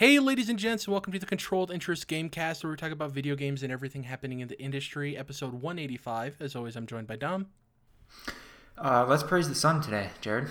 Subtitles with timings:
[0.00, 3.12] Hey, ladies and gents, and welcome to the Controlled Interest Gamecast, where we talk about
[3.12, 5.14] video games and everything happening in the industry.
[5.14, 6.36] Episode 185.
[6.40, 7.48] As always, I'm joined by Dom.
[8.78, 10.48] Uh, let's praise the sun today, Jared.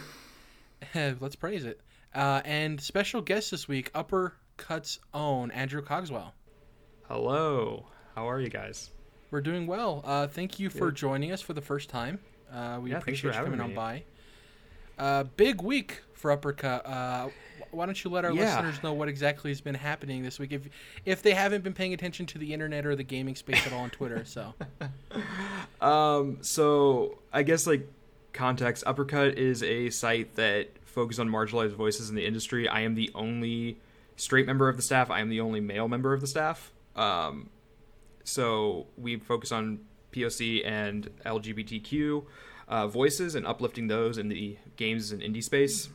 [1.20, 1.82] Let's praise it.
[2.14, 6.34] Uh, and special guest this week, Uppercut's own Andrew Cogswell.
[7.07, 7.88] Hello.
[8.14, 8.92] How are you guys?
[9.32, 10.04] We're doing well.
[10.06, 10.96] Uh, thank you for Good.
[10.97, 12.20] joining us for the first time.
[12.54, 14.04] Uh, we Yeah, appreciate for you coming having on by.
[15.00, 16.86] Uh, big week for Uppercut.
[16.86, 17.29] Uh,
[17.71, 18.43] why don't you let our Yeah.
[18.61, 20.64] listeners know what exactly has been happening this week, if
[21.05, 23.82] if they haven't been paying attention to the internet or the gaming space at all
[23.82, 24.25] on Twitter?
[24.25, 24.54] So
[25.82, 27.87] Um, so I guess like
[28.33, 32.67] context, Uppercut is a site that focuses on marginalized voices in the industry.
[32.67, 33.78] I am the only
[34.16, 35.09] straight member of the staff.
[35.09, 36.72] I am the only male member of the staff.
[36.95, 37.50] Um,
[38.23, 39.80] so we focus on
[40.11, 42.26] POC and LGBTQ
[42.67, 45.89] uh, voices and uplifting those in the games and indie space.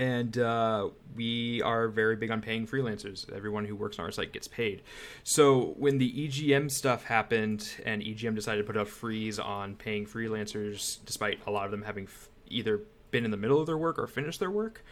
[0.00, 3.30] And uh, we are very big on paying freelancers.
[3.30, 4.80] Everyone who works on our site gets paid.
[5.24, 10.06] So when the EGM stuff happened and EGM decided to put a freeze on paying
[10.06, 13.76] freelancers, despite a lot of them having f- either been in the middle of their
[13.76, 14.82] work or finished their work,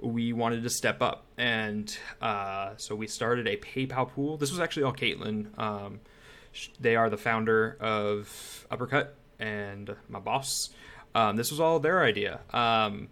[0.00, 1.24] we wanted to step up.
[1.38, 4.36] And uh, so we started a PayPal pool.
[4.36, 5.58] This was actually all Caitlin.
[5.58, 6.00] Um,
[6.78, 10.68] they are the founder of Uppercut and my boss.
[11.14, 12.40] Um, this was all their idea.
[12.52, 13.08] Um,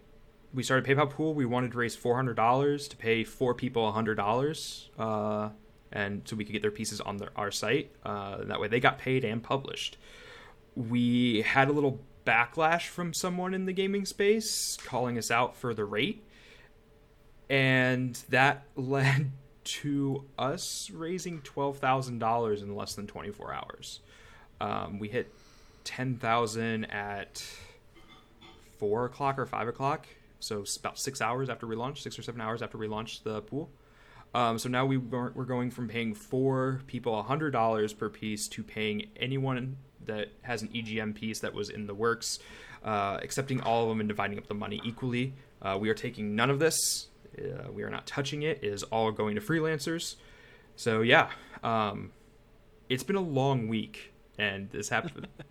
[0.57, 1.35] we started PayPal pool.
[1.35, 5.49] We wanted to raise four hundred dollars to pay four people hundred dollars, uh,
[5.91, 7.91] and so we could get their pieces on their, our site.
[8.03, 9.97] Uh, that way, they got paid and published.
[10.75, 15.75] We had a little backlash from someone in the gaming space calling us out for
[15.75, 16.23] the rate,
[17.51, 23.99] and that led to us raising twelve thousand dollars in less than twenty four hours.
[24.59, 25.31] Um, we hit
[25.83, 27.45] ten thousand at
[28.79, 30.07] four o'clock or five o'clock.
[30.39, 33.41] So about six hours after we launched, six or seven hours after we launched the
[33.41, 33.69] pool.
[34.33, 38.47] Um, so now we we're we're going from paying four people hundred dollars per piece
[38.49, 42.39] to paying anyone that has an EGM piece that was in the works,
[42.83, 45.33] uh, accepting all of them and dividing up the money equally.
[45.61, 47.07] Uh, we are taking none of this.
[47.37, 48.59] Uh, we are not touching it.
[48.61, 50.15] It is all going to freelancers.
[50.75, 51.29] So yeah,
[51.63, 52.11] um,
[52.89, 55.27] it's been a long week, and this happened.
[55.39, 55.43] uh,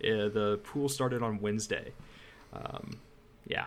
[0.00, 1.92] the pool started on Wednesday.
[2.52, 2.98] Um,
[3.46, 3.66] yeah,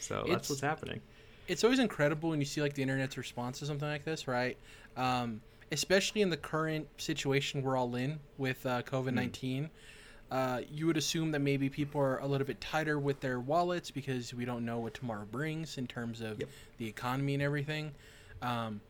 [0.00, 1.00] so It's- that's what's happening.
[1.48, 4.56] it's always incredible when you see like the internet's response to something like this, right?
[4.96, 5.40] Um,
[5.72, 9.70] especially in the current situation we're all in with uh, COVID 19.
[10.30, 13.90] Uh, you would assume that maybe people are a little bit tighter with their wallets
[13.90, 16.48] because we don't know what tomorrow brings in terms of Yep.
[16.76, 17.92] the economy and everything.
[18.42, 18.82] Um,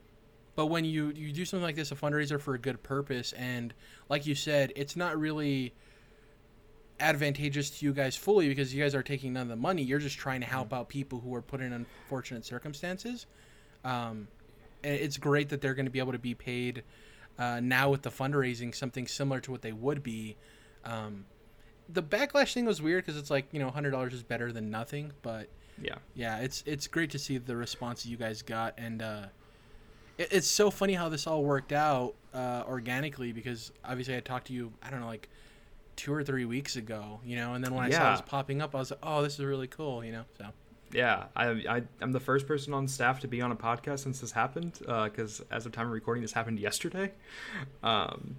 [0.57, 3.73] but when you, you do something like this, a fundraiser for a good purpose, and
[4.09, 5.73] like you said, it's not really
[7.01, 9.83] advantageous to you guys fully because you guys are taking none of the money.
[9.83, 13.27] You're just trying to help out people who are put in unfortunate circumstances.
[13.85, 14.29] Um,
[14.85, 16.83] and it's great that they're going to be able to be paid
[17.39, 20.37] uh, now with the fundraising something similar to what they would be.
[20.85, 21.25] Um,
[21.89, 24.71] the backlash thing was weird because it's like you know hundred dollars is better than
[24.71, 25.49] nothing, but
[25.81, 25.97] Yeah.
[26.15, 29.27] yeah, it's it's great to see the response you guys got, and uh,
[30.19, 34.49] it, it's so funny how this all worked out uh, organically because obviously I talked
[34.49, 35.29] to you I don't know like
[35.99, 38.75] two or three weeks ago, you know, and then when I saw this popping up,
[38.75, 40.25] I was like, oh, this is really cool, you know.
[40.39, 40.47] So
[40.93, 44.21] Yeah, I, I I'm the first person on staff to be on a podcast since
[44.21, 44.79] this happened.
[44.79, 47.13] Because as of time of recording, this happened yesterday.
[47.83, 48.37] Um,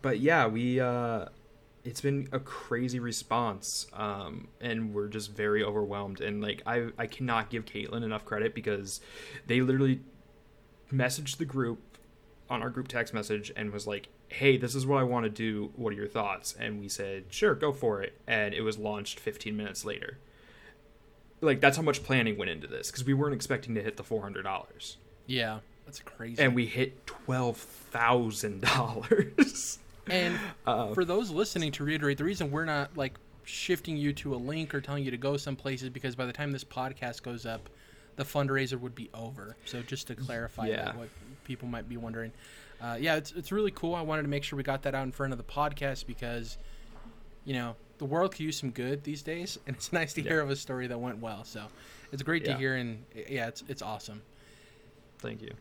[0.00, 1.26] but yeah, we uh,
[1.84, 6.20] it's been a crazy response, um, and we're just very overwhelmed.
[6.20, 9.00] And like I I cannot give Caitlin enough credit because
[9.46, 10.00] they literally
[10.92, 11.80] messaged the group
[12.48, 15.30] on our group text message and was like, "Hey, this is what I want to
[15.30, 15.72] do.
[15.76, 19.20] What are your thoughts?" And we said, "Sure, go for it." And it was launched
[19.20, 20.18] 15 minutes later
[21.42, 24.02] like that's how much planning went into this because we weren't expecting to hit the
[24.04, 26.42] four hundred dollars, yeah, that's crazy.
[26.42, 29.78] and we hit twelve thousand dollars.
[30.10, 34.34] And Uh, for those listening, to reiterate, the reason we're not like shifting you to
[34.34, 37.22] a link or telling you to go some places because by the time this podcast
[37.22, 37.70] goes up,
[38.16, 39.56] the fundraiser would be over.
[39.66, 40.84] So just to clarify Yeah.
[40.86, 41.08] that, what
[41.44, 42.32] people might be wondering,
[42.82, 43.94] uh, yeah, it's it's really cool.
[43.94, 46.58] I wanted to make sure we got that out in front of the podcast because,
[47.44, 50.38] you know, the world could use some good these days, and it's nice to hear
[50.38, 50.42] Yeah.
[50.44, 51.44] of a story that went well.
[51.44, 51.64] So
[52.12, 54.22] it's great to hear, and yeah, it's it's awesome.
[55.18, 55.52] Thank you.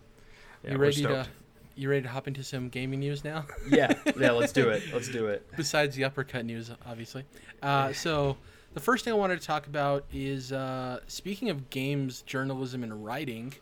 [0.63, 1.27] Yeah, you ready to
[1.75, 3.45] you ready to hop into some gaming news now?
[3.69, 4.31] yeah, yeah.
[4.31, 4.83] Let's do it.
[4.93, 5.45] Let's do it.
[5.55, 7.23] besides the uppercut news, obviously.
[7.61, 8.37] Uh, so
[8.73, 13.05] the first thing I wanted to talk about is uh, speaking of games, journalism, and
[13.05, 13.53] writing.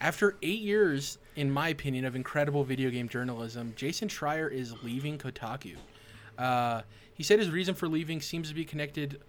[0.00, 5.18] After eight years, in my opinion, of incredible video game journalism, Jason Schreier is leaving
[5.18, 5.76] Kotaku.
[6.38, 6.82] Uh,
[7.12, 9.20] he said his reason for leaving seems to be connected.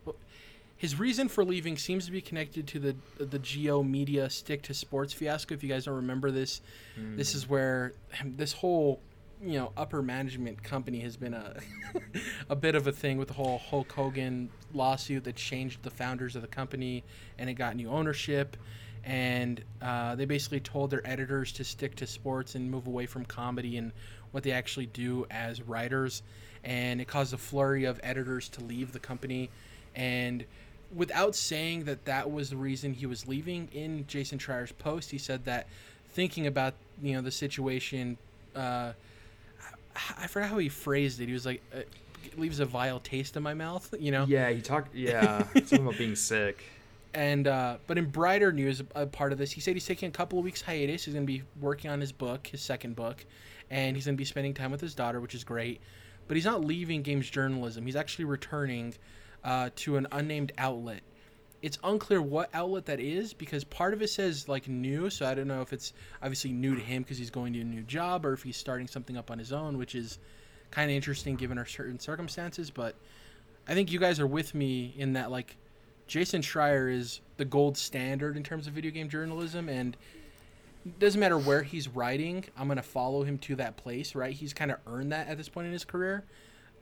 [0.77, 4.73] his reason for leaving seems to be connected to the the G/O Media stick to
[4.73, 5.53] sports fiasco.
[5.53, 6.61] If you guys don't remember this,
[6.97, 7.17] mm.
[7.17, 7.91] this is where
[8.23, 9.01] this whole
[9.43, 11.59] you know upper management company has been a
[12.49, 16.37] a bit of a thing with the whole Hulk Hogan lawsuit that changed the founders
[16.37, 17.03] of the company
[17.37, 18.55] and it got new ownership
[19.03, 23.25] and uh, they basically told their editors to stick to sports and move away from
[23.25, 23.91] comedy and
[24.31, 26.23] what they actually do as writers
[26.63, 29.49] and it caused a flurry of editors to leave the company
[29.95, 30.45] and
[30.93, 35.17] without saying that that was the reason he was leaving in jason Schreier's post he
[35.17, 35.67] said that
[36.09, 38.17] thinking about you know the situation
[38.55, 38.91] uh,
[40.17, 41.27] I forgot how he phrased it.
[41.27, 41.81] He was like, uh,
[42.37, 43.93] leaves a vile taste in my mouth.
[43.99, 44.25] You know?
[44.27, 44.95] Yeah, he talked.
[44.95, 46.63] Yeah, something about being sick.
[47.13, 50.11] And uh, but in brighter news, a part of this, he said he's taking a
[50.11, 51.05] couple of weeks hiatus.
[51.05, 53.25] He's going to be working on his book, his second book,
[53.69, 55.81] and he's going to be spending time with his daughter, which is great.
[56.27, 57.85] But he's not leaving games journalism.
[57.85, 58.93] He's actually returning
[59.43, 61.01] uh, to an unnamed outlet
[61.61, 65.35] it's unclear what outlet that is because part of it says like new, so I
[65.35, 68.25] don't know if it's obviously new to him because he's going to a new job
[68.25, 70.17] or if he's starting something up on his own, which is
[70.71, 72.71] kind of interesting given our certain circumstances.
[72.71, 72.95] But
[73.67, 75.55] I think you guys are with me in that like
[76.11, 79.95] Jason Schreier is the gold standard in terms of video game journalism and
[80.99, 84.33] doesn't matter where he's writing, I'm gonna follow him to that place, right?
[84.33, 86.25] He's kind of earned that at this point in his career.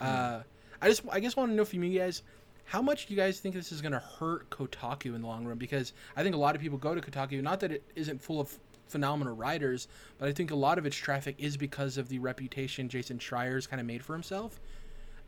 [0.01, 0.05] Mm.
[0.07, 0.43] Uh,
[0.81, 2.23] I just, I guess, want to know from you guys,
[2.63, 5.45] how much do you guys think this is going to hurt Kotaku in the long
[5.45, 5.59] run?
[5.59, 8.41] Because I think a lot of people go to Kotaku, not that it isn't full
[8.41, 12.17] of phenomenal writers, but I think a lot of its traffic is because of the
[12.17, 14.59] reputation Jason Schreier's kind of made for himself.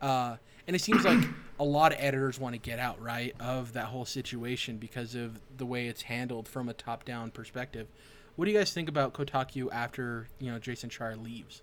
[0.00, 1.24] Uh, and it seems like
[1.58, 5.40] a lot of editors want to get out right of that whole situation because of
[5.56, 7.88] the way it's handled from a top-down perspective.
[8.36, 11.62] What do you guys think about Kotaku after you know Jason Schreier leaves?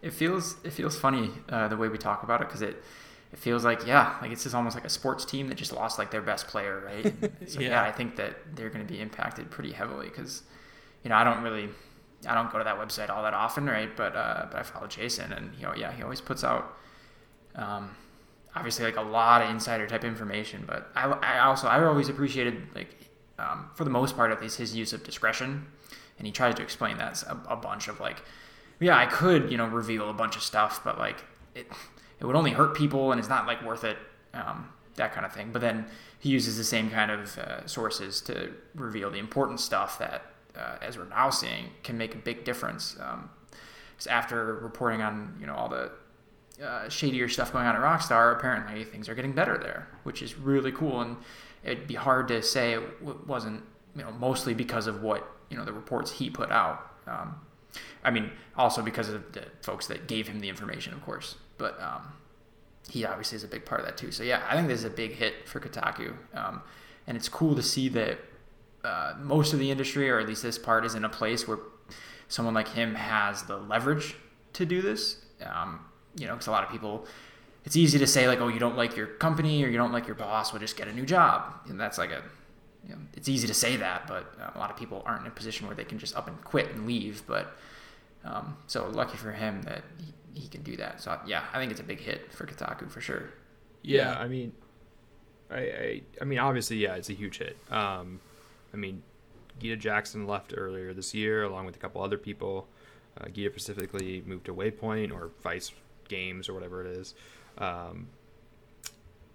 [0.00, 2.82] It feels it feels funny uh, the way we talk about it because it
[3.32, 5.98] it feels like yeah, like it's just almost like a sports team that just lost
[5.98, 7.14] like their best player, right?
[7.48, 7.70] so yeah.
[7.70, 7.82] yeah.
[7.82, 10.42] I think that they're going to be impacted pretty heavily because
[11.02, 11.68] you know I don't really
[12.26, 13.94] I don't go to that website all that often, right?
[13.96, 16.76] But uh, but I follow Jason, and you know yeah, he always puts out.
[17.54, 17.96] Um,
[18.54, 22.62] obviously, like a lot of insider type information, but I, I also I always appreciated
[22.74, 22.88] like
[23.38, 25.66] um, for the most part at least his use of discretion,
[26.18, 28.22] and he tries to explain that a, a bunch of like,
[28.80, 31.66] yeah, I could you know reveal a bunch of stuff, but like it
[32.20, 33.96] it would only hurt people and it's not like worth it,
[34.34, 35.50] um, that kind of thing.
[35.52, 35.86] But then
[36.20, 40.26] he uses the same kind of uh, sources to reveal the important stuff that,
[40.56, 42.96] uh, as we're now seeing, can make a big difference.
[43.00, 43.30] Um,
[44.08, 45.90] after reporting on you know all the
[46.62, 50.36] uh, shadier stuff going on at Rockstar, apparently things are getting better there, which is
[50.38, 51.00] really cool.
[51.00, 51.16] And
[51.64, 53.62] it'd be hard to say it wasn't
[53.96, 56.90] you know mostly because of what you know the reports he put out.
[57.06, 57.34] Um,
[58.04, 61.80] I mean, also because of the folks that gave him the information, of course but
[61.80, 62.12] um,
[62.90, 64.10] he obviously is a big part of that too.
[64.10, 66.60] So yeah, I think this is a big hit for Kotaku, um,
[67.06, 68.18] and it's cool to see that
[68.82, 71.58] uh, most of the industry, or at least this part, is in a place where
[72.26, 74.16] someone like him has the leverage
[74.54, 75.24] to do this.
[75.44, 75.84] Um,
[76.16, 77.06] you know, because a lot of people,
[77.64, 80.06] it's easy to say like, oh, you don't like your company or you don't like
[80.06, 82.22] your boss, well, just get a new job, and that's like a
[82.86, 85.28] you know, it's easy to say that, but uh, a lot of people aren't in
[85.28, 87.22] a position where they can just up and quit and leave.
[87.26, 87.56] But
[88.24, 89.84] um, so lucky for him that
[90.34, 91.00] he, he can do that.
[91.00, 93.30] So yeah, I think it's a big hit for Kotaku for sure.
[93.82, 94.18] Yeah, yeah.
[94.18, 94.52] I mean,
[95.50, 97.56] I, I, I mean obviously yeah, it's a huge hit.
[97.70, 98.20] Um,
[98.74, 99.02] I mean,
[99.58, 102.66] Gita Jackson left earlier this year along with a couple other people.
[103.20, 105.70] Uh, Gita specifically moved to Waypoint or Vice
[106.12, 107.14] Games or whatever it is.
[107.58, 108.08] Um,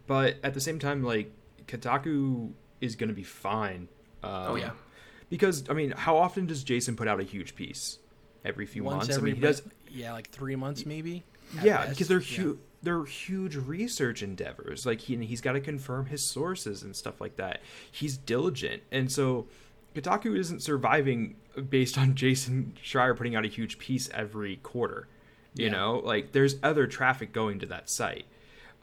[0.05, 1.31] but at the same time, like
[1.67, 3.87] Kotaku is going to be fine.
[4.23, 4.71] Um, oh yeah.
[5.29, 7.99] Because I mean, how often does Jason put out a huge piece?
[8.45, 9.17] Every few Once months.
[9.17, 11.23] Every I mean, he does yeah, like three months maybe.
[11.61, 11.89] Yeah, best.
[11.89, 12.57] because they're huge.
[12.57, 12.63] Yeah.
[12.83, 14.85] They're huge research endeavors.
[14.85, 17.61] Like he he's got to confirm his sources and stuff like that.
[17.91, 19.47] He's diligent, and so
[19.95, 21.35] Kotaku isn't surviving
[21.69, 25.07] based on Jason Schreier putting out a huge piece every quarter.
[25.55, 25.71] You yeah.
[25.71, 28.25] know, like there's other traffic going to that site.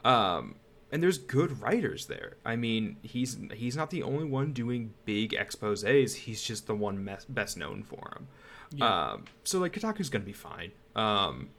[0.03, 0.55] Um,
[0.91, 2.37] and there's good writers there.
[2.45, 6.15] I mean, he's he's not the only one doing big exposés.
[6.15, 8.27] He's just the one best known for them.
[8.71, 9.11] Yeah.
[9.11, 10.71] Um, so like Kotaku's gonna be fine.
[10.95, 11.49] Um,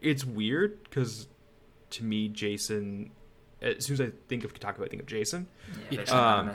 [0.00, 1.28] it's weird because
[1.90, 3.12] to me, Jason.
[3.60, 5.46] As soon as I think of Kotaku, I think of Jason.
[5.88, 6.52] Yeah, um,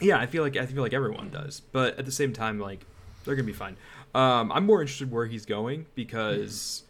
[0.00, 2.84] yeah, I feel like I feel like everyone does, but at the same time, like
[3.24, 3.76] they're gonna be fine.
[4.14, 6.82] Um, I'm more interested where he's going because.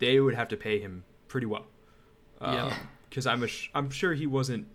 [0.00, 1.66] They would have to pay him pretty well.
[2.42, 2.74] yeah.
[3.08, 4.66] Because I'm sh- I'm sure he wasn't.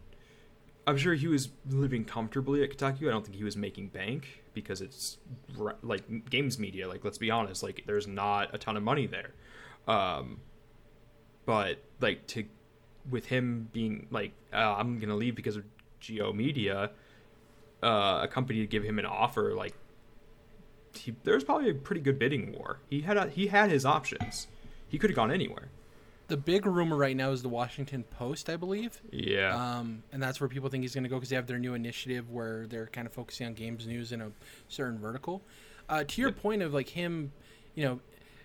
[0.88, 3.08] I'm sure he was living comfortably at Kotaku.
[3.08, 5.18] I don't think he was making bank because it's
[5.82, 6.88] like games media.
[6.88, 9.32] Like let's be honest, like there's not a ton of money there.
[9.88, 10.40] Um,
[11.46, 12.46] but like to
[13.10, 15.64] with him being like uh, I'm gonna leave because of
[16.00, 16.92] G/O Media,
[17.82, 19.74] uh, a company to give him an offer, like
[20.94, 22.80] he, there's probably a pretty good bidding war.
[22.90, 24.48] He had a, he had his options.
[24.88, 25.70] He could have gone anywhere.
[26.28, 29.00] The big rumor right now is the Washington Post, I believe.
[29.12, 29.56] Yeah.
[29.56, 31.76] Um, and that's where people think he's going to go because they have their new
[31.76, 34.32] initiative where they're kind of focusing on games news in a
[34.68, 35.44] certain vertical.
[35.88, 37.32] Uh, to your point of like him,
[37.76, 38.00] you know,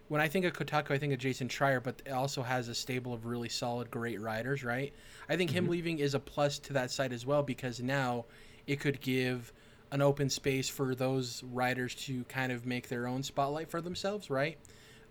[0.09, 2.75] when I think of Kotaku, I think of Jason Schreier, but it also has a
[2.75, 4.93] stable of really solid, great writers, right?
[5.29, 5.71] I think him Mhm.
[5.71, 8.27] leaving is a plus to that site as well because now
[8.67, 9.53] it could give
[9.93, 14.29] an open space for those writers to kind of make their own spotlight for themselves,
[14.29, 14.59] right?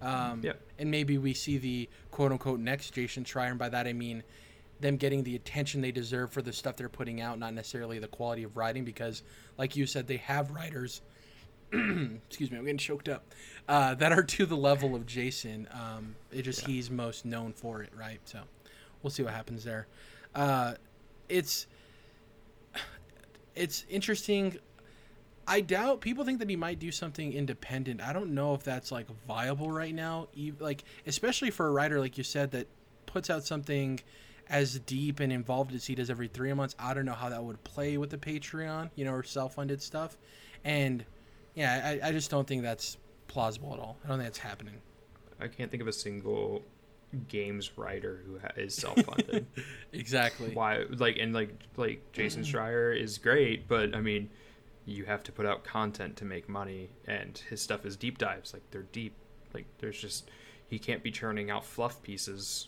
[0.01, 0.61] Um, Yep.
[0.79, 4.23] And maybe we see the quote unquote next Jason Schreier, and by that I mean
[4.79, 8.07] them getting the attention they deserve for the stuff they're putting out, not necessarily the
[8.07, 9.23] quality of writing, because,
[9.57, 11.01] like you said, they have writers.
[11.73, 13.25] excuse me, I'm getting choked up.
[13.67, 15.67] Uh, that are to the level of Jason.
[15.73, 16.67] Um, it just Yeah.
[16.75, 18.21] he's most known for it, right?
[18.23, 18.39] So
[19.03, 19.87] we'll see what happens there.
[20.33, 20.75] Uh,
[21.27, 21.67] it's
[23.55, 24.57] it's interesting.
[25.49, 28.01] I doubt people think that he might do something independent.
[28.01, 30.27] I don't know if that's like viable right now.
[30.59, 32.67] Like especially for a writer like you said that
[33.07, 33.99] puts out something
[34.47, 36.75] as deep and involved as he does every three months.
[36.77, 40.17] I don't know how that would play with the Patreon, you know, or self-funded stuff.
[40.63, 41.03] And
[41.55, 43.97] yeah, I, I just don't think that's plausible at all.
[44.03, 44.75] I don't think that's happening.
[45.39, 46.63] I can't think of a single
[47.27, 49.47] games writer who ha- is self-funded.
[49.93, 50.51] Exactly.
[50.53, 50.83] Why?
[50.89, 54.29] Like and like like Jason Schreier is great, but I mean,
[54.89, 58.53] you have to put out content to make money, and his stuff is deep dives.
[58.53, 59.13] Like they're deep.
[59.53, 60.29] Like there's just
[60.67, 62.67] he can't be churning out fluff pieces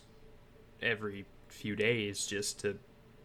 [0.80, 2.78] every few days just to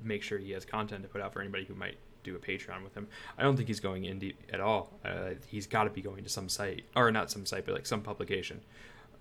[0.04, 2.84] make sure he has content to put out for anybody who might do a Patreon
[2.84, 3.08] with him.
[3.38, 4.92] I don't think he's going indie at all.
[5.04, 7.86] Uh, he's got to be going to some site, or not some site, but like
[7.86, 8.62] some publication.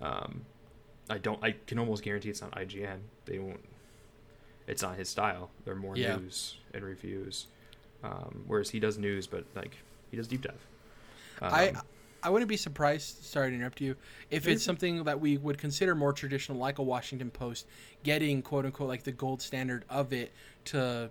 [0.00, 0.45] Um,
[1.09, 1.42] I don't.
[1.42, 2.99] I can almost guarantee it's not IGN.
[3.26, 3.64] They won't.
[4.66, 5.50] It's not his style.
[5.64, 6.16] They're more Yeah.
[6.16, 7.47] news and reviews,
[8.03, 9.76] um, whereas he does news, but like
[10.11, 10.67] he does deep dive.
[11.43, 11.73] Um, I
[12.23, 13.25] I wouldn't be surprised.
[13.25, 13.95] Sorry to interrupt you.
[14.31, 17.67] If it's something that we would consider more traditional, like a Washington Post,
[18.03, 20.33] getting quote unquote like the gold standard of it
[20.67, 21.11] to,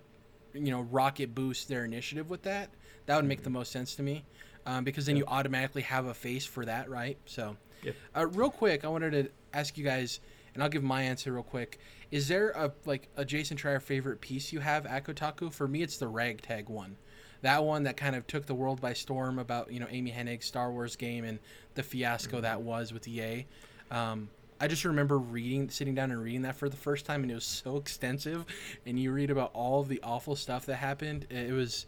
[0.52, 2.68] you know, rocket boost their initiative with that,
[3.06, 4.24] that would make the most sense to me,
[4.66, 5.20] um, because then Yeah.
[5.20, 7.16] you automatically have a face for that, right?
[7.24, 7.92] So, Yeah.
[8.14, 10.20] uh, real quick, I wanted to ask you guys,
[10.56, 11.78] and I'll give my answer real quick.
[12.10, 15.52] Is there a like a Jason Schreier favorite piece you have at Kotaku?
[15.52, 16.96] For me, it's the ragtag one
[17.42, 20.46] that one that kind of took the world by storm about you know Amy Hennig's
[20.46, 21.38] Star Wars game and
[21.74, 23.46] the fiasco that was with EA.
[23.90, 24.28] Um,
[24.60, 27.34] I just remember reading, sitting down and reading that for the first time, and it
[27.34, 28.46] was so extensive.
[28.86, 31.26] And you read about all of the awful stuff that happened.
[31.28, 31.86] It was,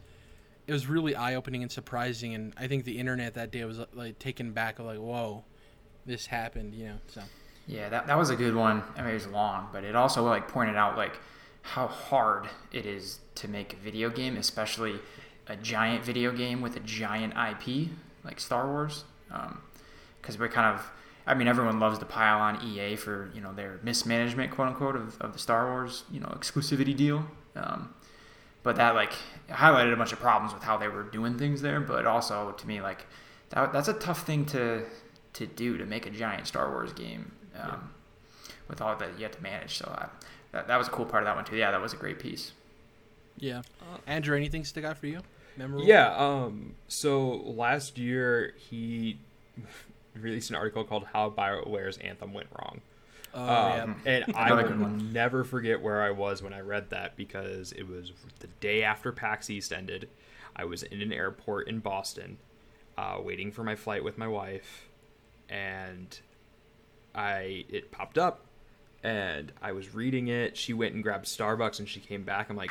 [0.66, 2.34] it was really eye opening and surprising.
[2.34, 5.44] And I think the internet that day was like taken back of like, whoa,
[6.04, 6.74] this happened.
[6.74, 7.22] You know, so
[7.68, 8.82] Yeah, that, that was a good one.
[8.96, 11.20] I mean, it was long, but it also like pointed out like
[11.60, 14.98] how hard it is to make a video game, especially
[15.46, 17.90] a giant video game with a giant IP
[18.24, 19.04] like Star Wars.
[20.20, 20.90] Because we're kind of,
[21.26, 24.96] I mean, everyone loves to pile on EA for you know their mismanagement, quote unquote,
[24.96, 27.26] of, of the Star Wars you know exclusivity deal.
[27.54, 27.94] Um,
[28.62, 29.12] but that like
[29.50, 31.80] highlighted a bunch of problems with how they were doing things there.
[31.80, 33.04] But also to me, like
[33.50, 34.84] that, that's a tough thing to
[35.34, 37.90] to do to make a giant Star Wars game um,
[38.68, 39.78] with all that you have to manage.
[39.78, 40.08] So I,
[40.52, 41.56] that that was a cool part of that one too.
[41.56, 42.52] Yeah, that was a great piece.
[43.38, 43.62] yeah.
[44.06, 45.20] Andrew, anything stick out for you?
[45.56, 45.86] Memorable?
[45.86, 46.14] Yeah.
[46.16, 46.74] Um.
[46.88, 49.18] So last year he
[50.14, 52.80] released an article called "How BioWare's Anthem Went Wrong,"
[53.34, 57.16] Oh, um, and I Another will never forget where I was when I read that
[57.16, 60.08] because it was the day after PAX East ended.
[60.56, 62.38] I was in an airport in Boston,
[62.96, 64.88] uh, waiting for my flight with my wife,
[65.48, 66.18] and
[67.14, 68.44] I it popped up,
[69.02, 70.56] and I was reading it.
[70.56, 72.50] She went and grabbed Starbucks, and she came back.
[72.50, 72.70] I'm like,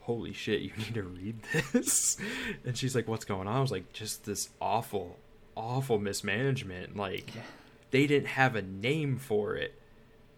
[0.00, 1.36] holy shit, you need to read
[1.72, 2.16] this.
[2.64, 3.56] And she's like, what's going on?
[3.56, 5.18] I was like, just this awful,
[5.56, 6.96] awful mismanagement.
[6.96, 7.42] Like, Yeah.
[7.90, 9.74] they didn't have a name for it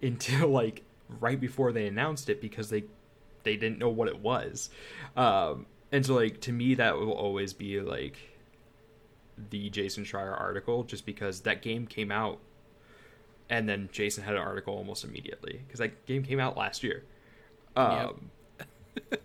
[0.03, 0.83] until like
[1.21, 2.85] right before they announced it because they
[3.45, 4.71] they didn't know what it was.
[5.17, 8.17] Um, and so like to me that will always be like
[9.51, 12.39] the Jason Schreier article just because that game came out
[13.51, 17.05] and then Jason had an article almost immediately because that game came out last year.
[17.77, 18.31] Um,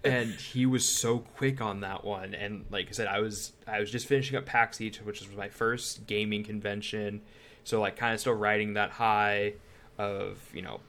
[0.04, 2.34] and he was so quick on that one.
[2.34, 5.36] And like I said, I was I was just finishing up PAX East, which was
[5.36, 7.22] my first gaming convention.
[7.64, 9.54] So like kind of still riding that high
[9.98, 10.80] of you know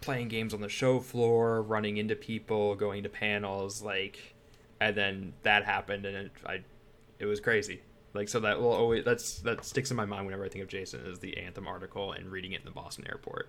[0.00, 4.34] playing games on the show floor, running into people, going to panels, like,
[4.78, 6.60] and then that happened, and it, I,
[7.18, 7.80] it was crazy.
[8.14, 10.68] Like so that will always that's that sticks in my mind whenever I think of
[10.68, 13.48] Jason is the Anthem article and reading it in the Boston airport.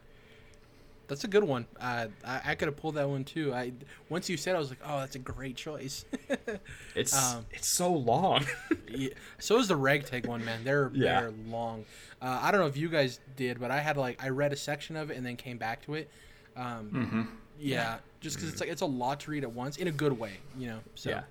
[1.08, 1.68] that's a good one.
[1.80, 3.54] Uh, I, I could have pulled that one too.
[3.54, 3.74] I
[4.10, 6.06] once you said, I was like, oh, that's a great choice.
[6.96, 8.44] it's um, it's so long.
[8.90, 10.64] yeah, so is the Ragtag one, man.
[10.64, 11.22] They're yeah.
[11.22, 11.86] they're long.
[12.20, 14.58] Uh, I don't know if you guys did, but I had like I read a
[14.58, 16.10] section of it and then came back to it.
[16.58, 17.22] Um, mm-hmm.
[17.60, 18.54] Yeah, just because mm-hmm.
[18.54, 20.80] it's like it's a lot to read at once in a good way, you know.
[20.96, 21.22] So yeah.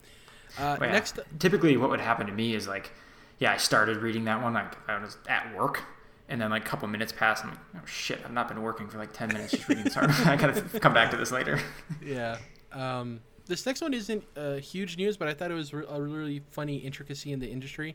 [0.59, 0.93] Uh, yeah.
[0.93, 2.93] next, typically, what would happen to me is like,
[3.39, 5.83] yeah, I started reading that one like I was at work
[6.29, 8.89] and then like a couple minutes pass, I'm like, oh shit, I've not been working
[8.89, 10.27] for like ten minutes just reading this article.
[10.27, 11.61] I gotta come back to this later.
[12.03, 12.39] Yeah.
[12.73, 16.43] Um, this next one isn't uh, huge news, but I thought it was a really
[16.51, 17.95] funny intricacy in the industry.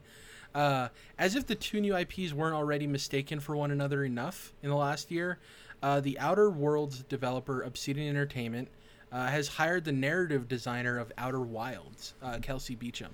[0.53, 4.69] Uh, as if the two new IPs weren't already mistaken for one another enough in
[4.69, 5.39] the last year,
[5.81, 8.67] uh, the Outer Worlds developer Obsidian Entertainment
[9.12, 13.10] uh, has hired the narrative designer of Outer Wilds, uh, Kelsey Beachum.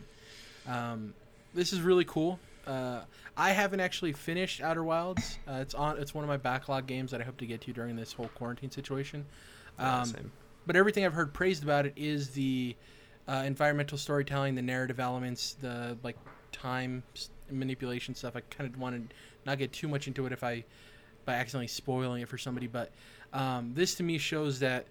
[0.67, 1.13] Um,
[1.55, 2.39] this is really cool.
[2.67, 3.01] Uh,
[3.37, 5.39] I haven't actually finished Outer Wilds.
[5.47, 5.97] Uh, it's on.
[5.97, 8.29] It's one of my backlog games that I hope to get to during this whole
[8.35, 9.25] quarantine situation.
[9.79, 10.21] Um, yeah,
[10.67, 12.75] but everything I've heard praised about it is the
[13.27, 16.17] uh, environmental storytelling, the narrative elements, the like
[16.51, 17.03] time
[17.51, 18.35] manipulation stuff.
[18.35, 20.63] I kind of want to not get too much into it if I
[21.25, 22.67] by accidentally spoiling it for somebody.
[22.67, 22.91] But
[23.33, 24.85] um, this to me shows that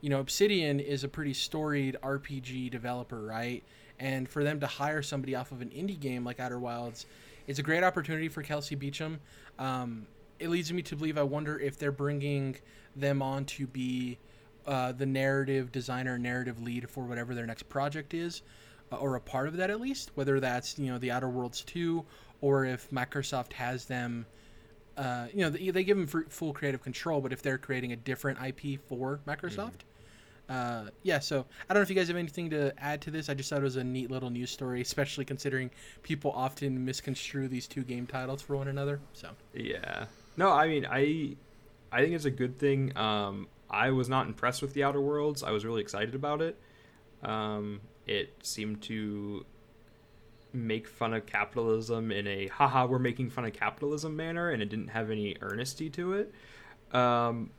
[0.00, 3.62] you know Obsidian is a pretty storied RPG developer, right?
[4.00, 7.06] And for them to hire somebody off of an indie game like Outer Wilds,
[7.46, 9.18] it's a great opportunity for Kelsey Beachum.
[9.58, 10.06] Um,
[10.38, 12.56] it leads me to believe I wonder if they're bringing
[12.96, 14.18] them on to be
[14.66, 18.42] uh, the narrative designer, narrative lead for whatever their next project is,
[18.90, 20.12] uh, or a part of that at least.
[20.14, 22.04] Whether that's you know the Outer Worlds two,
[22.40, 24.26] or if Microsoft has them.
[24.96, 27.96] Uh, you know, they, they give them full creative control, but if they're creating a
[27.96, 29.82] different IP for Microsoft,
[30.50, 33.28] uh, yeah, so I don't know if you guys have anything to add to this.
[33.28, 35.70] I just thought it was a neat little news story, especially considering
[36.02, 38.98] people often misconstrue these two game titles for one another.
[39.12, 41.36] So yeah, no, I mean, I
[41.92, 42.96] I think it's a good thing.
[42.96, 45.44] Um, I was not impressed with the Outer Worlds.
[45.44, 46.58] I was really excited about it.
[47.22, 49.46] Um, it seemed to
[50.52, 54.68] make fun of capitalism in a haha we're making fun of capitalism manner, and it
[54.68, 56.34] didn't have any earnesty to it.
[56.92, 57.50] Um,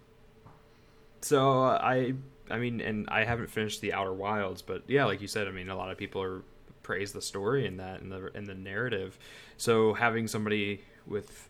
[1.21, 2.15] so I
[2.51, 5.51] I mean, and I haven't finished the Outer Wilds, but yeah, like you said, I
[5.51, 6.43] mean, a lot of people are
[6.83, 9.17] praise the story in that and the the narrative.
[9.57, 11.49] So having somebody with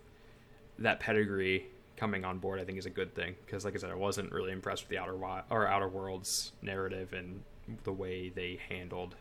[0.79, 3.91] that pedigree coming on board, I think, is a good thing because, like I said,
[3.91, 7.41] I wasn't really impressed with the Outer Wild or Outer Worlds narrative and
[7.83, 9.15] the way they handled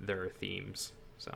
[0.00, 0.92] their themes.
[1.18, 1.32] So,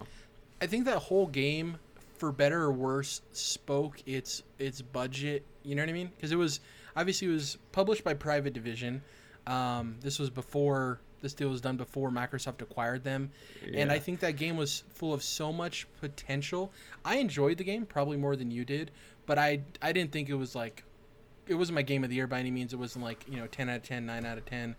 [0.61, 1.79] I think that whole game,
[2.19, 5.45] for better or worse, spoke its its budget.
[5.63, 6.11] You know what I mean?
[6.17, 6.61] Because it was
[6.97, 9.03] obviously it was published by Private Division
[9.51, 13.31] um, this was before this deal was done before Microsoft acquired them,
[13.67, 13.81] yeah.
[13.81, 16.73] and I think that game was full of so much potential.
[17.05, 18.93] I enjoyed the game probably more than you did,
[19.27, 20.85] but I I didn't think it was like
[21.49, 22.73] it wasn't my game of the year by any means.
[22.73, 24.77] It wasn't like you know ten out of 10, 9 out of ten.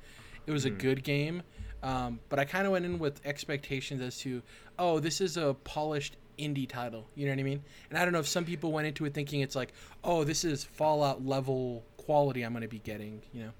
[0.47, 0.67] It was mm.
[0.67, 0.77] a hmm.
[0.77, 1.43] good game,
[1.83, 4.41] um, but I kind of went in with expectations as to
[4.79, 7.07] oh this is a polished indie title.
[7.13, 7.61] You know what I mean?
[7.89, 10.45] And I don't know if some people went into it thinking it's like oh this
[10.45, 13.21] is Fallout level quality I'm going to be getting.
[13.33, 13.51] You know.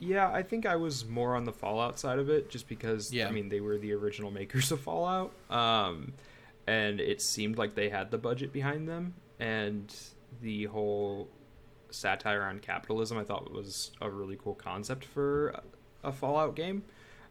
[0.00, 3.28] Yeah, I think I was more on the Fallout side of it, just because yeah.
[3.28, 6.14] I mean they were the original makers of Fallout, um,
[6.66, 9.94] and it seemed like they had the budget behind them, and
[10.40, 11.28] the whole
[11.90, 15.60] satire on capitalism I thought was a really cool concept for
[16.02, 16.82] a Fallout game,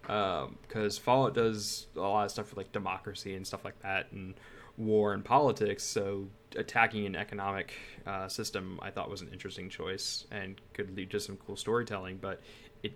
[0.01, 4.11] because um, Fallout does a lot of stuff with like democracy and stuff like that,
[4.11, 4.35] and
[4.77, 5.83] war and politics.
[5.83, 7.73] So attacking an economic
[8.05, 12.17] uh, system, I thought was an interesting choice and could lead to some cool storytelling.
[12.17, 12.41] But
[12.83, 12.93] it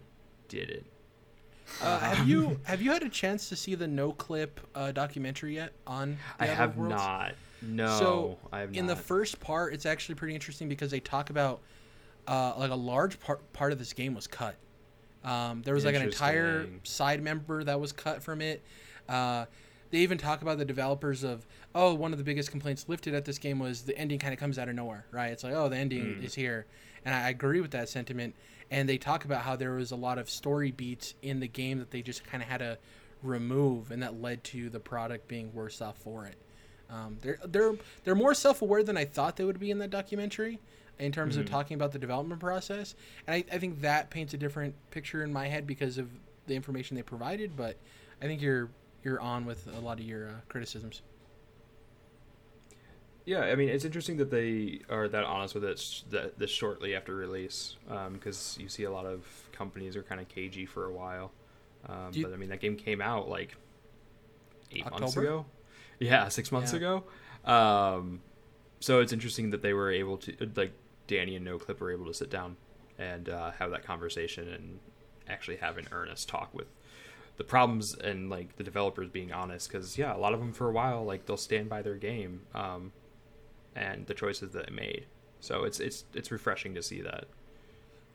[0.48, 0.86] didn't.
[1.82, 5.74] Uh, have you have you had a chance to see the Noclip uh, documentary yet
[5.88, 6.18] on?
[6.40, 6.96] I have Worlds?
[6.96, 7.34] not.
[7.62, 11.30] No, so I have in the first part, it's actually pretty interesting because they talk
[11.30, 11.62] about
[12.28, 14.56] uh, like a large part part of this game was cut.
[15.24, 18.62] Um, there was like an entire side member that was cut from it.
[19.94, 23.26] They even talk about the developers of oh one of the biggest complaints lifted at
[23.26, 25.32] this game was the ending kind of comes out of nowhere right?
[25.32, 26.24] It's like oh the ending mm.
[26.24, 26.66] is here.
[27.06, 28.34] And I agree with that sentiment.
[28.72, 31.78] And they talk about how there was a lot of story beats in the game
[31.78, 32.80] that they just kind of had to
[33.22, 36.38] remove and that led to the product being worse off for it.
[36.90, 40.60] Um, they're they're they're more self-aware than I thought they would be in that documentary
[40.98, 41.42] in terms mm-hmm.
[41.42, 42.96] of talking about the development process.
[43.28, 46.10] And I, I think that paints a different picture in my head because of
[46.48, 47.78] the information they provided but
[48.24, 48.70] I think you're
[49.04, 51.02] you're on with a lot of your uh, criticisms.
[53.26, 56.94] Yeah, I mean, it's interesting that they are that honest with it that this shortly
[56.94, 57.78] after release,
[58.12, 61.32] because um, you see a lot of companies are kind of cagey for a while.
[61.88, 63.56] Um, you, but I mean, that game came out like
[64.72, 65.02] eight October?
[65.02, 65.46] months ago.
[66.00, 66.78] Yeah, six months yeah.
[66.78, 67.04] ago.
[67.46, 68.22] Um,
[68.82, 70.74] so it's interesting that they were able to like
[71.08, 72.58] Danny and NoClip were able to sit down
[72.98, 74.80] and uh, have that conversation and
[75.30, 76.68] actually have an earnest talk with
[77.38, 80.70] the problems and like the developers being honest because yeah a lot of them for
[80.70, 82.92] a while like they'll stand by their game um,
[83.76, 85.06] and the choices that they made.
[85.40, 87.26] So it's it's it's refreshing to see that.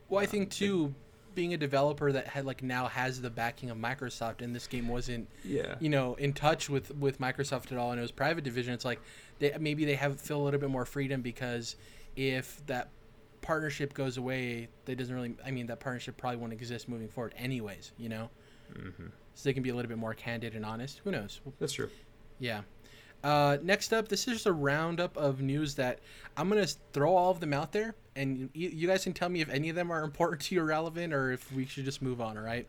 [0.08, 0.94] Well i think too
[1.34, 4.88] being a developer that had like now has the backing of microsoft and this game
[4.88, 5.74] wasn't yeah.
[5.78, 8.84] you know in touch with with microsoft at all and it was private division it's
[8.84, 9.00] like
[9.38, 11.76] they maybe they have feel a little bit more freedom because
[12.16, 12.88] if that
[13.42, 17.34] partnership goes away that doesn't really i mean that partnership probably won't exist moving forward
[17.36, 18.30] anyways you know
[18.72, 19.06] mm-hmm.
[19.34, 21.90] so they can be a little bit more candid and honest who knows that's true
[22.38, 22.62] yeah
[23.24, 25.98] uh, next up, this is just a roundup of news that
[26.36, 29.40] I'm gonna throw all of them out there, and you, you guys can tell me
[29.40, 32.00] if any of them are important to you or relevant, or if we should just
[32.00, 32.36] move on.
[32.36, 32.68] All right.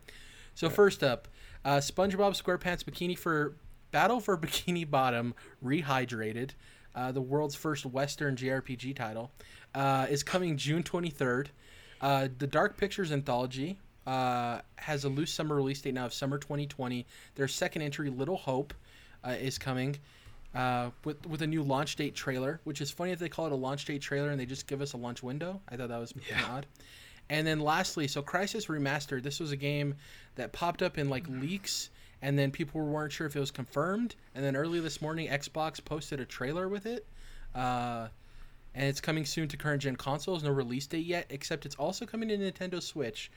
[0.55, 0.75] So right.
[0.75, 1.27] first up,
[1.63, 3.55] uh, SpongeBob SquarePants Bikini for
[3.91, 6.51] Battle for Bikini Bottom Rehydrated,
[6.95, 9.31] uh, the world's first Western JRPG title,
[9.75, 11.47] uh, is coming June 23rd.
[12.01, 13.77] Uh, the Dark Pictures anthology
[14.09, 17.05] uh, has a loose summer release date now of summer 2020.
[17.35, 18.73] Their second entry, Little Hope,
[19.23, 19.97] uh, is coming
[20.55, 23.51] uh, with with a new launch date trailer, which is funny that they call it
[23.51, 25.61] a launch date trailer and they just give us a launch window.
[25.69, 26.43] I thought that was yeah.
[26.49, 26.65] odd.
[27.29, 29.21] And then lastly, so Crysis Remastered.
[29.21, 29.93] This was a game
[30.35, 31.91] that popped up in like leaks,
[32.23, 34.15] and then people weren't sure if it was confirmed.
[34.33, 37.05] And then early this morning, Xbox posted a trailer with it.
[37.53, 38.07] Uh,
[38.73, 40.43] and it's coming soon to current gen consoles.
[40.43, 43.29] No release date yet, except it's also coming to Nintendo Switch,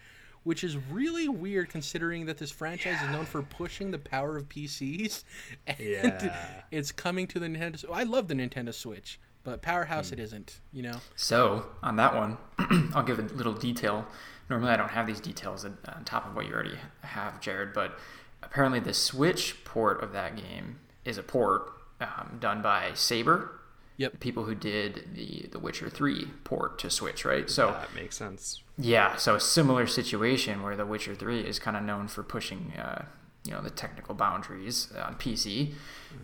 [0.45, 3.07] which is really weird considering that this franchise yeah.
[3.07, 5.25] is known for pushing the power of PCs.
[5.67, 5.79] And
[6.21, 6.63] yeah.
[6.71, 7.87] it's coming to the Nintendo.
[7.93, 10.15] I love the Nintendo Switch, but Powerhouse mm.
[10.15, 10.61] it isn't.
[10.73, 10.97] You know.
[11.15, 12.39] So on that one,
[12.95, 14.07] I'll give a little detail.
[14.51, 17.73] Normally, I don't have these details on top of what you already have, Jared.
[17.73, 17.99] But
[18.43, 23.61] apparently, the Switch port of that game is a port um, done by Saber.
[23.99, 24.21] Yep.
[24.21, 27.49] People who did the The Witcher Three port to Switch, right?
[27.49, 28.62] So that makes sense.
[28.79, 32.73] Yeah, so a similar situation where The Witcher 3 is kind of known for pushing,
[32.79, 33.05] uh,
[33.45, 35.75] you know, the technical boundaries on PC.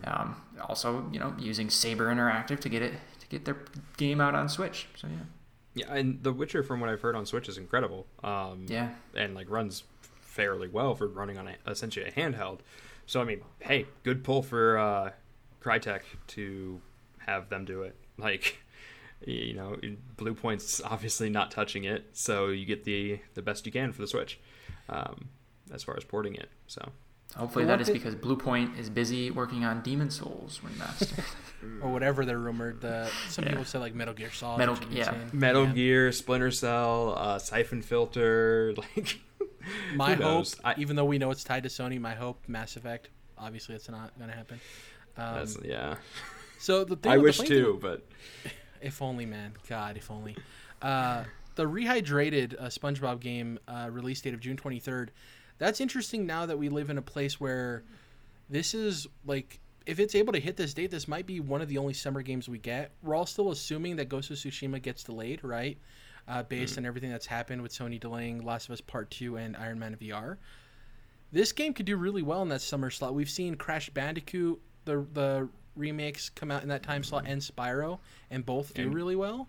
[0.03, 3.57] Um, also, you know, using Saber Interactive to get it to get their
[3.97, 4.87] game out on Switch.
[4.95, 5.17] So yeah.
[5.75, 8.07] Yeah, and The Witcher, from what I've heard on Switch, is incredible.
[8.23, 9.83] Um, yeah, and like runs
[10.21, 12.59] fairly well for running on a, essentially a handheld.
[13.05, 15.11] So I mean, hey, good pull for uh,
[15.61, 16.81] Crytek to
[17.19, 17.95] have them do it.
[18.17, 18.57] Like
[19.25, 19.77] you know,
[20.17, 24.07] Bluepoint's obviously not touching it, so you get the the best you can for the
[24.07, 24.39] Switch,
[24.87, 25.29] um,
[25.73, 26.49] as far as porting it.
[26.67, 26.91] So
[27.35, 31.23] hopefully that is because Bluepoint is busy working on Demon Souls remaster,
[31.81, 32.81] or whatever they're rumored.
[32.81, 33.51] The some yeah.
[33.51, 35.73] people say like Metal Gear Solid, Metal, yeah, Metal yeah.
[35.73, 39.19] Gear, Splinter Cell, uh, Siphon Filter, like.
[39.93, 43.09] my hope, I, even though we know it's tied to Sony, my hope, Mass Effect.
[43.37, 44.59] Obviously, it's not going to happen.
[45.17, 45.95] Um, yeah.
[46.59, 48.07] So the thing I wish too, but
[48.81, 49.53] if only, man.
[49.67, 50.35] God, if only.
[50.81, 51.23] Uh,
[51.55, 55.09] the rehydrated uh, SpongeBob game uh, release date of June 23rd.
[55.57, 57.83] That's interesting now that we live in a place where
[58.49, 61.67] this is like if it's able to hit this date, this might be one of
[61.67, 62.91] the only summer games we get.
[63.01, 65.77] We're all still assuming that Ghost of Tsushima gets delayed, right?
[66.27, 66.79] Uh, based mm.
[66.79, 69.97] on everything that's happened with Sony delaying Last of Us Part 2 and Iron Man
[69.99, 70.37] VR.
[71.31, 73.15] This game could do really well in that summer slot.
[73.15, 77.99] We've seen Crash Bandicoot, the the remakes come out in that time slot and Spyro,
[78.29, 79.47] and both do really well.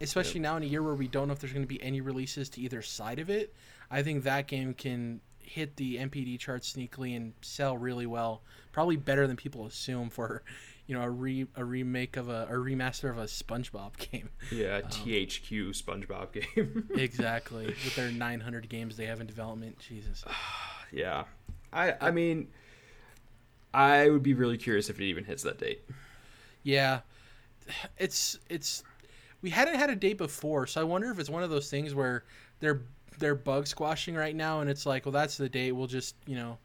[0.00, 0.50] Especially yep.
[0.50, 2.48] now in a year where we don't know if there's going to be any releases
[2.50, 3.54] to either side of it.
[3.90, 8.42] I think that game can hit the NPD charts sneakily and sell really well.
[8.72, 10.42] Probably better than people assume for,
[10.86, 14.30] you know, a re a remake of a, a remaster of a SpongeBob game.
[14.50, 16.88] Yeah, um, THQ SpongeBob game.
[16.96, 19.78] exactly, with their 900 games they have in development.
[19.78, 20.24] Jesus.
[20.92, 21.24] yeah,
[21.72, 22.48] I I mean
[23.74, 25.82] I would be really curious if it even hits that date.
[26.62, 27.00] Yeah,
[27.98, 28.82] it's it's
[29.40, 31.94] we hadn't had a date before, so I wonder if it's one of those things
[31.94, 32.24] where
[32.60, 32.82] they're
[33.18, 35.72] they're bug squashing right now, and it's like, well, that's the date.
[35.72, 36.58] We'll just you know,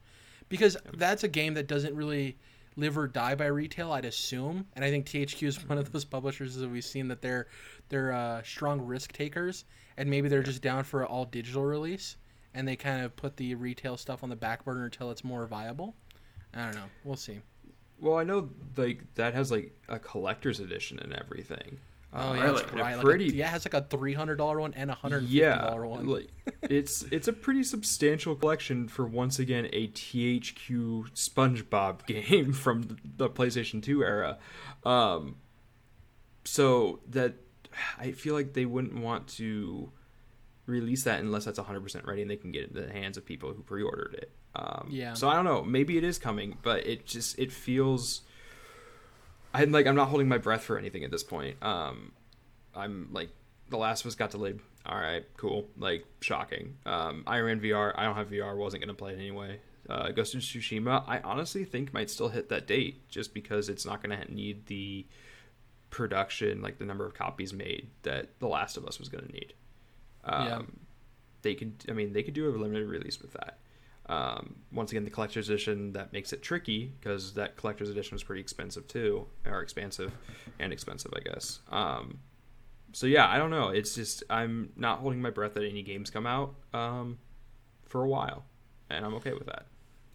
[0.49, 2.37] because that's a game that doesn't really
[2.75, 4.65] live or die by retail, I'd assume.
[4.75, 7.47] And I think THQ is one of those publishers that we've seen that they're
[7.89, 9.65] they're uh, strong risk takers,
[9.97, 12.17] and maybe they're just down for an all digital release,
[12.53, 15.45] and they kind of put the retail stuff on the back burner until it's more
[15.45, 15.95] viable.
[16.57, 16.89] I don't know.
[17.03, 17.39] We'll see.
[17.99, 21.77] Well, I know like that has like a collector's edition and everything.
[22.13, 22.63] Oh yeah, really?
[22.73, 22.99] right.
[22.99, 25.21] Pretty, like a, yeah, it has like a three hundred dollar one and a hundred
[25.21, 26.07] fifty dollar yeah, one.
[26.07, 26.29] Like,
[26.63, 33.29] it's it's a pretty substantial collection for once again a THQ SpongeBob game from the
[33.29, 34.37] PlayStation Two era.
[34.85, 35.35] Um,
[36.43, 37.35] so that
[37.99, 39.91] I feel like they wouldn't want to
[40.65, 43.25] release that unless that's 100% ready and they can get it in the hands of
[43.25, 44.31] people who pre-ordered it.
[44.57, 45.13] Um, yeah.
[45.13, 45.63] So I don't know.
[45.63, 48.21] Maybe it is coming, but it just it feels.
[49.53, 51.57] I'm like I'm not holding my breath for anything at this point.
[51.61, 52.11] Um,
[52.75, 53.29] I'm like
[53.69, 54.59] The Last of Us got delayed.
[54.85, 55.67] All right, cool.
[55.77, 56.75] Like shocking.
[56.85, 57.93] Um, Iron Man VR.
[57.95, 58.57] I don't have VR.
[58.57, 59.59] Wasn't gonna play it anyway.
[59.89, 61.03] Uh, Ghost of Tsushima.
[61.07, 65.05] I honestly think might still hit that date just because it's not gonna need the
[65.89, 69.53] production, like the number of copies made that The Last of Us was gonna need.
[70.23, 70.61] Um, yeah.
[71.43, 71.85] They could.
[71.87, 73.59] I mean, they could do a limited release with that.
[74.09, 78.23] Um, once again, the collector's edition that makes it tricky because that collector's edition was
[78.23, 80.13] pretty expensive too, or expansive
[80.59, 81.59] and expensive, I guess.
[81.69, 82.19] Um,
[82.93, 83.69] so yeah, I don't know.
[83.69, 87.17] It's just I'm not holding my breath that any games come out um,
[87.85, 88.45] for a while,
[88.89, 89.65] and I'm okay with that.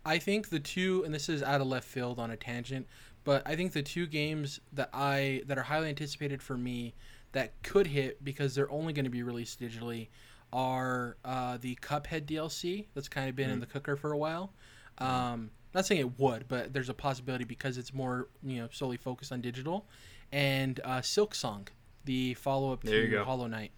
[0.04, 2.86] I think the two, and this is out of left field on a tangent,
[3.24, 6.94] but I think the two games that I that are highly anticipated for me
[7.32, 10.08] that could hit because they're only going to be released digitally
[10.52, 13.54] are uh, the Cuphead DLC that's kind of been mm-hmm.
[13.54, 14.52] in the cooker for a while.
[14.98, 18.96] Um, not saying it would, but there's a possibility because it's more you know solely
[18.98, 19.86] focused on digital,
[20.30, 21.68] and uh, Silksong,
[22.04, 23.72] the follow up to Hollow Knight.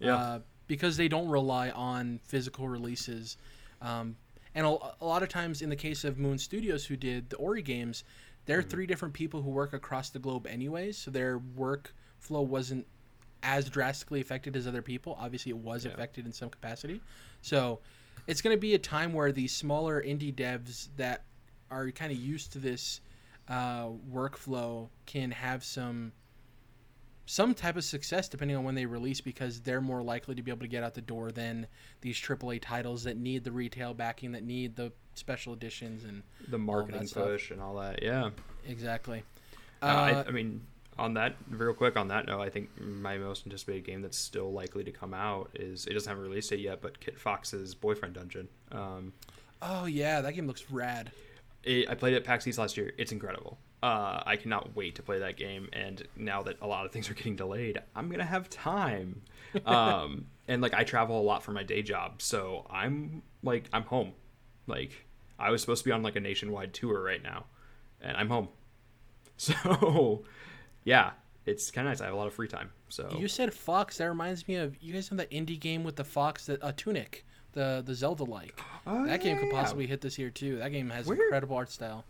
[0.00, 0.16] Yeah.
[0.16, 3.36] Uh, because they don't rely on physical releases.
[3.80, 4.16] Um,
[4.54, 7.36] and a, a, lot of times, in the case of Moon Studios, who did the
[7.36, 8.04] Ori games,
[8.46, 8.68] they're mm-hmm.
[8.68, 10.98] three different people who work across the globe, anyways.
[10.98, 12.86] So their workflow wasn't
[13.42, 15.16] as drastically affected as other people.
[15.20, 15.92] Obviously, it was yeah.
[15.92, 17.00] affected in some capacity.
[17.42, 17.80] So
[18.26, 21.24] it's going to be a time where these smaller indie devs that
[21.70, 23.00] are kind of used to this
[23.48, 26.12] uh, workflow can have some
[27.28, 30.50] some type of success depending on when they release because they're more likely to be
[30.50, 31.66] able to get out the door than
[32.00, 36.58] these AAA titles that need the retail backing, that need the special editions and the
[36.58, 38.00] marketing push and all that.
[38.00, 38.30] Yeah,
[38.64, 39.24] exactly.
[39.82, 39.88] Uh, uh,
[40.24, 40.64] I, I, mean,
[40.98, 44.52] on that, real quick on that note, I think my most anticipated game that's still
[44.52, 48.14] likely to come out is it doesn't have a release date yet, but Kitfox's Boyfriend
[48.14, 48.48] Dungeon.
[48.72, 49.12] Um,
[49.60, 51.12] oh yeah, that game looks rad.
[51.64, 52.92] It, I played it at PAX East last year.
[52.96, 53.58] It's incredible.
[53.82, 55.68] Uh, I cannot wait to play that game.
[55.72, 59.22] And now that a lot of things are getting delayed, I'm gonna have time.
[59.66, 63.82] Um, and like I travel a lot for my day job, so I'm like I'm
[63.82, 64.12] home.
[64.66, 65.06] Like
[65.38, 67.44] I was supposed to be on like a nationwide tour right now,
[68.00, 68.48] and I'm home.
[69.38, 70.24] So
[70.86, 71.10] yeah,
[71.44, 72.00] it's kind of nice.
[72.00, 72.70] I have a lot of free time.
[72.88, 73.98] So you said Fox.
[73.98, 76.72] That reminds me of you guys know that indie game with the Fox that uh,
[76.76, 78.58] Tunic, the the Zelda like.
[78.86, 79.90] Oh, that yeah, game could possibly yeah.
[79.90, 80.58] hit this year too.
[80.58, 81.20] That game has Where?
[81.20, 82.04] incredible art style.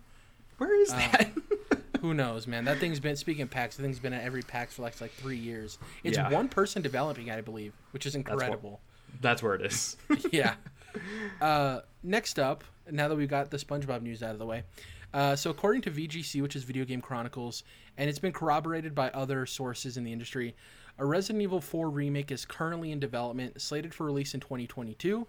[0.59, 1.33] Where is uh, that?
[2.01, 2.65] who knows, man?
[2.67, 3.77] That thing's been speaking of PAX.
[3.77, 5.79] The thing's been at every PAX for like like three years.
[6.05, 6.31] It's yeah.
[6.31, 8.81] one person developing, I believe, which is incredible.
[9.07, 9.97] That's, what, that's where it is.
[10.33, 10.55] yeah.
[11.43, 14.63] Uh, next up, now that we've got the SpongeBob news out of the way,
[15.17, 17.65] uh, so, according to VGC, which is Video Game Chronicles,
[17.97, 20.55] and it's been corroborated by other sources in the industry,
[20.99, 25.27] a Resident Evil 4 remake is currently in development, slated for release in 2022.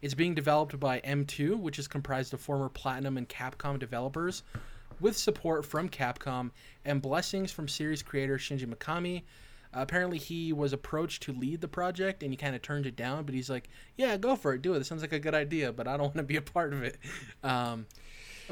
[0.00, 4.44] It's being developed by M2, which is comprised of former Platinum and Capcom developers,
[4.98, 6.50] with support from Capcom
[6.86, 9.24] and blessings from series creator Shinji Mikami.
[9.76, 12.96] Uh, apparently, he was approached to lead the project and he kind of turned it
[12.96, 14.78] down, but he's like, Yeah, go for it, do it.
[14.78, 16.82] It sounds like a good idea, but I don't want to be a part of
[16.82, 16.96] it.
[17.44, 17.86] Um,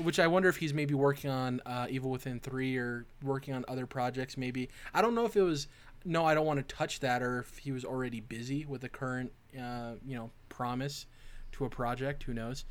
[0.02, 3.64] which I wonder if he's maybe working on uh, Evil Within three or working on
[3.68, 4.36] other projects.
[4.36, 5.68] Maybe I don't know if it was
[6.04, 8.88] no, I don't want to touch that, or if he was already busy with the
[8.88, 11.06] current uh, you know promise
[11.52, 12.22] to a project.
[12.24, 12.64] Who knows?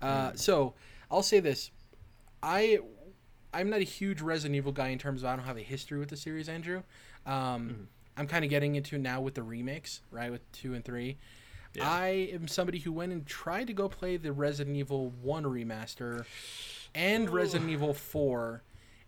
[0.00, 0.38] Uh, mm.
[0.38, 0.74] So
[1.10, 1.70] I'll say this:
[2.42, 2.78] I
[3.52, 5.98] I'm not a huge Resident Evil guy in terms of I don't have a history
[5.98, 6.82] with the series, Andrew.
[7.26, 7.86] Um, mm.
[8.16, 11.18] I'm kind of getting into now with the remakes, right, with two and three.
[11.74, 11.90] Yeah.
[11.90, 16.24] I am somebody who went and tried to go play the Resident Evil 1 remaster
[16.94, 17.32] and Ooh.
[17.32, 18.62] Resident Evil 4.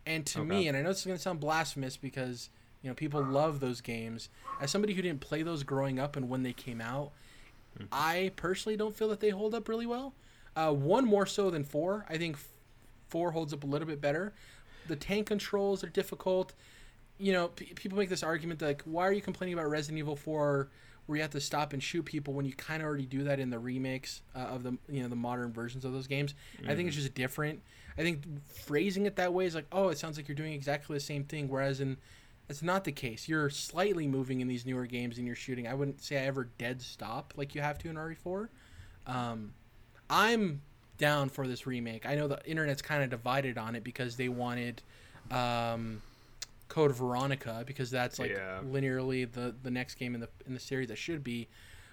[0.06, 0.48] And to okay.
[0.48, 2.50] me, and I know this is going to sound blasphemous because,
[2.82, 4.28] you know, people love those games.
[4.60, 7.12] As somebody who didn't play those growing up and when they came out,
[7.78, 7.86] mm-hmm.
[7.92, 10.14] I personally don't feel that they hold up really well.
[10.56, 12.06] Uh, one more so than 4.
[12.08, 12.36] I think
[13.08, 14.32] 4 holds up a little bit better.
[14.88, 16.54] The tank controls are difficult.
[17.18, 19.98] You know, p- people make this argument that, like, why are you complaining about Resident
[19.98, 20.68] Evil 4?
[21.06, 23.40] Where you have to stop and shoot people when you kind of already do that
[23.40, 26.34] in the remakes uh, of the you know the modern versions of those games.
[26.56, 26.70] Mm-hmm.
[26.70, 27.04] I think it's mm-hmm.
[27.04, 27.62] just different.
[27.98, 30.94] I think phrasing it that way is like, oh, it sounds like you're doing exactly
[30.94, 31.96] the same thing, whereas in
[32.50, 33.28] that's not the case.
[33.28, 35.68] You're slightly moving in these newer games and you're shooting.
[35.68, 38.48] I wouldn't say I ever dead stop like you have to in RE4.
[39.06, 39.52] Um,
[40.10, 40.60] I'm
[40.98, 42.06] down for this remake.
[42.06, 44.82] I know the internet's kind of divided on it because they wanted
[45.30, 46.02] um,
[46.70, 48.60] Code Veronica because that's like yeah.
[48.64, 51.48] linearly the the next game in the in the series that should be.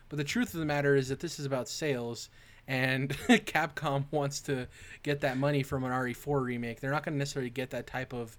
[0.08, 2.30] But the truth of the matter is that this is about sales,
[2.68, 4.68] and Capcom wants to
[5.04, 6.80] get that money from an RE4 remake.
[6.80, 8.38] They're not going to necessarily get that type of,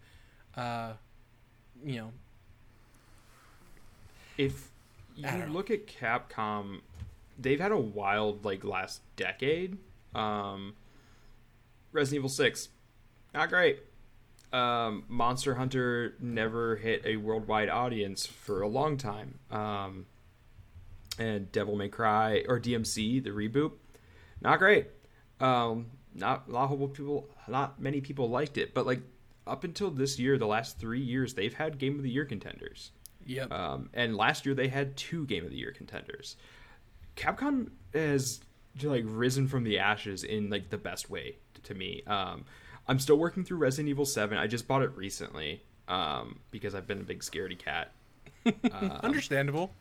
[0.57, 0.92] uh,
[1.85, 2.12] you know.
[4.38, 4.70] If
[5.16, 6.81] you look at Capcom,
[7.38, 9.77] they've had a wild like last decade.
[10.14, 10.74] Um,
[11.92, 12.68] Resident Evil Six,
[13.35, 13.81] not great.
[14.52, 19.38] Um, Monster Hunter never hit a worldwide audience for a long time.
[19.50, 20.06] Um,
[21.18, 23.72] and Devil May Cry or DMC, the reboot,
[24.40, 24.87] not great.
[25.40, 29.00] Um, not a lot of people, not many people liked it, but like
[29.46, 32.92] up until this year, the last three years, they've had Game of the Year contenders.
[33.26, 33.52] Yep.
[33.52, 36.37] Um, and last year they had two Game of the Year contenders.
[37.16, 38.40] Capcom has
[38.82, 42.02] like risen from the ashes in like the best way to me.
[42.06, 42.44] Um,
[42.88, 44.38] I'm still working through Resident Evil Seven.
[44.38, 47.92] I just bought it recently um, because I've been a big scaredy cat.
[48.72, 49.72] Um, Understandable.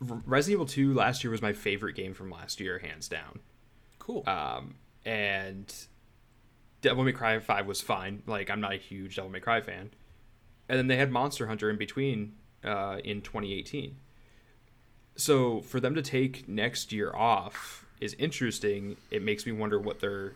[0.00, 3.38] Resident Evil Two last year was my favorite game from last year, hands down.
[4.00, 4.24] Cool.
[4.26, 5.72] Um, and
[6.80, 8.22] Devil May Cry Five was fine.
[8.26, 9.90] Like I'm not a huge Devil May Cry fan.
[10.68, 13.96] And then they had Monster Hunter in between uh, in 2018.
[15.16, 18.96] So for them to take next year off is interesting.
[19.10, 20.32] It makes me wonder what their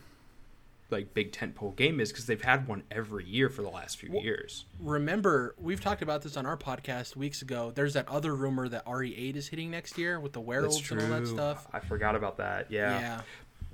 [0.91, 4.11] like big tentpole game is because they've had one every year for the last few
[4.13, 4.65] well, years.
[4.81, 7.73] Remember, we've talked about this on our podcast weeks ago.
[7.75, 11.09] There's that other rumor that RE8 is hitting next year with the werewolves and all
[11.21, 11.67] that stuff.
[11.73, 12.71] I forgot about that.
[12.71, 12.99] Yeah.
[13.01, 13.21] Yeah.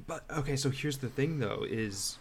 [0.06, 2.18] But okay, so here's the thing though: is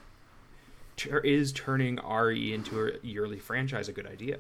[1.24, 4.38] is turning RE into a yearly franchise a good idea?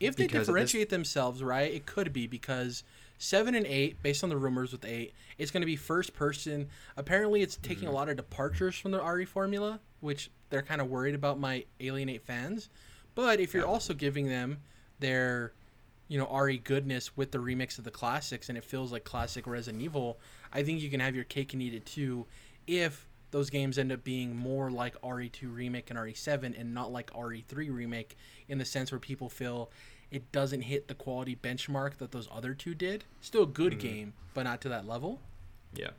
[0.00, 0.96] If they because differentiate this...
[0.96, 2.82] themselves, right, it could be because
[3.18, 6.68] seven and eight, based on the rumors with eight, it's going to be first person.
[6.96, 7.94] Apparently, it's taking mm-hmm.
[7.94, 11.66] a lot of departures from the RE formula, which they're kind of worried about might
[11.80, 12.68] alienate fans.
[13.14, 13.70] But if you're yeah.
[13.70, 14.58] also giving them
[14.98, 15.52] their,
[16.08, 19.46] you know, RE goodness with the remix of the classics, and it feels like classic
[19.46, 20.18] Resident Evil,
[20.52, 22.26] I think you can have your cake and eat it too.
[22.66, 27.12] If those games end up being more like RE2 remake and RE7 and not like
[27.12, 28.16] RE3 remake
[28.46, 29.72] in the sense where people feel
[30.12, 33.02] it doesn't hit the quality benchmark that those other two did.
[33.20, 33.88] Still a good mm-hmm.
[33.88, 35.18] game, but not to that level.
[35.74, 35.90] Yeah.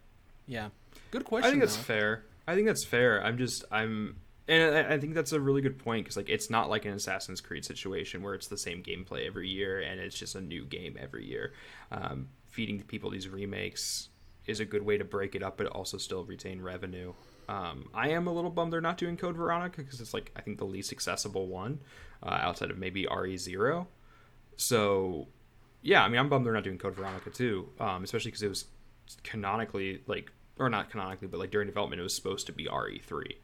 [0.47, 0.69] Yeah.
[1.11, 1.47] Good question.
[1.47, 2.23] I think that's fair.
[2.47, 3.21] I think that's fair.
[3.21, 4.15] I'm just I'm
[4.47, 7.41] and I think that's a really good point because like it's not like an Assassin's
[7.41, 10.95] Creed situation where it's the same gameplay every year and it's just a new game
[10.97, 11.51] every year.
[11.91, 14.07] Um, feeding people these remakes
[14.47, 17.13] is a good way to break it up, but also still retain revenue.
[17.47, 20.41] Um, I am a little bummed they're not doing Code Veronica because it's like I
[20.41, 21.79] think the least accessible one
[22.23, 23.87] uh, outside of maybe RE Zero.
[24.57, 25.27] So
[25.81, 28.49] yeah, I mean I'm bummed they're not doing Code Veronica too, um, especially because it
[28.49, 28.65] was
[29.23, 32.99] canonically like or not canonically, but like during development it was supposed to be RE
[32.99, 33.37] three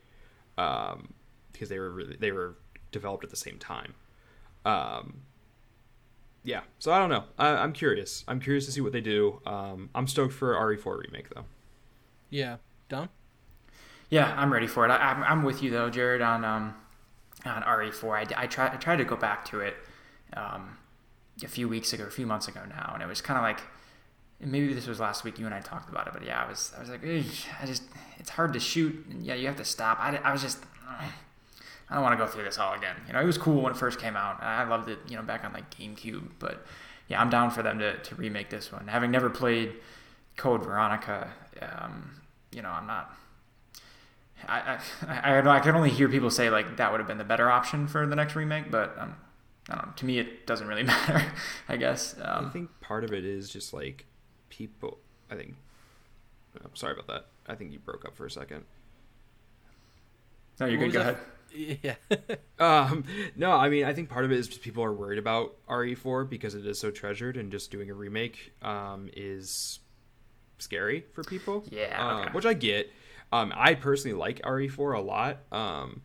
[0.58, 1.14] um,
[1.52, 2.56] because they were really, they were
[2.92, 3.94] developed at the same time.
[4.66, 5.22] Um,
[6.43, 7.23] yeah, so I don't know.
[7.38, 8.23] I, am curious.
[8.27, 9.41] I'm curious to see what they do.
[9.45, 11.45] Um, I'm stoked for RE4 remake though.
[12.30, 12.58] Yeah,
[12.89, 13.10] Dom.
[14.10, 14.89] Yeah, I'm ready for it.
[14.89, 16.75] I, am I'm, I'm with you though, Jared, on um,
[17.45, 18.36] on RE4.
[18.36, 19.75] I, I try I tried to go back to it
[20.34, 20.77] um,
[21.43, 23.62] a few weeks ago, a few months ago now, and it was kind of like
[24.39, 25.38] maybe this was last week.
[25.38, 27.84] You and I talked about it, but yeah, I was I was like, I just
[28.17, 29.06] it's hard to shoot.
[29.10, 29.99] And yeah, you have to stop.
[29.99, 30.60] I, I was just.
[31.91, 32.95] I don't want to go through this all again.
[33.06, 34.41] You know, it was cool when it first came out.
[34.41, 36.30] I loved it, you know, back on like GameCube.
[36.39, 36.65] But
[37.10, 38.88] yeah, I'm down for them to, to remake this one.
[38.88, 39.73] Having never played
[40.38, 42.21] Code Veronica, um,
[42.54, 43.13] you know, I'm not.
[44.47, 47.25] I, I, I, I can only hear people say like that would have been the
[47.25, 49.17] better option for the next remake, but um,
[49.69, 49.93] I don't know.
[49.97, 51.25] To me, it doesn't really matter.
[51.67, 52.15] I guess.
[52.21, 54.06] Um, I think part of it is just like
[54.49, 54.97] people.
[55.30, 55.56] I think.
[56.56, 57.25] I'm oh, sorry about that.
[57.47, 58.63] I think you broke up for a second.
[60.58, 60.93] No, you're what good.
[60.93, 61.17] Go ahead.
[61.84, 61.96] Yeah.
[62.60, 63.04] um,
[63.36, 66.56] no, I mean, I think part of it is people are worried about RE4 because
[66.56, 69.80] it is so treasured, and just doing a remake um, is
[70.60, 71.64] scary for people.
[71.70, 72.26] Yeah.
[72.26, 72.92] Um, which I get.
[73.34, 75.40] Um, I personally like RE4 a lot.
[75.52, 76.02] Um,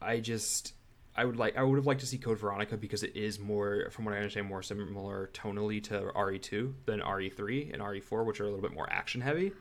[0.00, 0.74] I just.
[1.16, 3.88] I would like I would have liked to see Code Veronica because it is more,
[3.90, 8.44] from what I understand, more similar tonally to RE2 than RE3 and RE4, which are
[8.44, 9.52] a little bit more action heavy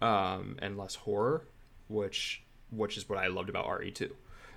[0.00, 1.46] um, and less horror,
[1.88, 4.10] which which is what I loved about RE2.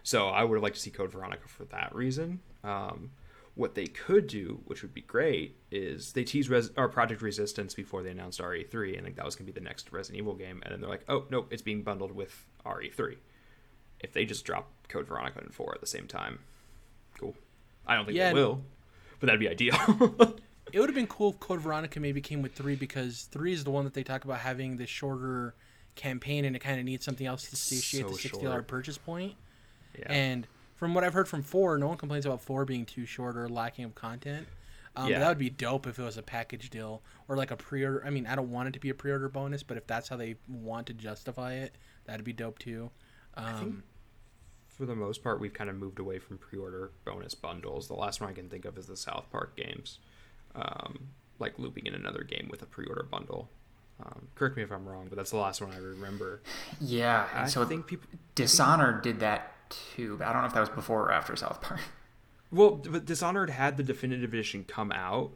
[0.08, 2.40] So I would have liked to see Code Veronica for that reason.
[2.64, 3.12] Um,
[3.56, 7.74] what they could do, which would be great, is they teased Res- or Project Resistance
[7.74, 10.62] before they announced RE3, and like that was gonna be the next Resident Evil game,
[10.64, 13.18] and then they're like, oh nope, it's being bundled with RE3.
[14.00, 16.40] If they just drop Code Veronica and four at the same time,
[17.20, 17.36] cool.
[17.86, 18.62] I don't think yeah, they will,
[19.20, 19.76] but that'd be ideal.
[20.72, 23.66] it would have been cool if Code Veronica maybe came with three because three is
[23.66, 25.54] the one that they talk about having the shorter
[25.96, 28.98] campaign, and it kind of needs something else to satiate so the sixty dollar purchase
[28.98, 29.36] point.
[29.98, 30.12] Yeah.
[30.12, 33.36] And from what I've heard from four, no one complains about four being too short
[33.38, 34.48] or lacking of content.
[34.96, 35.20] Um, yeah.
[35.20, 38.04] that would be dope if it was a package deal or like a pre-order.
[38.06, 40.18] I mean, I don't want it to be a pre-order bonus, but if that's how
[40.18, 41.76] they want to justify it,
[42.06, 42.90] that'd be dope too.
[43.36, 43.76] Um, I think
[44.70, 47.88] for the most part, we've kind of moved away from pre-order bonus bundles.
[47.88, 50.00] The last one I can think of is the South Park games,
[50.56, 53.50] um, like looping in another game with a pre-order bundle.
[54.04, 56.42] Um, correct me if I'm wrong, but that's the last one I remember.
[56.80, 59.54] Yeah, I so I think people Dishonored did that
[59.96, 61.80] 2, but I don't know if that was before or after South Park.
[62.50, 65.32] Well, but Dishonored had the definitive edition come out,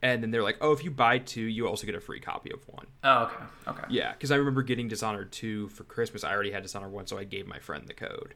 [0.00, 2.50] and then they're like, "Oh, if you buy two, you also get a free copy
[2.50, 3.84] of one." Oh, okay, okay.
[3.90, 6.24] Yeah, because I remember getting Dishonored two for Christmas.
[6.24, 8.34] I already had Dishonored one, so I gave my friend the code.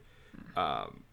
[0.55, 1.05] Um,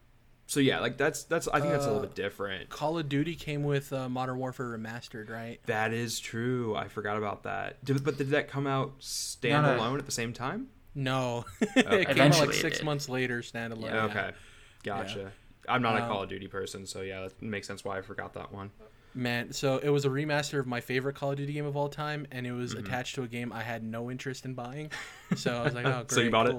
[0.46, 2.68] so yeah, like that's that's I think that's a little Uh, bit different.
[2.68, 5.58] Call of Duty came with uh, Modern Warfare Remastered, right?
[5.64, 6.76] That is true.
[6.76, 7.82] I forgot about that.
[7.82, 10.68] Did, but did that come out standalone at the same time?
[10.94, 11.44] No,
[11.76, 13.84] it came out like six months later, standalone.
[13.84, 14.04] Yeah.
[14.04, 14.30] Okay,
[14.82, 15.32] gotcha.
[15.68, 18.02] I'm not a Um, Call of Duty person, so yeah, that makes sense why I
[18.02, 18.70] forgot that one.
[19.12, 21.88] Man, so it was a remaster of my favorite Call of Duty game of all
[21.88, 22.58] time, and it Mm-hmm.
[22.60, 24.90] was attached to a game I had no interest in buying.
[25.36, 26.56] So I was like, oh, great, So you bought it?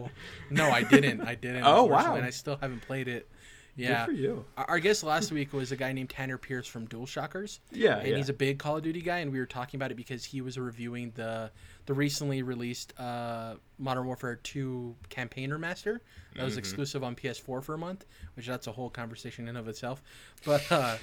[0.50, 1.22] No, I didn't.
[1.22, 1.64] I didn't.
[1.66, 2.16] Oh, wow.
[2.16, 3.30] And I still haven't played it.
[3.76, 4.06] Yeah.
[4.06, 4.46] Good for you.
[4.58, 7.60] Our our guest last week was a guy named Tanner Pierce from DualShockers.
[7.72, 8.18] Yeah, and yeah.
[8.18, 10.42] he's a big Call of Duty guy, and we were talking about it because he
[10.42, 11.52] was reviewing the
[11.86, 16.02] the recently released uh, Modern Warfare 2 campaign remaster that
[16.36, 16.46] Mm-hmm.
[16.46, 18.06] was exclusive on PS4 for a month,
[18.36, 20.02] which that's a whole conversation in of itself.
[20.46, 20.98] But uh,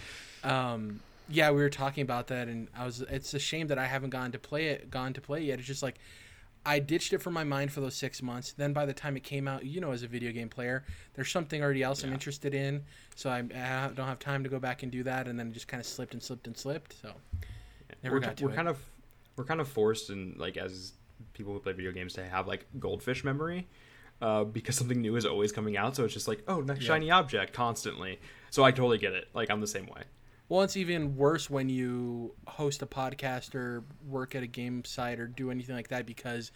[0.44, 3.00] um, yeah, we were talking about that, and I was.
[3.02, 5.58] It's a shame that I haven't gone to play it, gone to play yet.
[5.58, 5.96] It's just like.
[6.66, 8.52] I ditched it from my mind for those six months.
[8.52, 10.84] Then by the time it came out, you know, as a video game player,
[11.14, 12.84] there's something already else I'm interested in,
[13.16, 15.28] so I, I don't have time to go back and do that.
[15.28, 16.94] And then it just kind of slipped and slipped and slipped.
[17.00, 17.12] So
[18.02, 18.56] never we're, got to we're it.
[18.56, 18.78] kind of
[19.36, 20.92] we're kind of forced and like as
[21.32, 23.66] people who play video games to have like goldfish memory
[24.20, 26.88] uh, because something new is always coming out so it's just like oh next Yeah.
[26.88, 28.18] shiny object constantly
[28.50, 30.02] so i totally get it like i'm the same way
[30.48, 35.20] Well, it's even worse when you host a podcast or work at a game site
[35.20, 36.52] or do anything like that because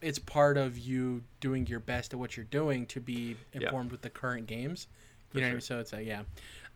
[0.00, 3.62] it's part of you doing your best at what you're doing to be Yeah.
[3.66, 4.88] informed with the current games.
[5.30, 5.60] For You know, what I mean?
[5.60, 6.22] so it's a yeah.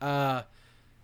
[0.01, 0.43] Uh,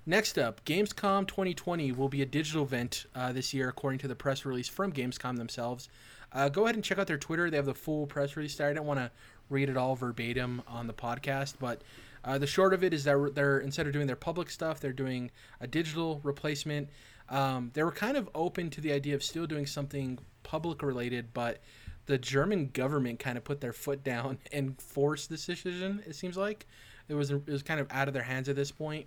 [0.07, 4.15] next up, Gamescom 2020 will be a digital event uh, this year, according to the
[4.15, 5.89] press release from Gamescom themselves.
[6.33, 8.69] Uh, go ahead and check out their Twitter; they have the full press release there.
[8.71, 9.11] I don't want to
[9.51, 11.83] read it all verbatim on the podcast, but
[12.25, 14.93] uh, the short of it is that they're instead of doing their public stuff, they're
[14.93, 16.89] doing a digital replacement.
[17.29, 21.33] Um, they were kind of open to the idea of still doing something public related,
[21.33, 21.59] but
[22.07, 26.03] the German government kind of put their foot down and forced this decision.
[26.07, 26.67] It seems like
[27.09, 29.07] it was it was kind of out of their hands at this point.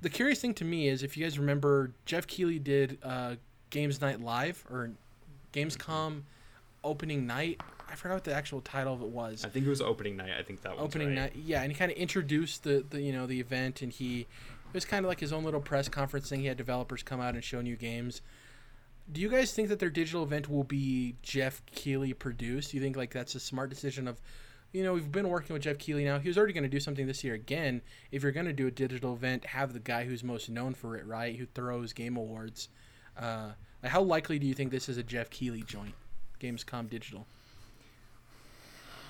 [0.00, 3.34] The curious thing to me is if you guys remember, Geoff Keighley did uh,
[3.70, 4.92] Games Night Live or
[5.52, 6.22] Gamescom
[6.84, 7.60] opening night.
[7.90, 9.44] I forgot what the actual title of it was.
[9.44, 10.32] I think it was opening night.
[10.38, 11.32] I think that was opening night.
[11.34, 14.74] Yeah and he kind of introduced the, the you know the event and he it
[14.74, 16.40] was kind of like his own little press conference thing.
[16.40, 18.20] He had developers come out and show new games.
[19.10, 22.72] Do you guys think that their digital event will be Geoff Keighley produced?
[22.72, 24.20] Do you think like that's a smart decision of
[24.72, 26.18] you know we've been working with Geoff Keighley now.
[26.18, 27.80] He was already going to do something this year again.
[28.12, 30.96] If you're going to do a digital event have the guy who's most known for
[30.96, 32.68] it right who throws game awards.
[33.18, 35.94] Uh, how likely do you think this is a Geoff Keighley joint
[36.40, 37.26] gamescom digital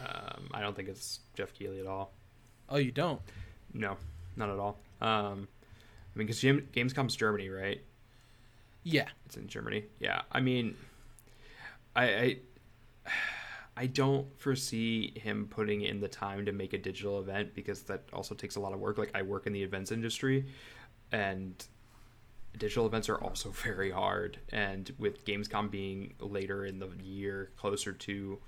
[0.06, 2.12] um, i don't think it's Geoff Keighley at all
[2.68, 3.20] oh you don't
[3.72, 3.96] no
[4.36, 5.48] not at all um,
[6.14, 7.80] i mean because gamescom's germany right
[8.84, 9.84] yeah It's in Germany.
[10.00, 10.74] Yeah, I mean,
[11.94, 12.36] I, I
[13.76, 18.02] I don't foresee him putting in the time to make a digital event because that
[18.12, 18.98] also takes a lot of work.
[18.98, 20.46] Like I work in the events industry,
[21.12, 21.62] and
[22.58, 24.38] digital events are also very hard.
[24.50, 28.38] And with Gamescom being later in the year, closer to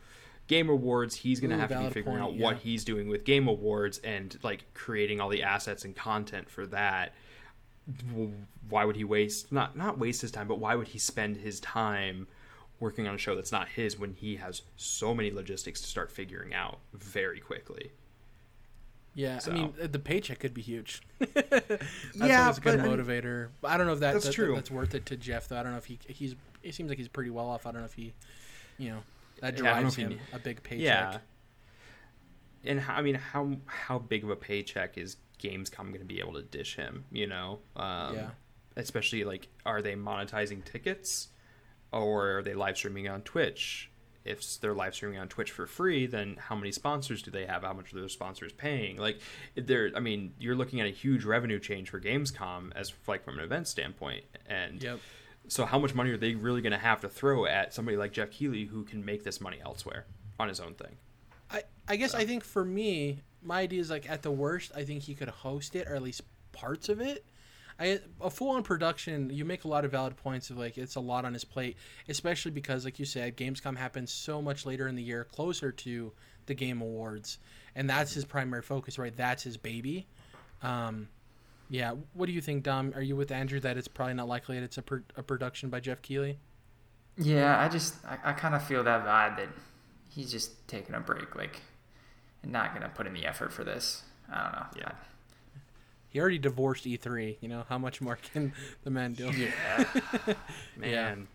[0.51, 3.46] Game Awards, he's gonna have to be figuring point, out what he's doing with Game
[3.46, 7.14] Awards and like creating all the assets and content for that
[8.68, 11.59] why would he waste not not waste his time but why would he spend his
[11.61, 12.26] time
[12.78, 16.11] working on a show that's not his when he has so many logistics to start
[16.11, 17.90] figuring out very quickly
[19.14, 21.01] Yeah, So- I mean the paycheck could be huge.
[21.18, 21.76] that's
[22.14, 23.48] Yeah, always a good but I mean- motivator.
[23.64, 24.55] I don't know if that, That's that- true.
[24.55, 25.59] that's worth it to Geoff though.
[25.59, 27.66] I don't know if he he's it seems like he's pretty well off.
[27.66, 28.12] I don't know if he,
[28.78, 28.98] you know,
[29.41, 30.82] that Yeah, I don't know drives he him a big paycheck.
[30.84, 31.18] yeah.
[32.64, 36.20] And how, i mean how how big of a paycheck is gamescom going to be
[36.20, 37.61] able to dish him you know?
[37.76, 38.30] Um, Yeah.
[38.76, 41.28] especially like are they monetizing tickets?
[41.93, 43.91] Or are they live streaming on twitch?
[44.24, 47.62] If they're live streaming on twitch for free then how many sponsors do they have?
[47.64, 48.99] How much are those sponsors paying?
[48.99, 49.18] Like
[49.57, 53.38] they're i mean you're looking at a huge revenue change for gamescom as like from
[53.38, 54.24] an event standpoint.
[54.47, 55.01] And Yep.
[55.51, 58.12] So how much money are they really going to have to throw at somebody like
[58.12, 60.07] Geoff Keighley who can make this money elsewhere
[60.38, 60.96] on his own thing
[61.51, 64.84] I I guess I think for me, my idea is like at the worst, I
[64.84, 66.22] think he could host it or at least
[66.53, 67.24] parts of it.
[67.78, 70.96] I a full on production, you make a lot of valid points of like it's
[70.96, 71.76] a lot on his plate,
[72.09, 76.12] especially because like you said, Gamescom happens so much later in the year, closer to
[76.46, 77.38] the Game Awards,
[77.74, 79.16] and that's his primary focus, right?
[79.16, 80.07] That's his baby.
[80.62, 81.09] Um,
[81.71, 81.95] yeah.
[82.12, 82.93] What do you think, Dom?
[82.95, 85.71] Are you with Andrew that it's probably not likely that it's a, pro- a production
[85.71, 86.39] by Geoff Keighley?
[87.16, 89.49] Yeah, I just I, I kind of feel that vibe that
[90.11, 91.37] he's just taking a break.
[91.37, 91.61] Like
[92.45, 94.03] not gonna put in the effort for this.
[94.31, 94.66] I don't know.
[94.77, 94.93] Yeah.
[96.09, 97.37] He already divorced E3.
[97.41, 98.53] You know how much more can
[98.83, 99.31] the man do?
[99.31, 99.85] Yeah.
[100.77, 101.29] Man.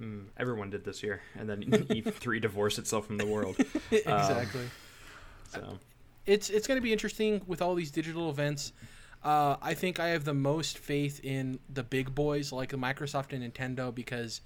[0.00, 3.56] Mm, everyone did this year, and then E3 divorced itself from the world.
[3.92, 4.62] exactly.
[5.54, 5.78] Um, so
[6.26, 8.72] it's it's going to be interesting with all these digital events.
[9.24, 13.42] Uh, I think I have the most faith in the big boys like Microsoft and
[13.42, 14.40] Nintendo because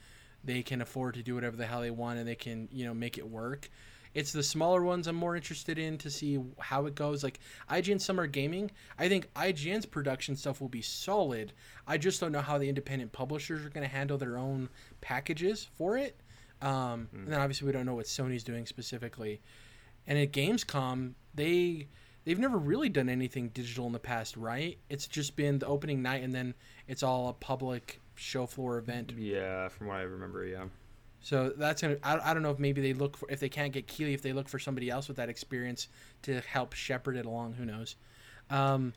[0.45, 2.95] they can afford to do whatever the hell they want and they can you know
[2.95, 3.70] make it work.
[4.14, 7.22] It's the smaller ones I'm more interested in to see how it goes.
[7.22, 7.39] Like
[7.70, 11.53] IGN Summer Gaming, I think IGN's production stuff will be solid.
[11.87, 14.70] I just don't know how the independent publishers are going to handle their own
[15.03, 16.18] packages for it.
[16.62, 19.43] Um, And then obviously we don't know what Sony's doing specifically.
[20.07, 21.88] And at Gamescom, they
[22.24, 24.78] they've never really done anything digital in the past, right?
[24.88, 26.54] It's just been the opening night and then
[26.86, 29.12] it's all a public show floor event.
[29.16, 30.64] yeah, from what I remember, yeah.
[31.20, 31.96] So that's gonna.
[32.02, 34.22] I, I don't know if maybe they look for if they can't get Keighley, if
[34.22, 35.88] they look for somebody else with that experience
[36.22, 37.54] to help shepherd it along.
[37.54, 37.96] Who knows?
[38.48, 38.92] Um,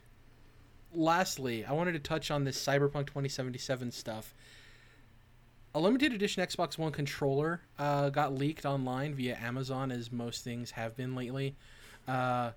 [0.94, 4.36] lastly, I wanted to touch on this Cyberpunk 2077 stuff.
[5.76, 10.72] A limited edition Xbox One controller uh, got leaked online via Amazon, as most things
[10.72, 11.56] have been lately.
[12.08, 12.52] Uh,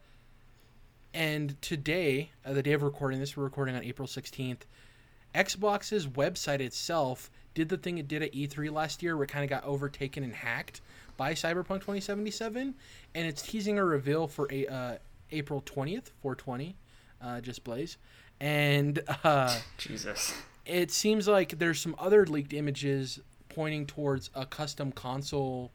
[1.12, 4.60] and today, uh, the day of recording this, we're recording on April 16th.
[5.34, 9.44] Xbox's website itself did the thing it did at E3 last year, where it kind
[9.44, 10.80] of got overtaken and hacked
[11.18, 12.74] by Cyberpunk 2077,
[13.14, 14.96] and it's teasing a reveal for a uh,
[15.30, 16.76] April 20th, 420,
[17.20, 17.98] uh, just Blaze,
[18.40, 20.34] and uh, Jesus.
[20.66, 25.72] It seems like there's some other leaked images pointing towards a custom console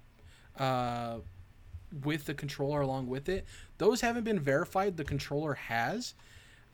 [0.58, 1.18] uh,
[2.04, 3.46] with the controller along with it.
[3.78, 4.98] Those haven't been verified.
[4.98, 6.16] The controller has.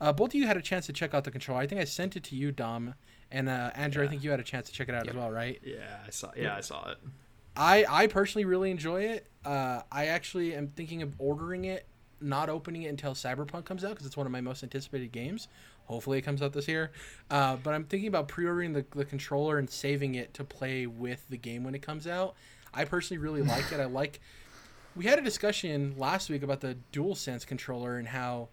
[0.00, 1.60] Uh, both of you had a chance to check out the controller.
[1.60, 2.94] I think I sent it to you, Dom,
[3.30, 4.04] and uh, Andrew.
[4.04, 5.14] I think you had a chance to check it out Yep.
[5.14, 5.60] as well, right?
[5.64, 6.30] Yeah, I saw.
[6.36, 6.98] Yeah, I saw it.
[7.56, 9.28] I I personally really enjoy it.
[9.44, 11.86] Uh, I actually am thinking of ordering it,
[12.20, 15.46] not opening it until Cyberpunk comes out because it's one of my most anticipated games.
[15.86, 16.92] Hopefully, it comes out this year.
[17.30, 21.28] Uh, but I'm thinking about pre-ordering the, the controller and saving it to play with
[21.28, 22.34] the game when it comes out.
[22.72, 23.80] I personally really like it.
[23.80, 24.20] I like.
[24.96, 28.48] We had a discussion last week about the DualSense controller and how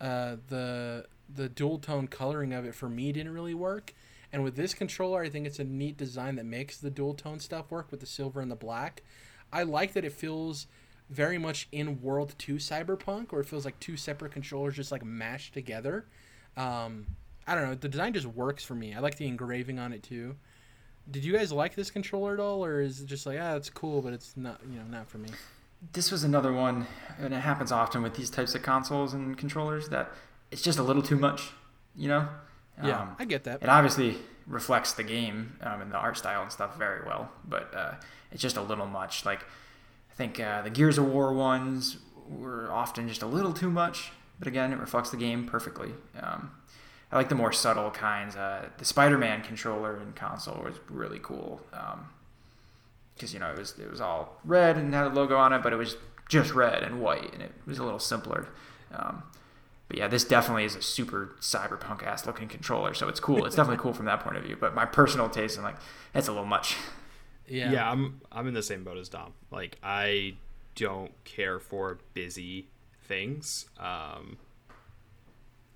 [0.00, 3.94] uh, the the dual tone coloring of it for me didn't really work.
[4.32, 7.38] And with this controller, I think it's a neat design that makes the dual tone
[7.38, 9.02] stuff work with the silver and the black.
[9.52, 10.66] I like that it feels
[11.08, 15.04] very much in World 2 Cyberpunk, or it feels like two separate controllers just like
[15.04, 16.06] mashed together.
[16.56, 17.06] Um,
[17.46, 17.74] I don't know.
[17.74, 18.94] The design just works for me.
[18.94, 20.36] I like the engraving on it too.
[21.10, 23.68] Did you guys like this controller at all, or is it just like ah, it's
[23.70, 25.28] cool, but it's not you know not for me?
[25.92, 26.86] This was another one,
[27.18, 30.10] and it happens often with these types of consoles and controllers that
[30.50, 31.50] it's just a little too much,
[31.94, 32.26] you know?
[32.82, 33.62] Yeah, Um, I get that.
[33.62, 37.74] it obviously reflects the game um, and the art style and stuff very well, but
[37.74, 37.94] uh,
[38.32, 39.26] it's just a little much.
[39.26, 41.98] Like, I think uh, the Gears of War ones
[42.30, 45.92] were often just a little too much, but again, it reflects the game perfectly.
[46.20, 46.50] Um,
[47.12, 48.34] I like the more subtle kinds.
[48.34, 51.60] Uh, the Spider-Man controller and console was really cool
[53.14, 55.62] because you know it was it was all red and had a logo on it,
[55.62, 55.96] but it was
[56.28, 58.48] just red and white, and it was a little simpler.
[58.92, 59.22] Um,
[59.88, 63.44] but yeah, this definitely is a super cyberpunk ass looking controller, so it's cool.
[63.44, 64.56] It's definitely cool from that point of view.
[64.58, 65.76] But my personal taste, I'm like,
[66.12, 66.76] that's a little much.
[67.46, 67.70] Yeah.
[67.70, 67.90] Yeah.
[67.90, 69.34] I'm I'm in the same boat as Dom.
[69.50, 70.34] Like I
[70.74, 72.66] don't care for busy
[73.04, 73.66] things.
[73.78, 74.36] Um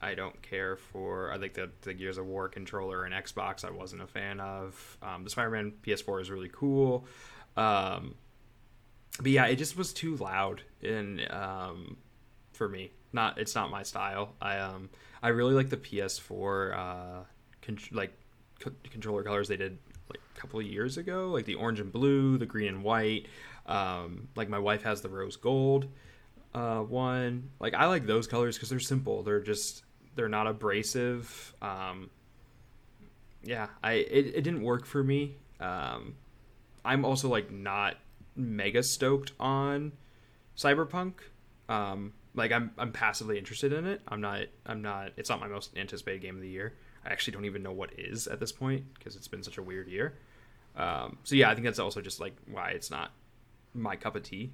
[0.00, 3.70] I don't care for I like the, the Gears of War controller and Xbox I
[3.70, 4.96] wasn't a fan of.
[5.02, 7.06] Um, the Spider-Man PS4 is really cool.
[7.56, 8.14] Um
[9.20, 11.96] but yeah, it just was too loud and um
[12.52, 12.92] for me.
[13.12, 14.34] Not it's not my style.
[14.40, 14.90] I um
[15.22, 17.24] I really like the PS4 uh
[17.62, 18.12] con- like
[18.60, 19.78] co- controller colors they did
[20.10, 23.26] like a couple of years ago, like the orange and blue, the green and white.
[23.66, 25.88] Um, like my wife has the rose gold
[26.58, 27.50] uh, one.
[27.60, 29.22] Like I like those colors because they're simple.
[29.22, 29.84] They're just
[30.16, 31.54] they're not abrasive.
[31.62, 32.10] Um,
[33.44, 35.36] yeah, I it, it didn't work for me.
[35.60, 36.16] Um,
[36.84, 37.96] I'm also like not
[38.34, 39.92] mega stoked on
[40.56, 41.14] Cyberpunk.
[41.68, 44.00] Um, like I'm I'm passively interested in it.
[44.08, 45.12] I'm not I'm not.
[45.16, 46.74] It's not my most anticipated game of the year.
[47.06, 49.62] I actually don't even know what is at this point because it's been such a
[49.62, 50.14] weird year.
[50.74, 53.12] Um, so yeah, I think that's also just like why it's not
[53.74, 54.50] my cup of tea.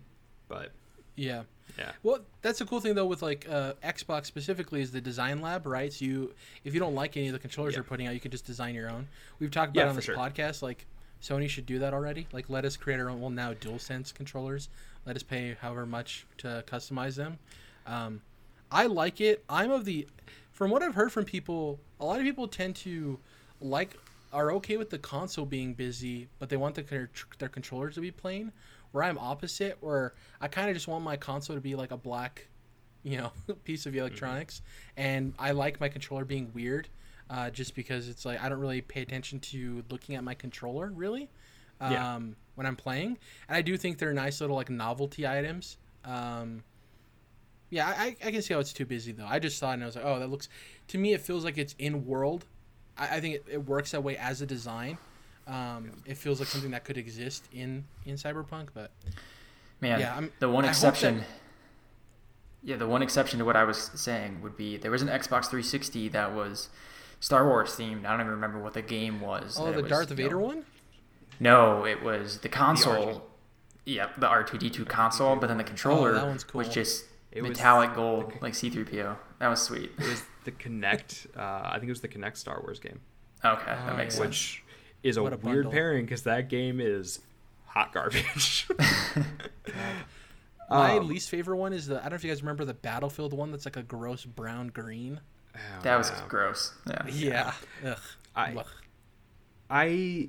[0.49, 0.73] But
[1.17, 1.43] Yeah.
[1.79, 5.41] yeah, Well, that's a cool thing though with like uh, Xbox specifically is the design
[5.41, 5.93] lab, right?
[5.93, 6.35] So you,
[6.65, 7.79] if you don't like any of the controllers Yeah.
[7.79, 9.09] they're putting out, you could just design your own.
[9.39, 10.17] We've talked about Yeah, it on this sure.
[10.17, 10.87] podcast, like
[11.23, 12.27] Sony should do that already.
[12.33, 13.21] Like let us create our own.
[13.21, 14.69] Well, now DualSense controllers.
[15.07, 17.39] Let us pay however much to customize them.
[17.87, 18.23] Um,
[18.73, 19.45] I like it.
[19.49, 20.09] I'm of the,
[20.53, 23.19] from what I've heard from people, a lot of people tend to
[23.61, 23.97] like
[24.33, 27.09] are okay with the console being busy, but they want the, their,
[27.39, 28.51] their controllers to be plain.
[28.95, 31.97] Where I'm opposite, where I kind of just want my console to be like a
[31.97, 32.47] black,
[33.03, 33.33] you know,
[33.65, 35.01] piece of electronics, mm-hmm.
[35.01, 36.89] and I like my controller being weird,
[37.29, 40.93] uh, just because it's like I don't really pay attention to looking at my controller
[40.95, 41.29] really,
[41.81, 42.21] um, yeah.
[42.55, 43.19] when I'm playing,
[43.49, 45.77] and I do think they're nice little like novelty items.
[46.05, 46.63] Um,
[47.71, 49.27] yeah, I, I can see how it's too busy though.
[49.27, 50.49] I just saw it and I was like, oh, that looks.
[50.89, 52.47] To me, it feels like it's in world.
[52.97, 54.99] I, I think it, it works that way as a design.
[55.47, 55.55] Um,
[56.07, 56.13] yeah.
[56.13, 58.91] It feels like something that could exist in in Cyberpunk, but
[59.81, 61.19] man, yeah, I'm, the one exception.
[61.19, 61.27] That...
[62.63, 65.47] Yeah, the one exception to what I was saying would be there was an Xbox
[65.47, 66.71] 360 that was
[67.21, 68.07] Star Wars themed.
[68.07, 69.59] I don't even remember what the game was.
[69.61, 70.65] Oh, the was, Darth Vader know, one.
[71.41, 73.23] No, it was the console.
[73.85, 76.59] The yep, the R2D2 console, but then the controller oh, cool.
[76.61, 79.17] was just it metallic was gold, the, like C3PO.
[79.41, 79.91] That was sweet.
[79.99, 81.27] It was the Kinect.
[81.37, 83.01] Uh, I think it was the Kinect Star Wars game.
[83.45, 84.27] Okay, that oh, makes sense.
[84.27, 84.64] Which
[85.05, 87.21] is a, a weird pairing because that game is
[87.67, 88.67] hot garbage.
[90.71, 91.99] My um, least favorite one is the.
[91.99, 94.69] I don't know if you guys remember the Battlefield one that's like a gross brown
[94.69, 95.21] green.
[95.55, 96.73] Oh, that was gross.
[96.87, 97.07] Yeah.
[97.13, 97.53] Yeah.
[97.85, 97.99] Ugh.
[98.35, 98.65] I,
[99.71, 100.29] I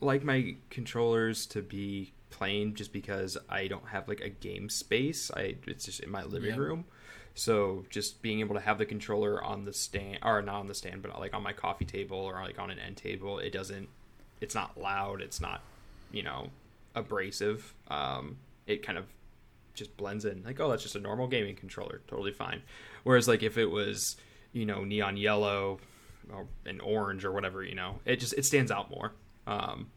[0.00, 5.30] like my controllers to be plain just because I don't have like a game space.
[5.36, 6.58] I it's just in my living yep.
[6.58, 6.86] room.
[7.34, 10.74] So just being able to have the controller on the stand or not on the
[10.74, 13.90] stand, but like on my coffee table or like on an end table, it doesn't
[14.40, 15.62] it's not loud, it's not,
[16.12, 16.48] you know,
[16.94, 17.74] abrasive.
[17.88, 19.06] Um, it kind of
[19.74, 20.42] just blends in.
[20.44, 22.62] Like, oh, that's just a normal gaming controller, totally fine.
[23.04, 24.16] Whereas like if it was,
[24.52, 25.78] you know, neon yellow
[26.32, 29.12] or an orange or whatever, you know, it just it stands out more.
[29.46, 29.88] Um,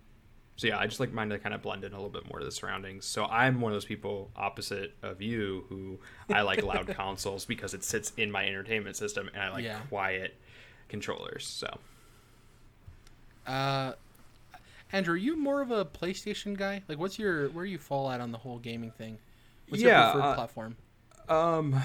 [0.59, 2.39] so yeah, I just like mine to kind of blend in a little bit more
[2.39, 3.05] to the surroundings.
[3.05, 7.73] So I'm one of those people opposite of you who I like loud consoles because
[7.73, 9.79] it sits in my entertainment system and I like yeah.
[9.87, 10.35] quiet
[10.89, 11.47] controllers.
[11.47, 11.77] So
[13.47, 13.93] uh
[14.91, 16.81] Andrew, are you more of a PlayStation guy?
[16.87, 19.19] Like, what's your where you fall at on the whole gaming thing?
[19.67, 20.77] What's yeah, your preferred uh, platform?
[21.27, 21.81] Um,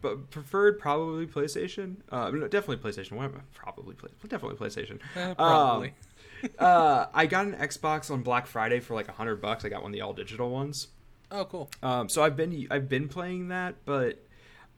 [0.00, 1.96] but preferred probably PlayStation.
[2.10, 3.32] Uh, no, definitely PlayStation.
[3.54, 4.98] Probably play, definitely PlayStation.
[5.16, 5.94] Uh, probably.
[6.42, 9.64] Um, uh, I got an Xbox on Black Friday for like a hundred bucks.
[9.64, 10.88] I got one of the all digital ones.
[11.30, 11.70] Oh, cool.
[11.82, 14.24] Um, so I've been I've been playing that, but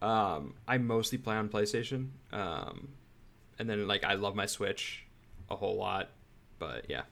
[0.03, 2.09] um, I mostly play on PlayStation.
[2.33, 2.89] Um,
[3.59, 5.05] and then like I love my Switch
[5.49, 6.11] a whole lot,
[6.59, 7.03] but yeah.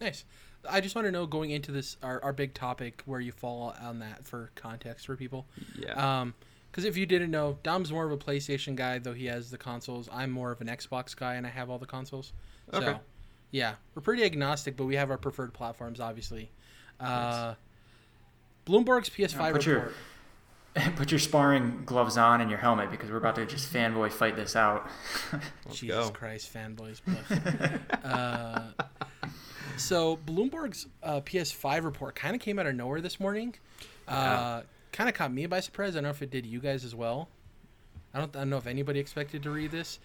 [0.00, 0.24] Nice.
[0.68, 3.74] I just want to know going into this our, our big topic where you fall
[3.80, 5.46] on that for context for people.
[5.78, 6.20] Yeah.
[6.20, 6.34] Um,
[6.70, 9.58] because if you didn't know, Dom's more of a PlayStation guy, though he has the
[9.58, 10.08] consoles.
[10.12, 12.32] I'm more of an Xbox guy, and I have all the consoles.
[12.72, 12.84] Okay.
[12.84, 13.00] So,
[13.50, 16.50] yeah, we're pretty agnostic, but we have our preferred platforms, obviously.
[17.00, 17.54] Uh,
[18.66, 19.92] Bloomberg's PS5 put report.
[20.76, 24.12] Your, put your sparring gloves on and your helmet because we're about to just fanboy
[24.12, 24.88] fight this out.
[25.70, 26.10] Jesus go.
[26.10, 27.00] Christ, fanboys!
[28.04, 28.60] uh,
[29.78, 33.54] so Bloomberg's uh, PS5 report kind of came out of nowhere this morning.
[34.06, 34.60] Uh, yeah.
[34.92, 35.94] Kind of caught me by surprise.
[35.94, 37.28] I don't know if it did you guys as well.
[38.14, 39.98] I don't, I don't know if anybody expected to read this.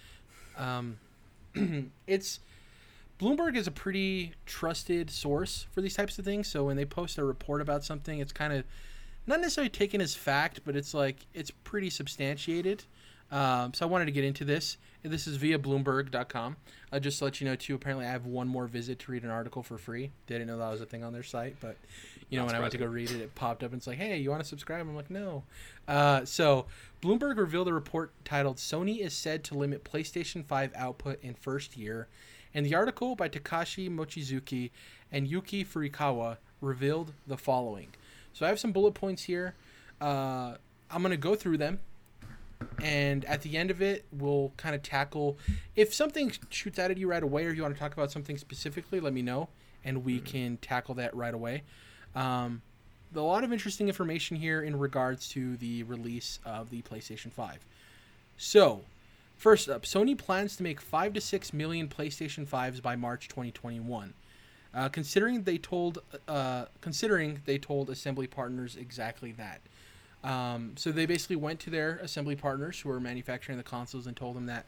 [0.57, 0.97] Um,
[2.07, 2.39] it's
[3.19, 6.47] Bloomberg is a pretty trusted source for these types of things.
[6.47, 8.65] So when they post a report about something, it's kind of
[9.25, 12.83] not necessarily taken as fact, but it's like it's pretty substantiated.
[13.33, 14.77] Um, so I wanted to get into this.
[15.01, 16.55] This is via Bloomberg.com.
[16.91, 19.23] Uh, just to let you know, too, apparently I have one more visit to read
[19.23, 20.11] an article for free.
[20.27, 21.75] Didn't know that was a thing on their site, but,
[22.29, 23.97] you know, when I went to go read it, it popped up and it's like,
[23.97, 24.81] hey, you want to subscribe?
[24.81, 25.43] I'm like, no.
[25.87, 26.67] Uh, so
[27.01, 31.75] Bloomberg revealed a report titled Sony is said to limit PlayStation 5 output in first
[31.75, 32.07] year.
[32.53, 34.69] And the article by Takashi Mochizuki
[35.11, 37.87] and Yuki Furukawa revealed the following.
[38.31, 39.55] So I have some bullet points here.
[39.99, 40.57] Uh,
[40.91, 41.79] I'm going to go through them
[42.81, 45.37] and at the end of it we'll kind of tackle
[45.75, 48.37] if something shoots out at you right away or you want to talk about something
[48.37, 49.47] specifically let me know
[49.83, 50.25] and we mm-hmm.
[50.25, 51.63] can tackle that right away.
[52.15, 52.61] Um,
[53.15, 57.59] a lot of interesting information here in regards to the release of the playstation 5
[58.37, 58.81] so
[59.37, 64.15] first up sony plans to make 5 to 6 million playstation 5s by march 2021
[64.73, 69.61] uh, considering they told uh, considering they told assembly partners exactly that
[70.23, 74.15] um, so they basically went to their assembly partners who are manufacturing the consoles and
[74.15, 74.65] told them that,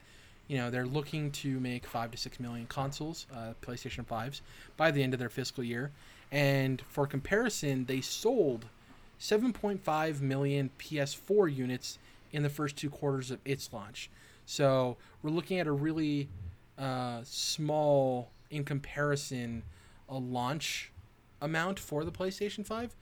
[0.48, 4.42] you know, they're looking to make five to six million consoles, uh, PlayStation 5s,
[4.76, 5.92] by the end of their fiscal year.
[6.30, 8.66] And for comparison, they sold
[9.18, 11.98] 7.5 million PS4 units
[12.32, 14.10] in the first two quarters of its launch.
[14.44, 16.28] So we're looking at a really
[16.78, 19.62] uh, small, in comparison,
[20.08, 20.92] a launch
[21.40, 22.94] amount for the PlayStation 5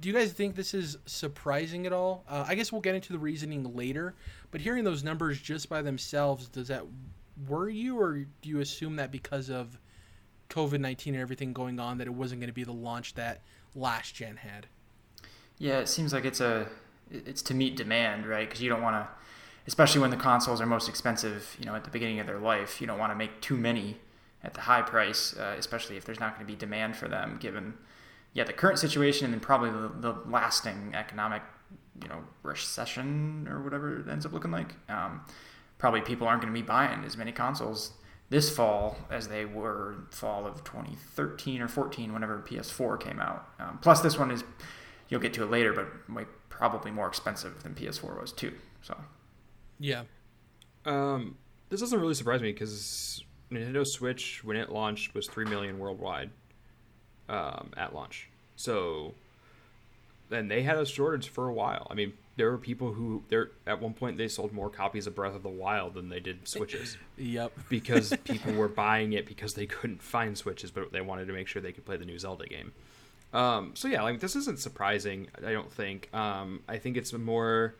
[0.00, 2.24] do you guys think this is surprising at all?
[2.28, 4.14] Uh, I guess we'll get into the reasoning later,
[4.50, 6.84] but hearing those numbers just by themselves, does that
[7.48, 9.78] worry you, or do you assume that because of
[10.50, 13.40] COVID 19 and everything going on, that it wasn't going to be the launch that
[13.74, 14.66] last gen had.
[15.58, 16.68] Yeah, it seems like it's a
[17.10, 18.48] it's to meet demand, right?
[18.48, 19.08] Because you don't want to,
[19.66, 22.80] especially when the consoles are most expensive, you know, at the beginning of their life,
[22.80, 23.98] you don't want to make too many
[24.42, 27.38] at the high price, uh, especially if there's not going to be demand for them,
[27.40, 27.74] given
[28.34, 31.42] yeah the current situation and then probably the, the lasting economic
[32.02, 34.74] you know recession or whatever it ends up looking like.
[34.88, 35.22] Um,
[35.78, 37.92] probably people aren't going to be buying as many consoles
[38.30, 43.48] this fall as they were fall of 2013 or 14 whenever PS4 came out.
[43.58, 44.42] Um, plus, this one is
[45.08, 48.52] you'll get to it later, but might probably more expensive than PS4 was too.
[48.82, 48.96] So,
[49.78, 50.02] yeah.
[50.84, 51.36] Um,
[51.68, 56.30] this doesn't really surprise me because Nintendo Switch when it launched was three million worldwide
[57.28, 58.28] um, at launch.
[58.56, 59.14] So,
[60.30, 61.86] and they had a shortage for a while.
[61.90, 65.14] I mean, there were people who there at one point they sold more copies of
[65.14, 66.96] Breath of the Wild than they did Switches.
[67.16, 67.52] yep.
[67.68, 71.46] because people were buying it because they couldn't find Switches, but they wanted to make
[71.46, 72.72] sure they could play the new Zelda game.
[73.32, 75.28] Um, so yeah, like this isn't surprising.
[75.44, 76.08] I don't think.
[76.14, 77.74] Um, I think it's more,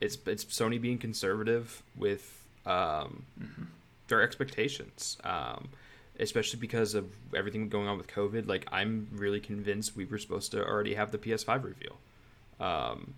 [0.00, 3.64] it's it's Sony being conservative with um, mm-hmm.
[4.08, 5.18] their expectations.
[5.24, 5.68] Um,
[6.20, 8.46] especially because of everything going on with COVID.
[8.46, 11.98] Like, I'm really convinced we were supposed to already have the PS5 reveal.
[12.60, 13.14] Um,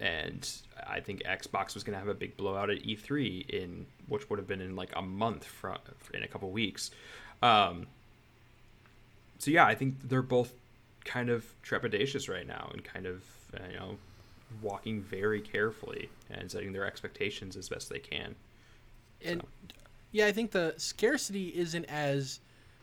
[0.00, 0.50] and
[0.86, 4.38] I think Xbox was going to have a big blowout at E3 in which would
[4.38, 5.78] have been in like a month from
[6.12, 6.90] in a couple weeks.
[7.42, 7.86] Um,
[9.38, 10.52] so yeah, I think they're both
[11.04, 13.22] kind of trepidatious right now and kind of
[13.70, 13.96] you know
[14.62, 18.34] walking very carefully and setting their expectations as best they can.
[19.24, 19.48] And so.
[20.14, 22.38] Yeah, I think the scarcity isn't as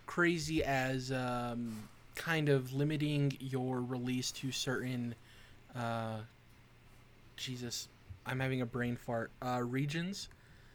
[0.06, 5.16] crazy as um, kind of limiting your release to certain.
[5.74, 6.18] Uh,
[7.38, 7.88] Jesus,
[8.26, 9.32] I'm having a brain fart.
[9.42, 10.28] Uh, regions.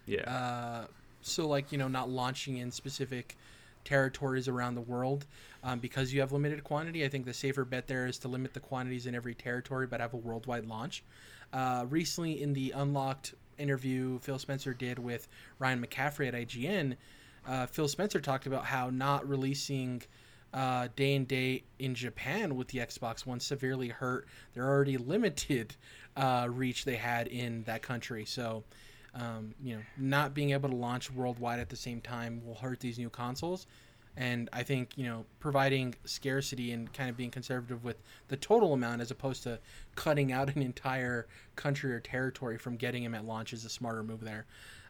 [0.06, 0.22] Yeah.
[0.22, 0.86] Uh,
[1.20, 3.36] so like you know, not launching in specific
[3.84, 5.26] territories around the world
[5.62, 7.04] um, because you have limited quantity.
[7.04, 10.00] I think the safer bet there is to limit the quantities in every territory, but
[10.00, 11.04] have a worldwide launch.
[11.52, 15.28] Uh, recently, in the unlocked interview Phil Spencer did with
[15.58, 16.96] Ryan McCaffrey at IGN,
[17.46, 20.02] uh, Phil Spencer talked about how not releasing
[20.52, 25.76] uh, day and date in Japan with the Xbox One severely hurt their already limited
[26.16, 28.24] uh, reach they had in that country.
[28.24, 28.64] So,
[29.14, 32.80] um, you know, not being able to launch worldwide at the same time will hurt
[32.80, 33.66] these new consoles.
[34.16, 38.72] And I think, you know, providing scarcity and kind of being conservative with the total
[38.72, 39.58] amount as opposed to
[39.94, 44.02] cutting out an entire country or territory from getting them at launch is a smarter
[44.02, 44.46] move there.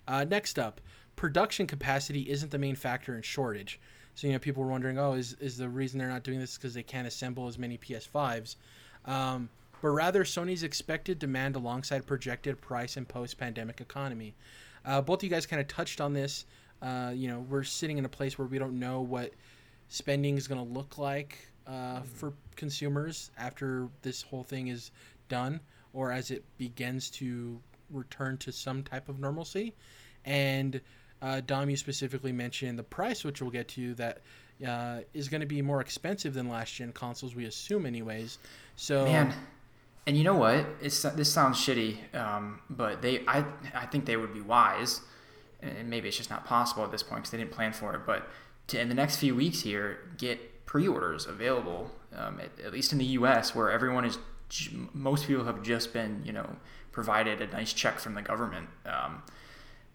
[0.07, 0.81] Uh, next up,
[1.17, 3.81] production capacity isn't the main factor in shortage.
[4.15, 6.57] So, you know, people were wondering, oh, is, is the reason they're not doing this
[6.57, 8.57] because they can't assemble as many PS5s?
[9.05, 9.49] Um,
[9.83, 14.35] but rather Sony's expected demand alongside projected price and post pandemic economy.
[14.85, 16.47] Uh, both of you guys kind of touched on this.
[16.83, 19.33] Uh, you know, we're sitting in a place where we don't know what
[19.89, 22.05] spending is going to look like uh, mm-hmm.
[22.05, 24.91] for consumers after this whole thing is
[25.29, 25.61] done
[25.93, 27.61] or as it begins to
[27.91, 29.75] return to some type of normalcy.
[30.25, 30.81] And
[31.23, 34.21] uh, Dom, you specifically mentioned the price, which we'll get to, that
[34.67, 38.39] uh, is going to be more expensive than last gen consoles, we assume, anyways.
[38.77, 39.33] So, man,
[40.07, 40.67] and you know what?
[40.83, 45.01] It's this sounds shitty, um, but they, I, I think they would be wise
[45.61, 48.01] and maybe it's just not possible at this point because they didn't plan for it.
[48.07, 48.29] But
[48.69, 52.99] to in the next few weeks here, get pre-orders available, um, at, at, least in
[52.99, 54.19] the U.S., where everyone is,
[54.93, 56.57] most people have just been, you know,
[56.93, 58.69] provided a nice check from the government.
[58.85, 59.23] Um,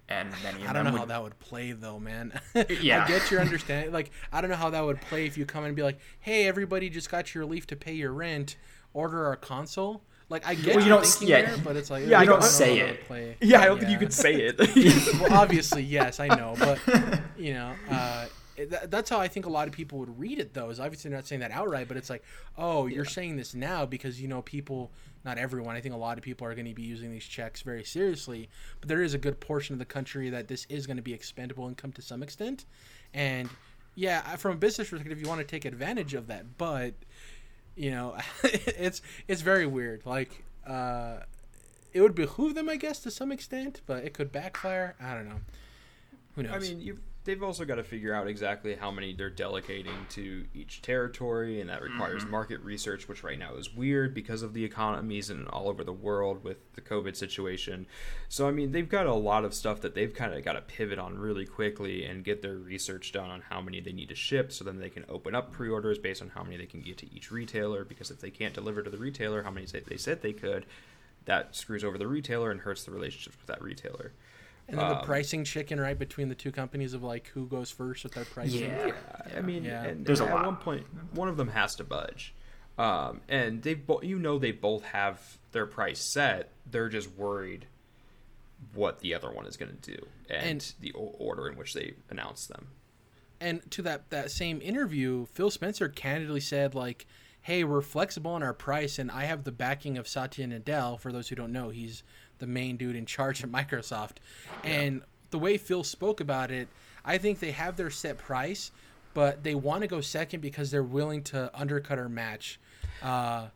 [0.07, 0.99] and many I don't know would...
[0.99, 2.39] how that would play though, man.
[2.81, 3.93] yeah, I get your understanding.
[3.93, 5.99] Like, I don't know how that would play if you come in and be like,
[6.19, 8.57] "Hey, everybody just got your leave to pay your rent.
[8.93, 12.17] Order our console." Like I get well, you don't, yeah, there, but it's like yeah,
[12.17, 13.03] I don't, don't say it.
[13.05, 13.35] Play.
[13.41, 13.79] Yeah, I don't yeah.
[13.81, 14.57] think you could say it.
[15.19, 16.79] well, obviously, yes, I know, but
[17.37, 18.27] you know, uh,
[18.87, 20.53] that's how I think a lot of people would read it.
[20.53, 22.23] Though, is obviously not saying that outright, but it's like,
[22.57, 24.89] oh, you're saying this now because you know people.
[25.23, 25.75] Not everyone.
[25.75, 28.49] I think a lot of people are going to be using these checks very seriously,
[28.79, 31.13] but there is a good portion of the country that this is going to be
[31.13, 32.65] expendable income to some extent,
[33.13, 33.47] and
[33.93, 36.95] yeah, from a business perspective, you want to take advantage of that, but
[37.75, 40.05] you know, it's it's very weird.
[40.05, 41.17] Like, uh,
[41.93, 44.95] it would behoove them, I guess, to some extent, but it could backfire.
[45.01, 45.41] I don't know.
[46.35, 46.53] Who knows?
[46.53, 50.45] I mean, you they've also got to figure out exactly how many they're delegating to
[50.53, 52.31] each territory, and that requires mm-hmm.
[52.31, 55.93] market research, which right now is weird because of the economies and all over the
[55.93, 57.85] world with the COVID situation.
[58.27, 60.61] So, I mean, they've got a lot of stuff that they've kind of got to
[60.61, 64.15] pivot on really quickly and get their research done on how many they need to
[64.15, 66.97] ship, so then they can open up pre-orders based on how many they can get
[66.97, 67.85] to each retailer.
[67.85, 70.65] Because if they can't deliver to the retailer how many they said they could,
[71.25, 74.11] that screws over the retailer and hurts the relationships with that retailer.
[74.71, 77.69] And then um, the pricing chicken, right, between the two companies of like who goes
[77.69, 78.61] first with their pricing.
[78.61, 79.37] Yeah, yeah.
[79.37, 79.93] I mean, yeah.
[79.95, 80.45] there's a at lot.
[80.45, 82.33] one point, one of them has to budge.
[82.77, 86.51] Um, and they bo- you know they both have their price set.
[86.69, 87.67] They're just worried
[88.73, 91.95] what the other one is going to do and, and the order in which they
[92.09, 92.67] announce them.
[93.39, 97.07] And to that that same interview, Phil Spencer candidly said like,
[97.41, 100.99] "Hey, we're flexible on our price, and I have the backing of Satya Nadella.
[100.99, 102.03] For those who don't know, he's
[102.39, 104.17] the main dude in charge at Microsoft.
[104.63, 104.71] Yeah.
[104.71, 106.67] And the way Phil spoke about it,
[107.03, 108.71] I think they have their set price,
[109.13, 112.59] but they want to go second because they're willing to undercut our match.
[113.01, 113.47] Uh,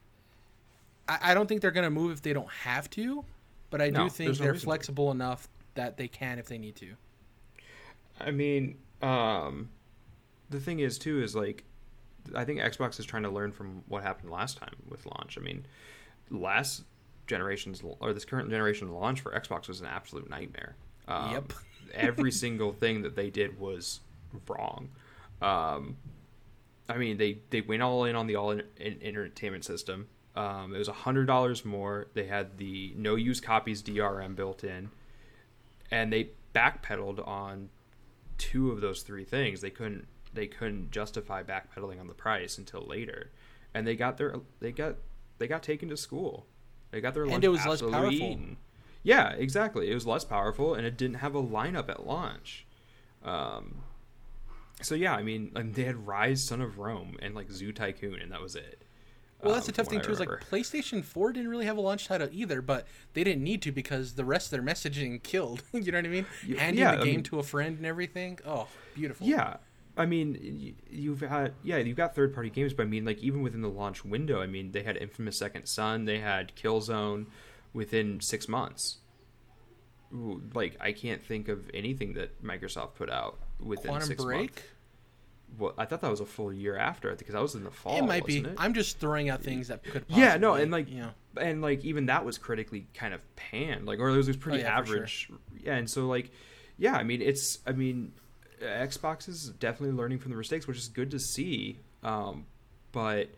[1.08, 3.24] I, I, don't think they're going to move if they don't have to,
[3.70, 6.94] but I no, do think they're flexible enough that they can if they need to.
[8.20, 9.70] I mean, um,
[10.50, 11.64] the thing is too is like,
[12.34, 15.38] I think Xbox is trying to learn from what happened last time with launch.
[15.38, 15.66] I mean,
[16.30, 16.84] last
[17.28, 20.76] generation's or this current generation launch for Xbox was an absolute nightmare.
[21.08, 21.54] Um, yep.
[21.94, 24.00] every single thing that they did was
[24.48, 24.90] wrong.
[25.42, 25.98] Um,
[26.88, 30.08] I mean, they they went all in on the all in, in entertainment system.
[30.36, 32.08] Um, it was hundred dollars more.
[32.14, 34.90] They had the no use copies DRM built in,
[35.92, 37.70] and they backpedaled on
[38.38, 39.62] two of those three things.
[39.62, 43.32] They couldn't they couldn't justify backpedaling on the price until later,
[43.74, 44.96] and they got their they got
[45.38, 46.46] they got taken to school.
[46.92, 48.12] They got their lunch and it was less powerful.
[48.12, 48.58] Eaten.
[49.04, 49.92] Yeah, exactly.
[49.92, 52.66] It was less powerful, and it didn't have a lineup at launch.
[53.24, 53.84] Um,
[54.82, 58.32] so yeah, I mean, they had Ryse, Son of Rome, and like Zoo Tycoon, and
[58.32, 58.82] that was it.
[59.42, 60.12] Well, that's um, the tough thing too.
[60.12, 63.62] Is like PlayStation Four didn't really have a launch title either, but they didn't need
[63.64, 65.62] to because the rest of their messaging killed.
[65.72, 66.26] you know what I mean?
[66.58, 68.40] Handing yeah, the game I mean, to a friend and everything.
[68.46, 69.28] Oh, beautiful.
[69.28, 69.58] Yeah,
[69.98, 73.42] I mean, you've had yeah, you've got third party games, but I mean, like even
[73.42, 77.28] within the launch window, I mean, they had Infamous Second Son, they had Killzone
[77.74, 78.98] within six months.
[80.54, 84.40] Like I can't think of anything that Microsoft put out within Quantum six Break?
[84.40, 84.62] months.
[85.58, 87.72] Well, I thought that was a full year after it because I was in the
[87.72, 87.98] fall.
[87.98, 88.40] It might be.
[88.40, 88.56] It?
[88.58, 90.08] I'm just throwing out things that could.
[90.08, 91.12] Possibly, yeah, no, and like, know.
[91.40, 94.62] and like even that was critically kind of panned, like, or it was, pretty oh,
[94.66, 95.10] yeah, average.
[95.28, 95.38] Sure.
[95.64, 96.32] Yeah, and so like,
[96.78, 98.12] yeah, I mean, it's, I mean,
[98.62, 101.80] Xbox is definitely learning from the mistakes, which is good to see.
[102.04, 102.46] Um,
[102.92, 103.30] but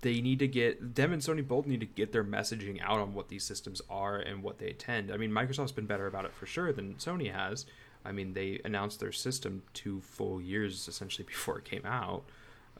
[0.00, 3.14] they need to get them and Sony both need to get their messaging out on
[3.14, 5.12] what these systems are and what they attend.
[5.12, 7.66] I mean, Microsoft's been better about it for sure than Sony has.
[8.04, 12.24] I mean, they announced their system two full years essentially before it came out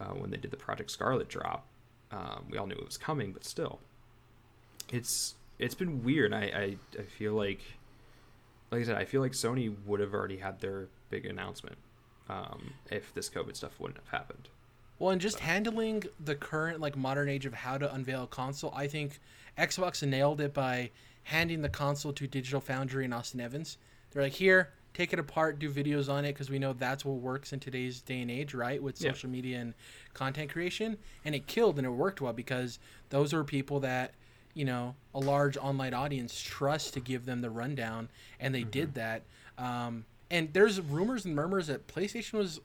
[0.01, 1.67] uh, when they did the Project Scarlett drop.
[2.11, 3.81] Um, we all knew it was coming, but still,
[4.91, 6.33] it's it's been weird.
[6.33, 7.61] I, I I feel like,
[8.71, 11.77] like I said, I feel like Sony would have already had their big announcement
[12.29, 14.49] um, if this COVID stuff wouldn't have happened.
[14.99, 15.45] Well, and just so.
[15.45, 19.21] handling the current like modern age of how to unveil a console, I think
[19.57, 20.91] Xbox nailed it by
[21.25, 23.79] handing the console to Digital Foundry and Austin Evans.
[24.11, 27.17] They're like, here, take it apart, do videos on it, because we know that's what
[27.17, 28.83] works in today's day and age, right?
[28.83, 29.11] With yeah.
[29.11, 29.75] social media and
[30.15, 32.79] content creation, and it killed and it worked well because
[33.11, 34.15] those are people that
[34.55, 38.09] you know a large online audience trust to give them the rundown,
[38.41, 38.71] and they mm-hmm.
[38.71, 39.23] did that.
[39.59, 42.61] Um, and there's rumors and murmurs that PlayStation was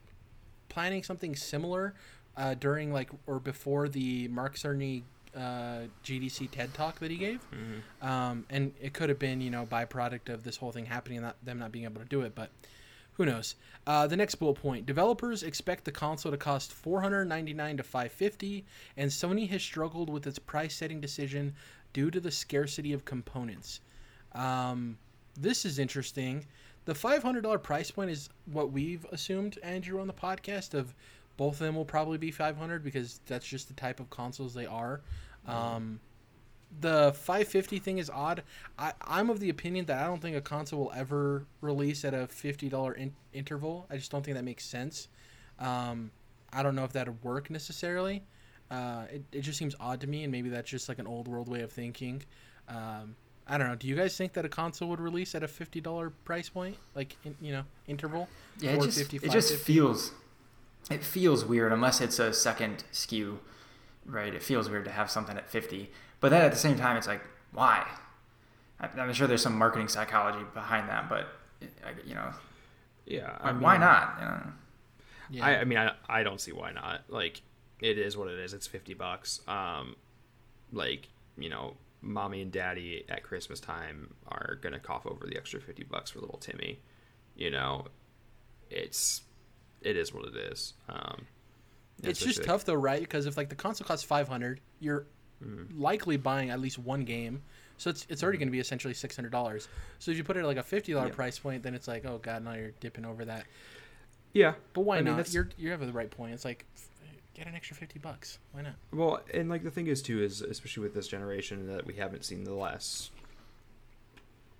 [0.69, 1.93] planning something similar
[2.35, 5.03] uh, during like or before the Mark Cerny
[5.35, 8.07] uh, GDC TED talk that he gave, mm-hmm.
[8.07, 11.27] um, and it could have been you know byproduct of this whole thing happening and
[11.27, 12.49] not, them not being able to do it, but
[13.13, 13.55] who knows?
[13.85, 18.65] Uh, the next bullet point: developers expect the console to cost 499 to 550,
[18.97, 21.53] and Sony has struggled with its price-setting decision
[21.93, 23.81] due to the scarcity of components.
[24.33, 24.97] Um,
[25.39, 26.45] this is interesting
[26.85, 30.73] the $500 price point is what we've assumed, Andrew, on the podcast.
[30.73, 30.93] Of
[31.37, 34.65] both of them will probably be 500 because that's just the type of consoles they
[34.65, 35.01] are.
[35.47, 35.99] Um,
[36.79, 38.43] the 550 thing is odd.
[38.77, 42.13] I, I'm of the opinion that I don't think a console will ever release at
[42.13, 43.85] a $50 in, interval.
[43.89, 45.07] I just don't think that makes sense.
[45.59, 46.11] Um,
[46.51, 48.23] I don't know if that'd work necessarily.
[48.71, 51.27] Uh, it, it just seems odd to me, and maybe that's just like an old
[51.27, 52.23] world way of thinking.
[52.67, 53.15] Um,
[53.47, 53.75] I don't know.
[53.75, 56.77] Do you guys think that a console would release at a fifty dollar price point,
[56.95, 58.29] like in, you know interval?
[58.59, 60.11] Yeah, it just, it just feels
[60.89, 63.37] it feels weird unless it's a second SKU,
[64.05, 64.33] right?
[64.33, 67.07] It feels weird to have something at fifty, but then at the same time, it's
[67.07, 67.21] like
[67.51, 67.85] why?
[68.79, 71.27] I'm sure there's some marketing psychology behind that, but
[72.05, 72.31] you know,
[73.05, 74.17] yeah, I mean, why not?
[74.19, 74.41] You know?
[75.29, 75.45] Yeah.
[75.45, 77.01] I, I mean, I, I don't see why not.
[77.07, 77.41] Like,
[77.79, 78.53] it is what it is.
[78.53, 79.41] It's fifty bucks.
[79.47, 79.95] Um,
[80.71, 85.59] like you know, mommy and daddy at Christmas time are gonna cough over the extra
[85.59, 86.79] fifty bucks for little Timmy.
[87.35, 87.85] You know,
[88.69, 89.21] it's
[89.81, 90.73] it is what it is.
[90.89, 91.25] Um,
[92.03, 92.99] it's just tough though, right?
[92.99, 95.05] Because if like the console costs five hundred, you're
[95.43, 95.81] mm-hmm.
[95.81, 97.41] likely buying at least one game,
[97.77, 98.41] so it's it's already mm-hmm.
[98.41, 99.67] going to be essentially six hundred dollars.
[99.99, 101.13] So if you put it at like a fifty dollar yeah.
[101.13, 103.45] price point, then it's like, oh god, now you're dipping over that.
[104.33, 105.17] Yeah, but why I not?
[105.17, 106.33] Mean, you're you have the right point.
[106.33, 106.65] It's like
[107.33, 108.39] get an extra 50 bucks.
[108.51, 108.73] Why not?
[108.91, 112.25] Well, and like the thing is too is especially with this generation that we haven't
[112.25, 113.11] seen the last.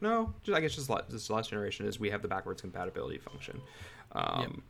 [0.02, 3.62] No, just, I guess just this last generation is we have the backwards compatibility function.
[4.12, 4.64] Um,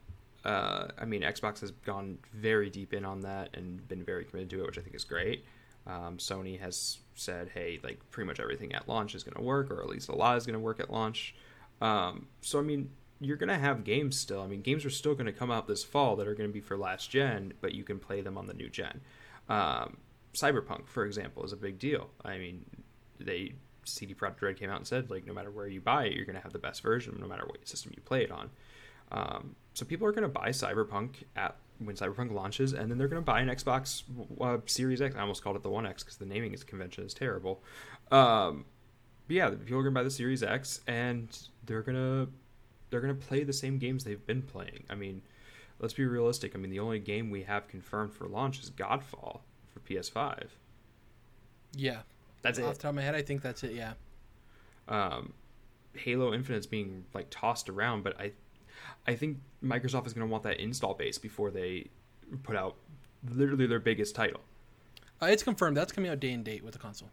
[0.46, 0.54] Yep.
[0.54, 4.50] uh, I mean, Xbox has gone very deep in on that and been very committed
[4.52, 5.44] to it, which I think is great.
[5.88, 9.72] Um, Sony has said, hey, like pretty much everything at launch is going to work,
[9.72, 11.36] or at least a lot is going to work at launch.
[11.82, 12.92] Um, so, I mean,
[13.24, 14.42] you're going to have games still.
[14.42, 16.54] I mean, games are still going to come out this fall that are going to
[16.54, 19.02] be for last gen, but you can play them on the new gen.
[19.50, 19.98] Um,
[20.34, 22.10] Cyberpunk, for example, is a big deal.
[22.24, 22.66] I mean,
[23.20, 23.54] they
[23.86, 26.26] CD Projekt Red came out and said, like, no matter where you buy it, you're
[26.26, 28.50] going to have the best version, no matter what system you play it on.
[29.12, 33.08] Um, so people are going to buy Cyberpunk at when Cyberpunk launches, and then they're
[33.08, 34.04] going to buy an Xbox
[34.40, 35.16] uh, Series X.
[35.16, 37.64] I almost called it the One X because the naming is convention is terrible.
[38.12, 38.66] Um,
[39.28, 42.28] but yeah, people are going to buy the Series X, and they're gonna
[42.94, 44.84] they're gonna play the same games they've been playing.
[44.88, 45.24] I mean,
[45.80, 46.54] let's be realistic.
[46.54, 49.40] I mean, the only game we have confirmed for launch is Godfall
[49.74, 50.50] for PS5.
[51.76, 52.02] Yeah.
[52.44, 52.68] That's Off it.
[52.68, 53.72] Off the top of my head, I think that's it.
[53.74, 53.94] Yeah.
[54.88, 55.34] um,
[55.96, 58.32] Halo Infinite's being like tossed around, but I,
[59.08, 61.88] I think Microsoft is going to want that install base before they
[62.44, 62.76] put out
[63.28, 64.42] literally their biggest title.
[65.22, 67.10] Uh, it's confirmed that's coming out day and date with the console.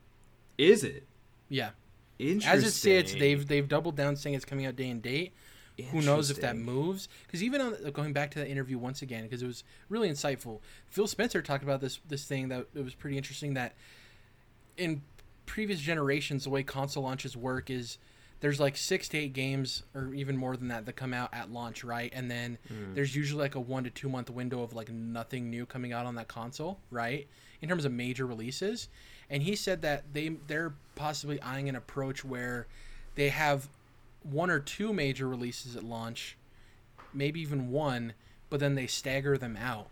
[0.58, 1.06] Is it?
[1.48, 1.70] Yeah.
[2.18, 2.52] Interesting.
[2.52, 5.32] As it sits, they've they've doubled down saying it's coming out day and date.
[5.82, 7.08] Who knows if that moves?
[7.26, 10.60] Because even on going back to that interview once again, because it was really insightful.
[10.88, 13.54] Phil Spencer talked about this this thing that it was pretty interesting.
[13.54, 13.74] That
[14.76, 15.02] in
[15.46, 17.98] previous generations, the way console launches work is
[18.40, 21.52] there's like six to eight games, or even more than that, that come out at
[21.52, 22.10] launch, right?
[22.14, 22.94] And then hmm.
[22.94, 26.06] there's usually like a one to two month window of like nothing new coming out
[26.06, 27.28] on that console, right?
[27.60, 28.88] In terms of major releases.
[29.28, 32.66] And he said that they they're possibly eyeing an approach where
[33.14, 33.68] they have
[34.22, 36.36] one or two major releases at launch,
[37.12, 38.14] maybe even one,
[38.48, 39.88] but then they stagger them out.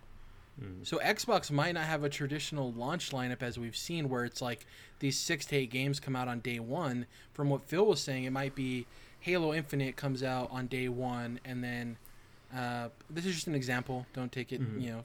[0.83, 4.67] So Xbox might not have a traditional launch lineup as we've seen, where it's like
[4.99, 7.07] these six to eight games come out on day one.
[7.33, 8.85] From what Phil was saying, it might be
[9.21, 11.97] Halo Infinite comes out on day one, and then
[12.53, 14.05] uh, this is just an example.
[14.15, 15.05] Don't take it, you know.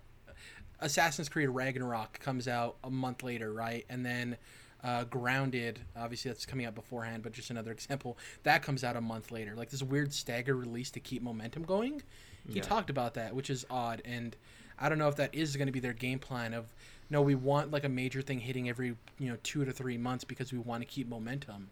[0.79, 3.85] Assassin's Creed Ragnarok comes out a month later, right?
[3.89, 4.37] And then
[4.83, 9.01] uh, Grounded, obviously that's coming out beforehand, but just another example, that comes out a
[9.01, 9.55] month later.
[9.55, 12.01] Like this weird stagger release to keep momentum going.
[12.47, 12.63] He Yeah.
[12.63, 14.35] talked about that, which is odd, and
[14.77, 16.73] I don't know if that is going to be their game plan of
[17.09, 20.23] no, we want like a major thing hitting every you know two to three months
[20.23, 21.69] because we want to keep momentum.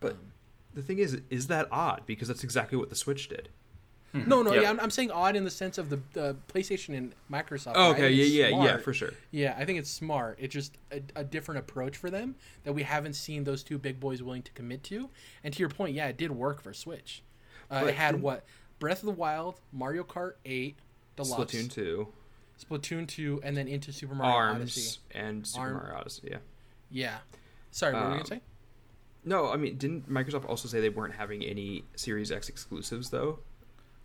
[0.00, 0.16] But
[0.74, 2.02] the thing is, is that odd?
[2.06, 3.50] Because that's exactly what the Switch did.
[4.14, 4.62] No, no, Yeah.
[4.62, 7.72] yeah, I'm, I'm saying odd in the sense of the, the PlayStation and Microsoft.
[7.74, 9.12] Oh, okay, think yeah, yeah, yeah, for sure.
[9.30, 10.38] Yeah, I think it's smart.
[10.40, 12.34] It's just a, a different approach for them
[12.64, 15.10] that we haven't seen those two big boys willing to commit to.
[15.44, 17.22] And to your point, yeah, it did work for Switch.
[17.70, 18.44] Uh, But it had what
[18.78, 20.76] Breath of the Wild, Mario Kart 8,
[21.16, 22.08] Deluxe, Splatoon two,
[22.64, 24.80] Splatoon 2, and then into Super Mario Odyssey.
[24.80, 26.28] Arms, and Super Arm- Mario Odyssey.
[26.30, 26.38] Yeah.
[26.90, 27.18] Yeah.
[27.72, 28.40] Sorry, what were you Um, gonna say?
[29.24, 33.40] No, I mean, didn't Microsoft also say they weren't having any Series X exclusives though?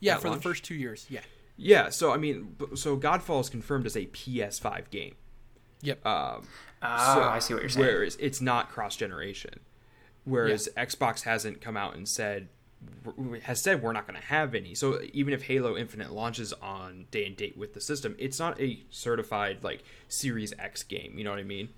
[0.03, 0.41] Yeah, for launch?
[0.43, 1.05] the first two years.
[1.09, 1.21] Yeah.
[1.57, 1.89] Yeah.
[1.89, 5.15] So I mean, so Godfall is confirmed as a PS5 game.
[5.81, 6.05] Yep.
[6.05, 6.47] Um,
[6.81, 7.85] Ah, so- I see what you're saying.
[7.85, 9.59] Whereas it's not cross generation.
[10.25, 12.49] Whereas Xbox hasn't come out and said
[13.43, 14.75] has said we're not going to have any.
[14.75, 18.59] So even if Halo Infinite launches on day and date with the system, it's not
[18.59, 21.17] a certified like Series X game.
[21.17, 21.69] You know what I mean?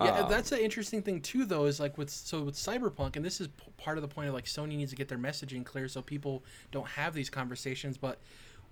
[0.00, 3.24] Yeah, Um, that's the interesting thing too, though, is like with so with Cyberpunk, and
[3.24, 5.64] this is p- part of the point of like Sony needs to get their messaging
[5.64, 6.42] clear so people
[6.72, 7.98] don't have these conversations.
[7.98, 8.18] But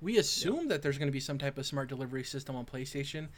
[0.00, 3.28] we assume that there's going to be some type of smart delivery system on PlayStation.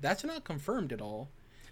[0.00, 1.28] That's not confirmed at all.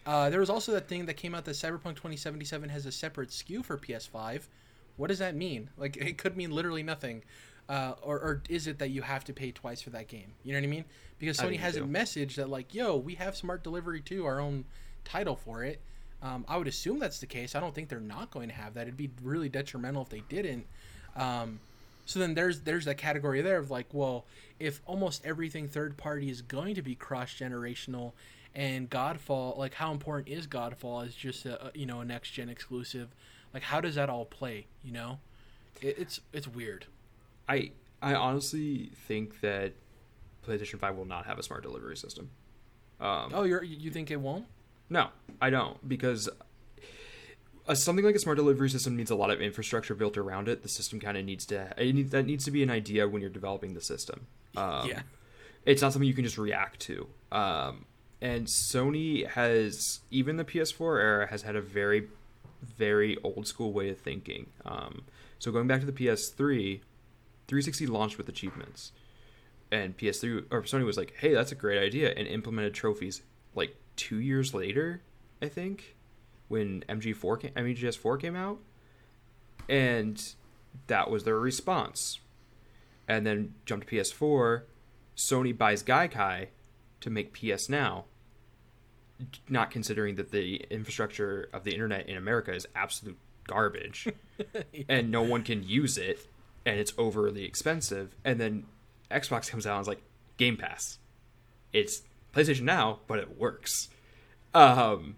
[0.06, 3.28] Uh, there was also that thing that came out that Cyberpunk 2077 has a separate
[3.30, 4.48] SKU for PS5.
[4.96, 5.70] What does that mean?
[5.76, 7.22] Like, it could mean literally nothing.
[7.68, 10.32] Uh, or, or is it that you have to pay twice for that game?
[10.42, 10.84] You know what I mean?
[11.18, 11.98] Because Sony hasn't do.
[11.98, 14.64] messaged that, like, yo, we have smart delivery too, our own
[15.10, 15.80] title for it.
[16.22, 17.54] Um, I would assume that's the case.
[17.54, 18.82] I don't think they're not going to have that.
[18.82, 20.66] It'd be really detrimental if they didn't.
[21.16, 21.60] Um,
[22.04, 24.24] so then there's there's that category there of like, well,
[24.58, 28.12] if almost everything third party is going to be cross generational,
[28.54, 32.48] and Godfall, like how important is Godfall as just a you know a next gen
[32.48, 33.08] exclusive?
[33.54, 34.66] Like how does that all play?
[34.84, 35.18] You know,
[35.80, 36.86] it, it's it's weird.
[37.48, 37.70] I
[38.02, 39.72] I honestly think that
[40.46, 42.30] PlayStation Five will not have a smart delivery system.
[43.00, 44.46] Um, Oh, you're you think it won't?
[44.90, 45.08] No,
[45.40, 46.28] I don't because
[47.66, 50.62] uh, something like a smart delivery system needs a lot of infrastructure built around it.
[50.62, 53.22] The system kind of needs to it need, that needs to be an idea when
[53.22, 54.26] you're developing the system.
[54.56, 55.02] Um, yeah.
[55.64, 57.06] it's not something you can just react to.
[57.30, 57.86] Um,
[58.20, 62.08] and Sony has even the PS4 era has had a very
[62.62, 64.46] very old school way of thinking.
[64.66, 65.04] Um,
[65.38, 66.80] so going back to the PS3,
[67.46, 68.92] 360 launched with achievements.
[69.72, 73.22] and PS3 or Sony was like, "Hey, that's a great idea," and implemented trophies
[73.54, 75.02] like two years later,
[75.42, 75.94] I think,
[76.48, 78.58] when MG4 came, MGS4 came out,
[79.68, 80.34] and
[80.86, 82.18] that was their response.
[83.06, 84.62] And then jumped to PS4,
[85.16, 86.46] Sony buys Gaikai
[87.02, 88.06] to make PS Now,
[89.50, 94.08] not considering that the infrastructure of the internet in America is absolute garbage,
[94.54, 94.62] yeah.
[94.88, 96.26] and no one can use it,
[96.64, 98.16] and it's overly expensive.
[98.24, 98.64] And then
[99.10, 100.02] Xbox comes out and is like,
[100.38, 100.98] Game Pass.
[101.74, 102.00] It's
[102.34, 103.88] PlayStation Now, but it works.
[104.54, 105.16] Um,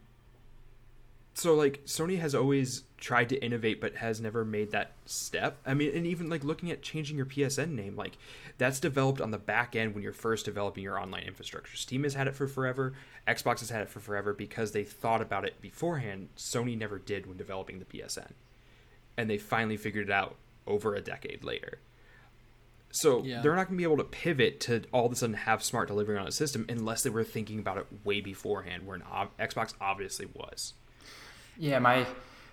[1.35, 5.59] so like Sony has always tried to innovate but has never made that step.
[5.67, 8.19] I mean, and even like looking at changing your PSN name, like
[8.59, 11.77] that's developed on the back end when you're first developing your online infrastructure.
[11.77, 12.93] Steam has had it for forever,
[13.27, 16.29] Xbox has had it for forever because they thought about it beforehand.
[16.37, 18.33] Sony never did when developing the PSN.
[19.17, 20.37] And they finally figured it out
[20.67, 21.79] over a decade later.
[22.93, 23.40] So yeah.
[23.40, 25.88] they're not going to be able to pivot to all of a sudden have smart
[25.88, 29.36] delivery on a system unless they were thinking about it way beforehand, where an ob-
[29.38, 30.74] Xbox obviously was.
[31.59, 32.07] Yeah, my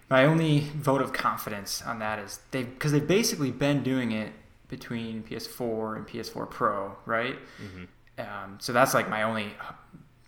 [0.10, 4.32] my only vote of confidence on that is they because they've basically been doing it
[4.70, 7.36] between PS4 and PS4 Pro, right?
[7.62, 7.84] Mm-hmm.
[8.20, 9.54] Um, so that's like my only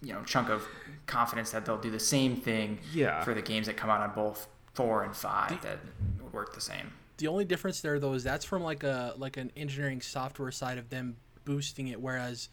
[0.01, 0.68] you know chunk of
[1.07, 3.24] confidence that they'll do the same thing yeah.
[3.24, 5.80] for the games that come out on both four and five the, that
[6.22, 6.91] would work the same.
[7.18, 10.78] The only difference there though is that's from like a like an engineering software side
[10.78, 12.49] of them boosting it, whereas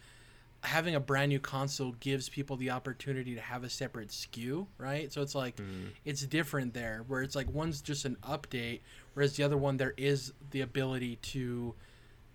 [0.61, 5.11] having a brand new console gives people the opportunity to have a separate SKU, right?
[5.11, 5.89] So it's like mm.
[6.05, 8.81] it's different there, where it's like one's just an update,
[9.13, 11.75] whereas the other one there is the ability to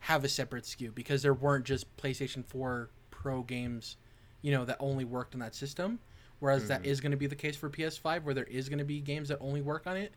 [0.00, 3.96] have a separate SKU because there weren't just PlayStation 4 Pro games,
[4.42, 5.98] you know, that only worked on that system.
[6.40, 6.82] Whereas mm-hmm.
[6.82, 9.00] that is going to be the case for PS5, where there is going to be
[9.00, 10.12] games that only work on it.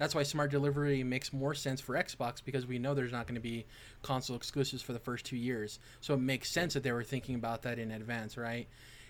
[0.00, 3.34] That's why smart delivery makes more sense for Xbox because we know there's not going
[3.34, 3.66] to be
[4.00, 5.78] console exclusives for the first two years.
[6.00, 8.66] So it makes sense that they were thinking about that in advance, right?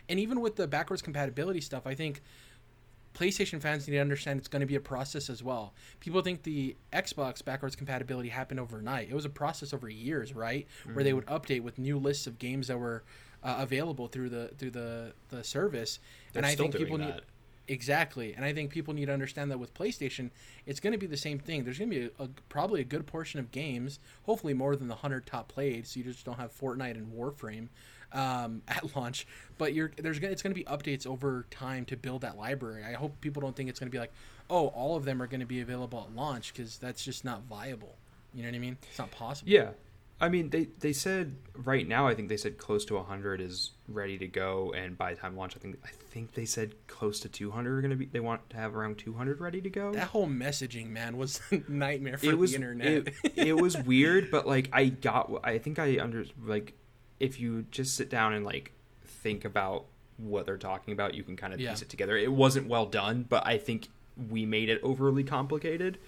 [0.08, 2.22] And even with the backwards compatibility stuff, I think
[3.14, 5.74] PlayStation fans need to understand it's going to be a process as well.
[6.00, 9.08] People think the Xbox backwards compatibility happened overnight.
[9.08, 10.66] It was a process over years, right?
[10.80, 10.94] Mm-hmm.
[10.96, 13.04] Where they would update with new lists of games that were
[13.44, 16.00] uh, available through the through the the service.
[16.32, 17.04] They're and I think people that.
[17.04, 17.22] need
[17.70, 20.30] Exactly, and I think people need to understand that with PlayStation,
[20.66, 21.62] it's going to be the same thing.
[21.62, 24.88] There's going to be a, a, probably a good portion of games, hopefully more than
[24.88, 27.68] the hundred top played, so you just don't have Fortnite and Warframe
[28.12, 29.24] um, at launch.
[29.56, 32.82] But you're there's gonna, it's going to be updates over time to build that library.
[32.82, 34.12] I hope people don't think it's going to be like,
[34.50, 37.44] oh, all of them are going to be available at launch because that's just not
[37.44, 37.94] viable.
[38.34, 38.78] You know what I mean?
[38.88, 39.48] It's not possible.
[39.48, 39.68] Yeah,
[40.20, 42.06] I mean, they, they said right now.
[42.06, 45.36] I think they said close to 100 is ready to go, and by the time
[45.36, 48.04] launch, I think I think they said close to 200 are going to be.
[48.04, 49.92] They want to have around 200 ready to go.
[49.92, 53.08] That whole messaging, man, was a nightmare for it was, the internet.
[53.24, 55.40] It, it was weird, but like I got.
[55.42, 56.74] I think I under like
[57.18, 58.72] if you just sit down and like
[59.04, 59.86] think about
[60.18, 61.70] what they're talking about, you can kind of yeah.
[61.70, 62.16] piece it together.
[62.16, 63.88] It wasn't well done, but I think
[64.28, 65.98] we made it overly complicated,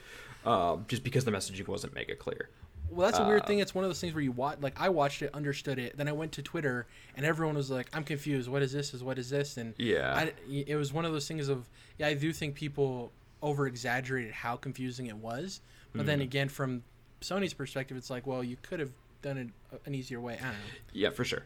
[0.45, 2.51] uh, just because the messaging wasn't mega clear.
[2.93, 3.59] Well, that's a weird uh, thing.
[3.61, 6.09] It's one of those things where you watch, like, I watched it, understood it, then
[6.09, 6.87] I went to Twitter,
[7.17, 8.49] and everyone was like, "I'm confused.
[8.49, 8.95] What is this?
[8.95, 11.69] Is what is this?" And yeah, I, it was one of those things of,
[11.99, 15.61] yeah, I do think people over exaggerated how confusing it was,
[15.93, 16.07] but mm.
[16.07, 16.25] then hmm.
[16.25, 16.83] again, from
[17.21, 18.91] Sony's perspective, it's like, well, you could have
[19.23, 19.49] done it
[19.87, 20.35] an easier way.
[20.35, 20.59] I don't know.
[20.93, 21.45] Yeah, for sure.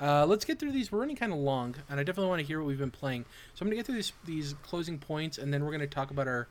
[0.00, 0.90] Uh, let's get through these.
[0.90, 3.24] We're running kind of long, and I definitely want to hear what we've been playing.
[3.54, 6.26] So I'm gonna get through these these closing points, and then we're gonna talk about
[6.26, 6.48] our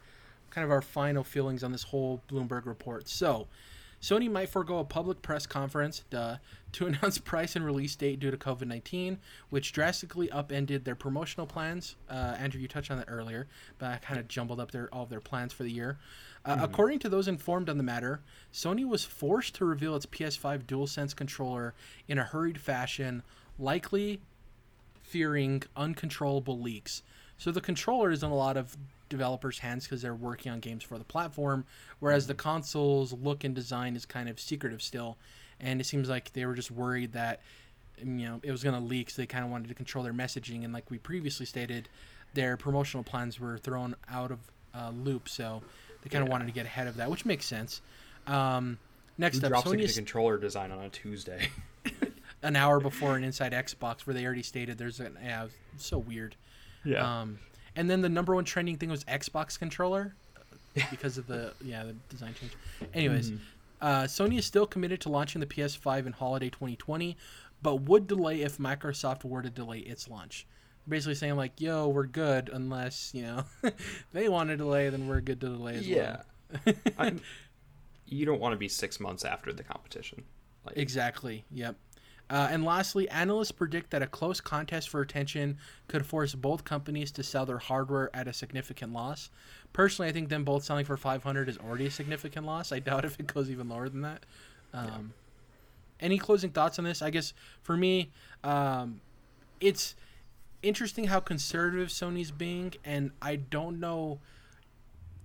[0.52, 3.08] kind of our final feelings on this whole Bloomberg report.
[3.10, 3.48] So,
[4.02, 6.38] Sony might forego a public press conference duh,
[6.72, 9.20] to announce price and release date due to COVID 19,
[9.50, 11.96] which drastically upended their promotional plans.
[12.10, 13.48] Uh, Andrew, you touched on that earlier,
[13.78, 16.00] but I kind of jumbled up their, all of their plans for the year.
[16.44, 16.64] Uh, mm-hmm.
[16.64, 18.22] According to those informed on the matter,
[18.52, 21.76] Sony was forced to reveal its PS5 DualSense controller
[22.08, 23.22] in a hurried fashion,
[23.60, 24.22] likely
[25.04, 27.04] fearing uncontrollable leaks.
[27.38, 28.78] So the controller is in a lot of
[29.12, 31.66] developers' hands because they're working on games for the platform,
[32.00, 32.40] whereas the mm-hmm.
[32.40, 35.18] console's look and design is kind of secretive still.
[35.60, 37.42] And it seems like they were just worried that
[38.00, 40.14] you know it was going to leak, so they kind of wanted to control their
[40.14, 40.64] messaging.
[40.64, 41.88] And like we previously stated,
[42.34, 44.40] their promotional plans were thrown out of
[44.74, 45.62] uh, loop, so
[46.02, 46.32] they kind of yeah.
[46.32, 47.82] wanted to get ahead of that, which makes sense.
[48.26, 48.80] Um,
[49.20, 51.50] next Who up, drops Sony's controller design on a Tuesday.
[52.44, 55.48] an hour before an Inside Xbox, where they already stated there's a yeah,
[55.78, 56.36] so weird.
[56.84, 57.22] Yeah.
[57.22, 57.40] Um,
[57.76, 60.16] and then the number one trending thing was Xbox controller
[60.90, 62.54] because of the yeah the design change.
[62.94, 63.44] Anyways, mm-hmm.
[63.82, 67.18] uh, Sony is still committed to launching the PS5 in holiday 2020,
[67.62, 70.48] but would delay if Microsoft were to delay its launch.
[70.88, 73.44] Basically saying like, "Yo, we're good unless you know
[74.14, 76.22] they want to delay, then we're good to delay as yeah.
[76.66, 77.12] well." Yeah,
[78.06, 80.24] you don't want to be six months after the competition.
[80.66, 81.44] Like, exactly.
[81.52, 81.76] Yep.
[82.32, 85.58] Uh, and lastly, analysts predict that a close contest for attention
[85.90, 89.30] could force both companies to sell their hardware at a significant loss.
[89.74, 92.72] Personally, I think them both selling for 500 is already a significant loss.
[92.72, 94.26] I doubt if it goes even lower than that.
[94.74, 96.06] Um, yeah.
[96.06, 97.02] Any closing thoughts on this?
[97.02, 97.34] I guess
[97.64, 98.12] for me,
[98.46, 99.02] um,
[99.60, 99.96] it's
[100.64, 104.20] interesting how conservative Sony's being, and I don't know.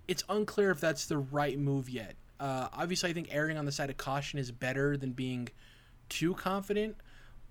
[0.09, 2.17] It's unclear if that's the right move yet.
[2.41, 5.51] Uh, obviously, I think erring on the side of caution is better than being
[6.09, 6.97] too confident,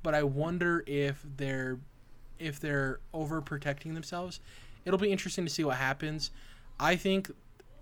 [0.04, 1.80] but I wonder if they're
[2.38, 4.40] if they're overprotecting themselves.
[4.84, 6.32] It'll be interesting to see what happens.
[6.80, 7.32] I think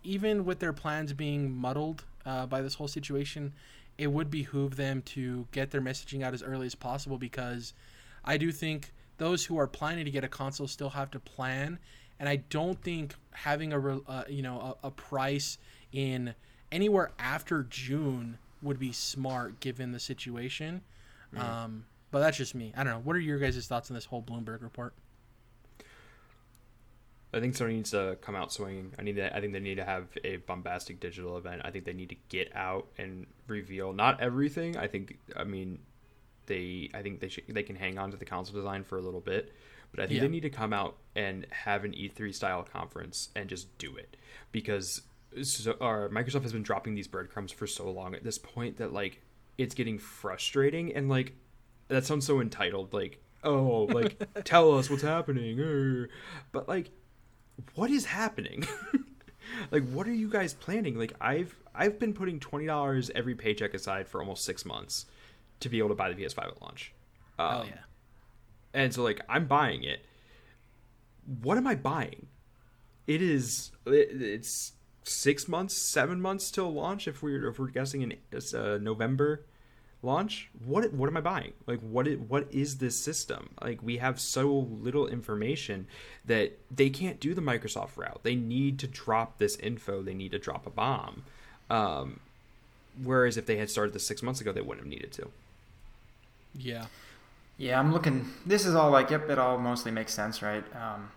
[0.04, 3.54] even with their plans being muddled uh, by this whole situation,
[3.98, 7.74] it would behoove them to get their messaging out as early as possible because
[8.24, 11.80] I do think those who are planning to get a console still have to plan,
[12.20, 15.58] and I don't think having a uh, you know a, a price
[15.92, 16.34] in
[16.72, 20.82] anywhere after June would be smart given the situation.
[21.36, 22.74] Um, but that's just me.
[22.78, 23.00] I don't know.
[23.00, 24.94] What are your guys' thoughts on this whole Bloomberg report?
[27.34, 28.94] I think Sony needs to come out swinging.
[29.00, 31.64] I need to, I think they need to have a bombastic digital event.
[31.66, 34.78] I think they need to get out and reveal not everything.
[34.78, 35.80] I think I mean
[36.46, 39.02] they I think they should they can hang on to the console design for a
[39.02, 39.52] little bit,
[39.90, 40.22] but I think yeah.
[40.22, 44.16] they need to come out and have an E3 style conference and just do it
[44.52, 45.02] because
[45.42, 48.94] so, uh, Microsoft has been dropping these breadcrumbs for so long at this point that
[48.94, 49.22] like
[49.58, 51.34] it's getting frustrating and like
[51.88, 56.08] that sounds so entitled like oh like tell us what's happening
[56.52, 56.90] but like
[57.76, 58.66] what is happening?
[59.72, 60.98] Like what are you guys planning?
[60.98, 65.06] Like i've i've been putting $20 every paycheck aside for almost six months
[65.60, 66.94] to be able to buy the ps5 at launch.
[67.40, 67.80] Um, oh yeah.
[68.74, 70.06] and so like i'm buying it.
[71.42, 72.28] What am i buying?
[73.06, 74.74] It is it, it's
[75.04, 77.08] six months, seven months till launch.
[77.08, 79.42] If we're if we're guessing in uh, November
[80.02, 81.54] launch, what what am I buying?
[81.66, 83.50] Like what is, what is this system?
[83.62, 85.88] Like we have so little information
[86.26, 88.20] that they can't do the Microsoft route.
[88.24, 90.02] They need to drop this info.
[90.02, 91.24] They need to drop a bomb.
[91.70, 92.20] Um,
[93.02, 95.30] whereas if they had started this six months ago, they wouldn't have needed to.
[96.56, 96.86] Yeah.
[97.58, 98.32] Yeah, I'm looking.
[98.46, 100.64] This is all like, yep, it all mostly makes sense, right?
[100.76, 101.12] Um,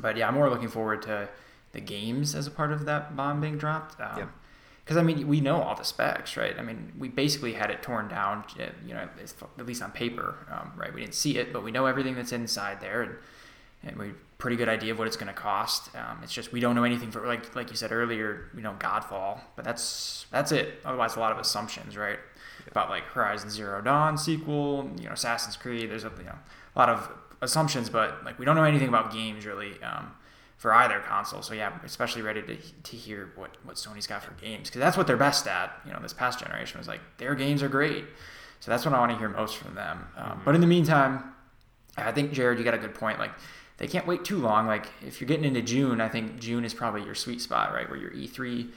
[0.00, 1.28] but yeah, I'm more looking forward to
[1.72, 4.00] the games as a part of that bomb being dropped.
[4.00, 4.26] Um, yeah.
[4.84, 6.58] Because I mean, we know all the specs, right?
[6.58, 8.44] I mean, we basically had it torn down,
[8.86, 9.06] you know,
[9.58, 10.94] at least on paper, um, right?
[10.94, 13.14] We didn't see it, but we know everything that's inside there, and
[13.84, 15.94] and we pretty good idea of what it's going to cost.
[15.96, 18.74] Um, it's just we don't know anything for like like you said earlier, you know,
[18.78, 20.80] Godfall, but that's that's it.
[20.84, 22.18] Otherwise, a lot of assumptions, right?
[22.60, 22.70] Yeah.
[22.70, 25.90] About like Horizon Zero Dawn sequel, you know, Assassin's Creed.
[25.90, 26.38] There's a you know
[26.74, 27.10] a lot of
[27.42, 29.80] assumptions, but like we don't know anything about games really.
[29.82, 30.12] Um,
[30.58, 31.40] for either console.
[31.40, 34.96] So yeah, especially ready to, to hear what, what Sony's got for games because that's
[34.96, 35.72] what they're best at.
[35.86, 38.04] You know, this past generation was like their games are great.
[38.58, 40.08] So that's what I want to hear most from them.
[40.16, 40.40] Um, mm-hmm.
[40.44, 41.32] But in the meantime,
[41.96, 43.20] I think Jared, you got a good point.
[43.20, 43.30] Like
[43.76, 44.66] they can't wait too long.
[44.66, 47.88] Like if you're getting into June, I think June is probably your sweet spot, right,
[47.88, 48.68] where your E3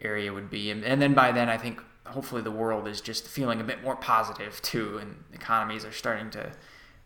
[0.00, 3.26] area would be, and, and then by then I think hopefully the world is just
[3.26, 6.52] feeling a bit more positive too, and economies are starting to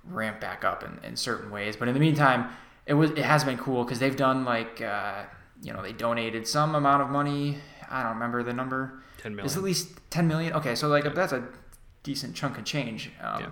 [0.05, 1.77] ramp back up in, in certain ways.
[1.77, 2.48] But in the meantime
[2.91, 5.23] it was it has been cool because they've done like uh,
[5.62, 7.59] you know they donated some amount of money.
[7.89, 9.01] I don't remember the number.
[9.17, 9.47] Ten million.
[9.47, 10.53] It's at least ten million.
[10.55, 11.11] Okay, so like yeah.
[11.11, 11.45] that's a
[12.03, 13.49] decent chunk of change um, yeah.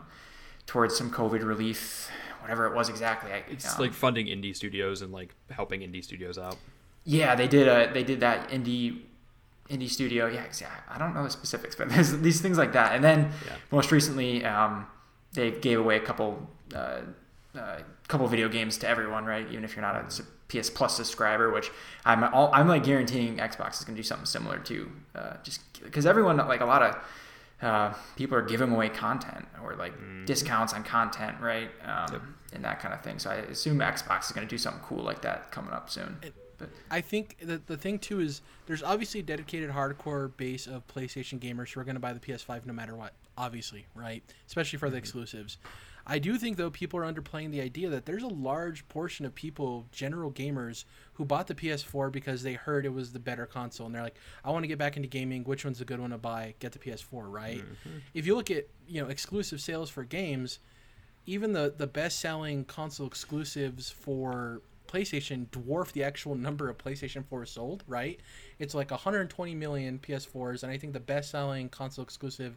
[0.66, 2.10] towards some COVID relief,
[2.40, 3.32] whatever it was exactly.
[3.32, 6.56] I, it's um, like funding indie studios and like helping indie studios out.
[7.05, 7.69] Yeah, they did.
[7.69, 9.02] A, they did that indie
[9.70, 10.27] indie studio.
[10.27, 10.47] Yeah,
[10.89, 12.97] I don't know the specifics, but there's these things like that.
[12.97, 13.52] And then yeah.
[13.70, 14.89] most recently, um,
[15.32, 16.51] they gave away a couple.
[16.74, 17.02] Uh,
[17.56, 17.78] uh,
[18.09, 19.47] couple video games to everyone, right?
[19.51, 21.70] Even if you're not a PS Plus subscriber, which
[22.05, 25.60] I'm all, I'm like guaranteeing Xbox is going to do something similar to, uh, just
[25.82, 26.97] because everyone like a lot of
[27.60, 30.24] uh, people are giving away content or like mm-hmm.
[30.24, 31.70] discounts on content, right?
[31.85, 32.22] Um, yep.
[32.55, 33.18] And that kind of thing.
[33.18, 36.16] So I assume Xbox is going to do something cool like that coming up soon.
[36.22, 40.66] It, but I think that the thing too is there's obviously a dedicated hardcore base
[40.66, 43.12] of PlayStation gamers who are going to buy the PS5 no matter what.
[43.36, 44.24] Obviously, right?
[44.47, 45.05] Especially for the mm-hmm.
[45.05, 45.59] exclusives.
[46.10, 49.35] I do think though people are underplaying the idea that there's a large portion of
[49.35, 53.86] people, general gamers, who bought the PS4 because they heard it was the better console
[53.86, 55.44] and they're like, I want to get back into gaming.
[55.44, 56.55] Which one's a good one to buy?
[56.60, 57.59] Get the PS4, right?
[57.59, 57.98] Mm-hmm.
[58.14, 60.60] If you look at you know exclusive sales for games,
[61.26, 67.22] even the the best selling console exclusives for PlayStation dwarf the actual number of PlayStation
[67.26, 68.18] 4 sold, right?
[68.59, 72.56] It's like 120 million PS4s, and I think the best selling console exclusive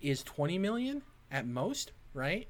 [0.00, 1.02] is 20 million
[1.32, 2.46] at most, right?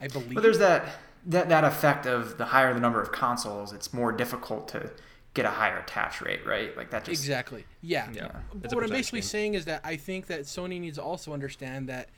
[0.00, 0.34] I believe.
[0.34, 0.86] But there's that
[1.26, 4.90] that that effect of the higher the number of consoles, it's more difficult to
[5.34, 6.76] get a higher attach rate, right?
[6.76, 7.64] Like that just exactly.
[7.82, 8.08] Yeah.
[8.12, 8.30] Yeah.
[8.54, 9.28] But what I'm basically game.
[9.28, 12.08] saying is that I think that Sony needs to also understand that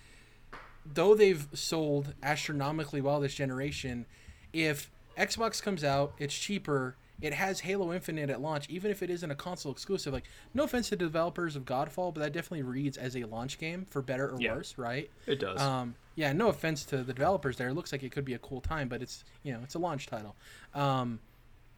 [0.84, 4.06] though they've sold astronomically well this generation,
[4.52, 6.96] if Xbox comes out, it's cheaper.
[7.22, 10.12] It has Halo Infinite at launch, even if it isn't a console exclusive.
[10.12, 10.24] Like,
[10.54, 13.86] no offense to the developers of Godfall, but that definitely reads as a launch game
[13.90, 14.54] for better or Yeah.
[14.54, 15.08] worse, right?
[15.26, 15.60] It does.
[15.60, 17.68] Um, yeah, no offense to the developers there.
[17.68, 19.78] It looks like it could be a cool time, but it's you know it's a
[19.78, 20.36] launch title.
[20.74, 21.20] Um,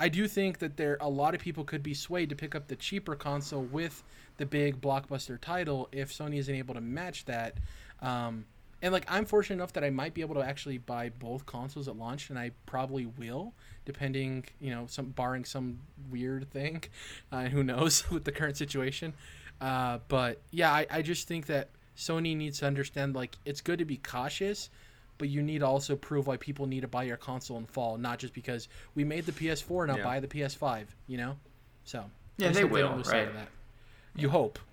[0.01, 2.67] I do think that there a lot of people could be swayed to pick up
[2.67, 4.03] the cheaper console with
[4.39, 7.59] the big blockbuster title if Sony isn't able to match that.
[8.03, 8.47] Um,
[8.85, 11.89] and like I'm fortunate enough that I might be able to actually buy both consoles
[11.89, 13.55] at launch, and I probably will,
[13.87, 15.79] depending you know some barring some
[16.11, 16.85] weird thing,
[17.33, 19.15] uh, who knows with the current situation.
[19.59, 23.79] Uh, but yeah, I, I just think that Sony needs to understand like it's good
[23.79, 24.69] to be cautious,
[25.17, 27.97] but you need to also prove why people need to buy your console in fall,
[27.97, 30.05] not just because we made the PS4 now Yeah.
[30.05, 30.85] buy the PS5.
[31.07, 31.37] You know,
[31.87, 32.05] so
[32.37, 33.31] Yeah, they will, right?
[34.15, 34.59] You hope.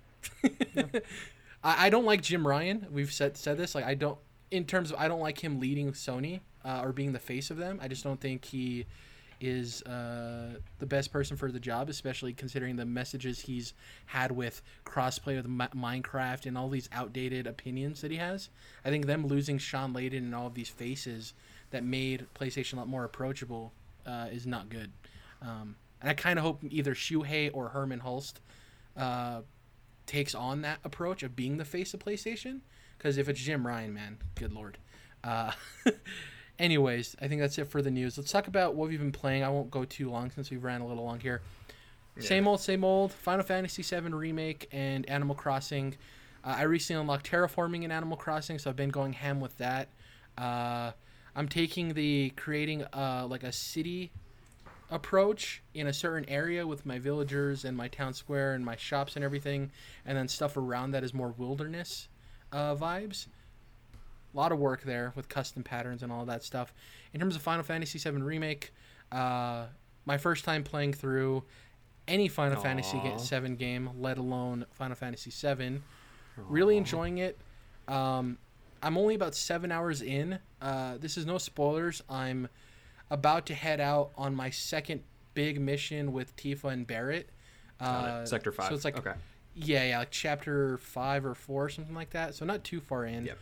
[1.62, 2.86] I, I don't like Jim Ryan.
[2.90, 3.74] We've said said this.
[3.74, 4.18] Like I don't
[4.50, 7.56] in terms of I don't like him leading Sony uh, or being the face of
[7.56, 7.78] them.
[7.82, 8.86] I just don't think he
[9.40, 13.74] is uh, the best person for the job, especially considering the messages he's
[14.06, 18.50] had with crossplay with Mi- Minecraft and all these outdated opinions that he has.
[18.84, 21.34] I think them losing Shawn Layden and all of these faces
[21.70, 23.72] that made PlayStation a lot more approachable
[24.06, 24.92] uh, is not good.
[25.40, 28.40] Um, and I kind of hope either Shuhei or Hermen Hulst
[28.96, 29.40] uh,
[30.12, 32.60] takes on that approach of being the face of PlayStation.
[32.98, 34.76] Because if it's Jim Ryan, man, good lord.
[35.24, 35.52] Uh,
[36.58, 38.18] anyways, I think that's it for the news.
[38.18, 39.42] Let's talk about what we've been playing.
[39.42, 41.40] I won't go too long since we've ran a little long here.
[42.18, 43.10] Same old, same old.
[43.10, 45.96] Final Fantasy VII remake and Animal Crossing.
[46.44, 49.88] Uh, I recently unlocked terraforming in Animal Crossing, so I've been going ham with that.
[50.36, 50.90] Uh,
[51.34, 54.12] I'm taking the creating uh, like a city
[54.92, 59.16] approach in a certain area with my villagers and my town square and my shops
[59.16, 59.72] and everything,
[60.06, 62.08] and then stuff around that is more wilderness
[62.52, 63.26] uh, vibes.
[64.32, 66.72] A lot of work there with custom patterns and all that stuff.
[67.12, 68.72] In terms of Final Fantasy VII Remake,
[69.10, 69.66] uh,
[70.04, 71.42] my first time playing through
[72.08, 73.16] any Final Fantasy Aw.
[73.16, 75.80] ga- VII game, let alone Final Fantasy VII.
[76.36, 77.38] Really enjoying it.
[77.88, 78.38] Um,
[78.82, 80.38] I'm only about seven hours in.
[80.60, 82.02] Uh, this is no spoilers.
[82.08, 82.48] I'm
[83.12, 85.02] about to head out on my second
[85.34, 87.28] big mission with Tifa and Barret.
[87.78, 88.24] Uh.
[88.24, 88.68] Sector five.
[88.68, 89.12] So it's like okay.
[89.54, 92.34] yeah, yeah, like chapter five or four, or something like that.
[92.34, 93.26] So not too far in.
[93.26, 93.38] Yep.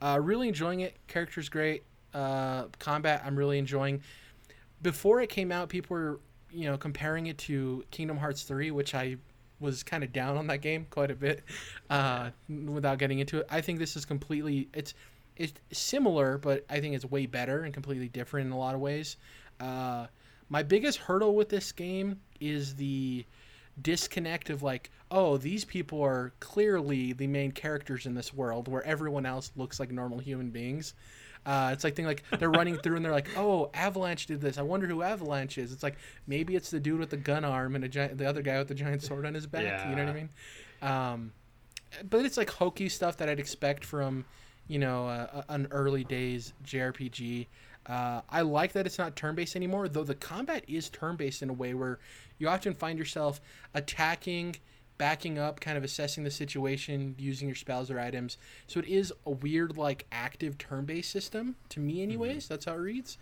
[0.00, 0.96] Uh, really enjoying it.
[1.06, 1.84] Character's great.
[2.14, 4.02] Uh, combat, I'm really enjoying.
[4.82, 6.20] Before it came out, people were
[6.50, 9.16] you know comparing it to Kingdom Hearts three, which I
[9.60, 11.44] was kind of down on that game quite a bit.
[11.90, 14.94] Uh, without getting into it, I think this is completely it's
[15.40, 18.80] it's similar, but I think it's way better and completely different in a lot of
[18.80, 19.16] ways.
[19.58, 20.06] Uh,
[20.50, 23.24] my biggest hurdle with this game is the
[23.80, 28.82] disconnect of like, oh, these people are clearly the main characters in this world where
[28.84, 30.92] everyone else looks like normal human beings.
[31.46, 34.58] Uh, it's like thing like they're running through and they're like, oh, Avalanche did this.
[34.58, 35.72] I wonder who Avalanche is.
[35.72, 35.96] It's like
[36.26, 38.68] maybe it's the dude with the gun arm and a giant, the other guy with
[38.68, 39.62] the giant sword on his back.
[39.88, 40.28] You know what I mean?
[40.82, 41.32] Um,
[42.10, 44.26] but it's like hokey stuff that I'd expect from,
[44.70, 47.48] you know, uh, an early days JRPG.
[47.86, 51.42] Uh, I like that it's not turn based anymore, though the combat is turn based
[51.42, 51.98] in a way where
[52.38, 53.40] you often find yourself
[53.74, 54.54] attacking,
[54.96, 58.38] backing up, kind of assessing the situation, using your spells or items.
[58.68, 62.46] So it is a weird, like, active turn based system, to me, anyways.
[62.46, 63.18] That's how it reads.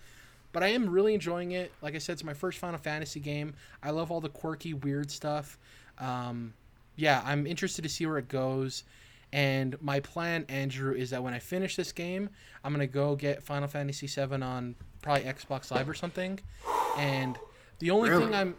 [0.53, 1.73] But I am really enjoying it.
[1.81, 3.55] Like I said, it's my first Final Fantasy game.
[3.83, 5.59] I love all the quirky, weird stuff.
[5.99, 6.53] Um,
[6.97, 8.85] yeah, I'm interested to see where it goes.
[9.33, 12.31] And my plan, Andrew, is that when I finish this game,
[12.65, 16.41] I'm gonna go get Final Fantasy VII on probably Xbox Live or something.
[16.97, 17.39] And
[17.79, 18.25] the only Really?
[18.25, 18.57] thing I'm,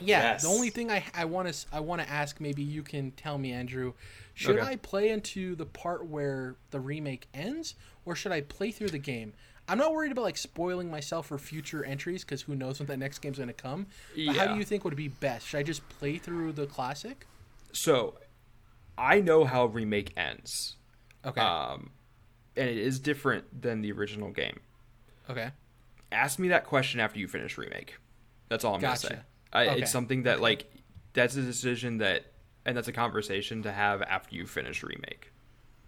[0.00, 0.42] yeah, Yes.
[0.42, 3.36] the only thing I I want to I want to ask, maybe you can tell
[3.38, 3.92] me, Andrew,
[4.34, 4.66] should Okay.
[4.66, 7.74] I play into the part where the remake ends,
[8.04, 9.32] or should I play through the game?
[9.68, 12.98] I'm not worried about like spoiling myself for future entries because who knows when that
[12.98, 13.88] next game's gonna come.
[14.14, 15.46] But how do you think would be best?
[15.48, 17.26] Should I just play through the classic?
[17.72, 18.14] So,
[18.98, 20.76] I know how remake ends.
[21.24, 21.40] Okay.
[21.40, 21.90] Um,
[22.56, 24.60] and it is different than the original game.
[25.28, 25.50] okay.
[26.12, 27.96] Ask me that question after you finish remake.
[28.48, 29.08] That's all I'm Gotcha.
[29.08, 29.22] gonna say.
[29.52, 29.82] I, Okay.
[29.82, 30.70] It's something that like
[31.14, 32.26] that's a decision that,
[32.64, 35.32] and that's a conversation to have after you finish remake.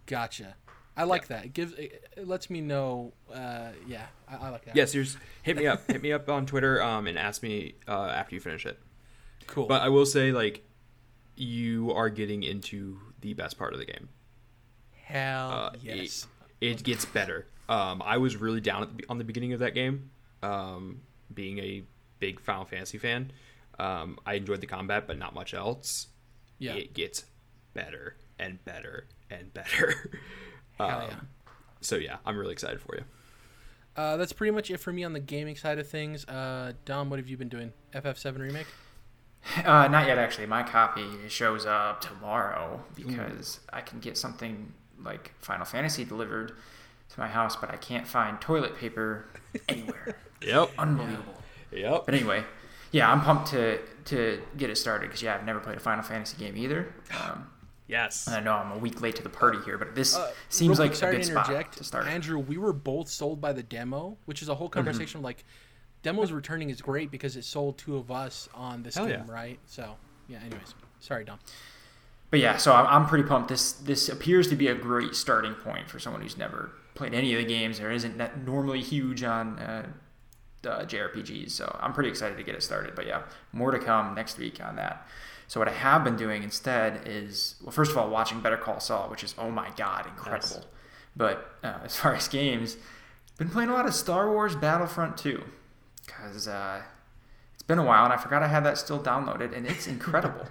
[0.07, 0.57] Gotcha.
[0.97, 1.45] I like that.
[1.45, 3.13] It gives it, it lets me know.
[3.33, 4.75] Uh, yeah, I, I like that.
[4.75, 5.17] Yes, yours.
[5.45, 5.87] Hit me up.
[5.87, 6.83] hit me up on Twitter.
[6.83, 8.79] Um, and ask me uh, after you finish it.
[9.47, 9.67] cool.
[9.67, 10.65] But I will say, like,
[11.39, 14.09] you are getting into the best part of the game.
[15.05, 16.27] Hell Uh, yes.
[16.61, 17.47] It, it gets better.
[17.69, 20.11] Um, I was really down at the, on the beginning of that game,
[20.43, 21.01] um,
[21.33, 21.83] being a
[22.19, 23.31] big Final Fantasy fan.
[23.79, 26.09] Um, I enjoyed the combat, but not much else.
[26.59, 26.75] Yeah.
[26.75, 27.25] It gets
[27.75, 30.19] better and better and better.
[30.79, 31.15] Hell um, yeah.
[31.81, 33.05] So yeah, I'm really excited for you.
[33.97, 36.25] Uh, that's pretty much it for me on the gaming side of things.
[36.27, 37.73] Uh, Dom, what have you been doing?
[37.95, 38.67] FF7 remake.
[39.65, 40.47] Uh, not yet, actually.
[40.47, 46.49] My copy shows up tomorrow because I can get something like Final Fantasy delivered
[47.11, 49.27] to my house, but I can't find toilet paper
[49.69, 50.17] anywhere.
[50.43, 50.71] Yep.
[50.79, 51.35] Unbelievable.
[51.73, 52.03] Yep.
[52.07, 52.45] But anyway,
[52.93, 56.05] yeah, I'm pumped to to get it started because yeah, I've never played a Final
[56.05, 56.93] Fantasy game either.
[57.21, 57.51] Um,
[57.89, 58.29] Yes.
[58.29, 60.95] I know I'm a week late to the party here, but this Uh, seems like
[60.95, 62.07] a good to spot to start.
[62.07, 65.21] Andrew, we were both sold by the demo, which is a whole conversation.
[65.21, 65.43] of Like,
[66.03, 69.33] demos returning is great because it sold two of us on this Hell game, yeah.
[69.33, 69.59] right?
[69.67, 69.97] So,
[70.29, 70.39] yeah.
[70.39, 71.39] Anyways, sorry, Dom.
[72.31, 73.49] But yeah, so I'm, I'm pretty pumped.
[73.49, 77.33] This this appears to be a great starting point for someone who's never played any
[77.33, 79.87] of the games or isn't that normally huge on uh,
[80.65, 81.51] uh, JRPGs.
[81.51, 82.95] So I'm pretty excited to get it started.
[82.95, 83.23] But yeah,
[83.53, 85.07] more to come next week on that.
[85.47, 88.81] So what I have been doing instead is, well, first of all, watching Better Call
[88.81, 90.57] Saul, which is oh my god, incredible.
[90.57, 90.67] Yes.
[91.17, 92.77] But uh, as far as games,
[93.39, 95.43] been playing a lot of Star Wars Battlefront 2
[96.09, 96.83] because uh,
[97.55, 100.47] it's been a while and I forgot I had that still downloaded and it's incredible.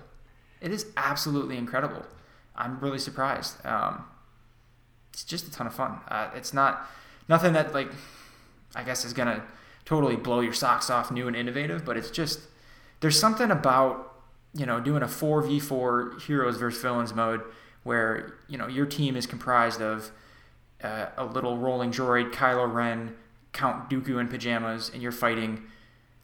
[0.62, 2.06] it is absolutely incredible.
[2.56, 3.64] I'm really surprised.
[3.66, 4.06] Um,
[5.12, 6.00] it's just a ton of fun.
[6.08, 6.88] Uh, it's not
[7.28, 7.90] nothing that like
[8.76, 9.44] I guess is gonna
[9.86, 12.42] totally blow your socks off, new and innovative, but it's just
[13.00, 14.14] there's something about
[14.54, 17.42] you know doing a four v four heroes versus villains mode
[17.84, 20.12] where you know your team is comprised of
[20.84, 23.16] uh, a little rolling droid, Kylo Ren,
[23.58, 25.64] Count Dooku in pajamas, and you're fighting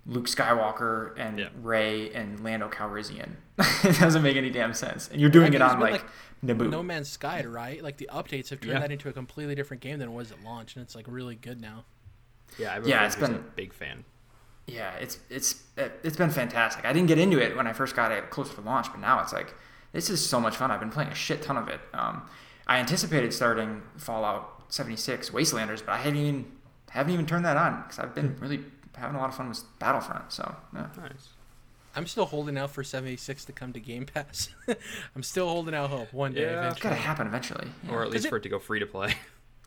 [0.05, 1.49] Luke Skywalker and Yeah.
[1.61, 3.31] Rey and Lando Calrissian.
[3.83, 6.05] it doesn't make any damn sense, and you're doing I it on been like,
[6.45, 6.69] Naboo.
[6.69, 7.81] No Man's Sky, right?
[7.83, 8.79] Like the updates have turned Yeah.
[8.79, 11.35] that into a completely different game than it was at launch, and it's like really
[11.35, 11.85] good now.
[12.59, 12.75] Yeah.
[12.75, 14.03] I've Yeah, it's a been- big fan.
[14.67, 16.85] yeah, it's it's it's been fantastic.
[16.85, 19.21] I didn't get into it when I first got it close to launch, but now
[19.21, 19.55] it's like
[19.91, 20.69] this is so much fun.
[20.71, 21.79] I've been playing a shit ton of it.
[21.93, 22.23] Um,
[22.67, 26.45] I anticipated starting Fallout 76 Wastelanders, but I haven't even
[26.93, 28.63] haven't even turned that on because I've been really
[28.95, 30.31] having a lot of fun with Battlefront.
[30.31, 30.87] So yeah.
[30.97, 31.29] Nice.
[31.95, 34.49] I'm still holding out for 76 to come to Game Pass.
[35.15, 36.71] I'm still holding out hope one day Yeah.
[36.71, 37.67] it's gotta happen eventually.
[37.85, 37.91] Yeah.
[37.93, 39.13] Or at least it- for it to go free to play.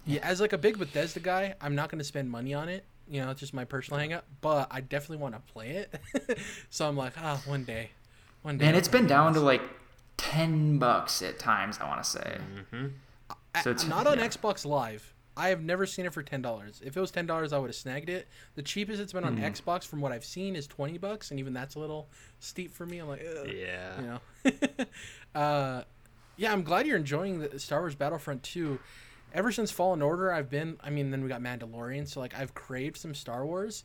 [0.08, 2.84] Yeah, as like a big Bethesda guy, I'm not going to spend money on it.
[3.08, 4.22] You know, it's just my personal hangup.
[4.40, 6.38] but I definitely want to play it.
[6.70, 7.90] so I'm like, ah, one day.
[8.42, 8.66] One day.
[8.66, 9.62] Man, it's it's play been down to like
[10.16, 11.78] ten bucks at times.
[11.80, 12.38] I want to say.
[12.70, 12.86] hmm
[13.64, 14.28] so it's- not on yeah.
[14.28, 15.12] Xbox Live.
[15.36, 16.80] I have never seen it for ten dollars.
[16.84, 18.26] If it was ten dollars, I would have snagged it.
[18.54, 19.44] The cheapest it's been on Hmm.
[19.44, 22.08] Xbox, from what I've seen, is twenty bucks, and even that's a little
[22.40, 22.98] steep for me.
[22.98, 23.48] I'm like, Ugh.
[23.48, 24.00] Yeah.
[24.00, 24.60] you know.
[25.40, 25.82] uh,
[26.36, 28.78] yeah, I'm glad you're enjoying the Star Wars Battlefront 2.
[29.32, 30.78] Ever since Fallen Order, I've been.
[30.82, 33.84] I mean, then we got Mandalorian, so like I've craved some Star Wars.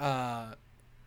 [0.00, 0.54] Uh,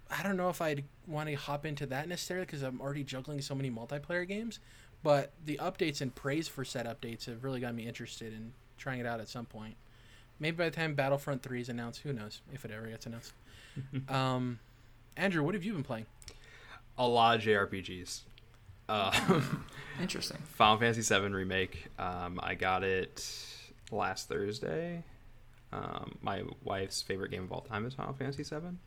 [0.10, 3.42] I don't know if I'd want to hop into that necessarily because I'm already juggling
[3.42, 4.60] so many multiplayer games.
[5.04, 9.00] But the updates and praise for said updates have really got me interested in trying
[9.00, 9.76] it out at some point.
[10.40, 13.34] Maybe by the time Battlefront 3 is announced, who knows if it ever gets announced.
[14.10, 14.60] um,
[15.16, 16.08] Andrew, what have you been playing?
[16.98, 18.22] A lot of JRPGs.
[18.90, 19.42] Uh,
[20.02, 20.38] Interesting.
[20.56, 21.88] Final Fantasy VII remake.
[22.00, 23.26] Um, I got it
[23.92, 25.04] last Thursday.
[25.72, 28.58] Um, my wife's favorite game of all time is Final Fantasy VII.
[28.66, 28.78] Um,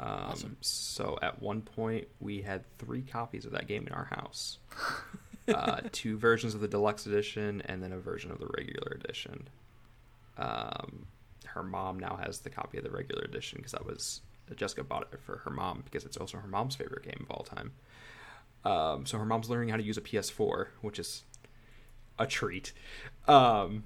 [0.00, 0.56] Awesome.
[0.60, 4.58] So at one point we had three copies of that game in our house.
[5.48, 9.48] uh, two versions of the deluxe edition and then a version of the regular edition.
[10.36, 11.06] Um,
[11.46, 14.20] her mom now has the copy of the regular edition because that was
[14.56, 17.44] Jessica bought it for her mom because it's also her mom's favorite game of all
[17.44, 17.72] time.
[18.64, 21.24] Um, so her mom's learning how to use a PS4, which is
[22.18, 22.72] a treat.
[23.26, 23.84] Um,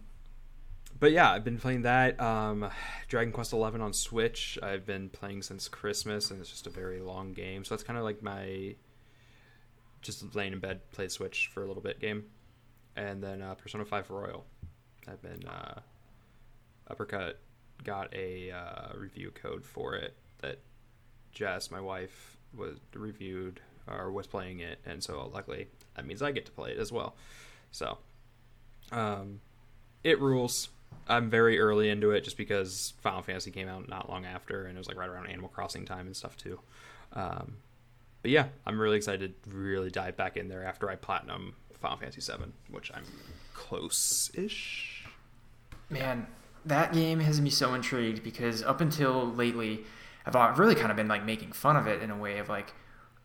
[0.98, 2.20] but yeah, I've been playing that.
[2.20, 2.70] Um,
[3.08, 4.58] Dragon Quest XI on Switch.
[4.62, 7.64] I've been playing since Christmas, and it's just a very long game.
[7.64, 8.76] So that's kind of like my
[10.02, 12.24] just laying in bed, play Switch for a little bit game,
[12.96, 14.44] and then uh, Persona Five Royal.
[15.08, 15.80] I've been uh,
[16.88, 17.38] Uppercut
[17.82, 20.58] got a uh, review code for it that
[21.32, 26.32] Jess, my wife, was reviewed or was playing it, and so luckily that means I
[26.32, 27.16] get to play it as well.
[27.70, 27.98] So,
[28.90, 29.40] um,
[30.04, 30.68] it rules.
[31.08, 34.76] I'm very early into it just because Final Fantasy came out not long after, and
[34.76, 36.60] it was like right around Animal Crossing time and stuff too.
[37.14, 37.56] Um,
[38.22, 41.98] but yeah, I'm really excited to really dive back in there after I platinum Final
[41.98, 43.04] Fantasy VII, which I'm
[43.52, 45.04] close-ish.
[45.90, 46.26] Man,
[46.64, 49.84] that game has me so intrigued because up until lately,
[50.24, 52.48] I've uh, really kind of been like making fun of it in a way of
[52.48, 52.72] like,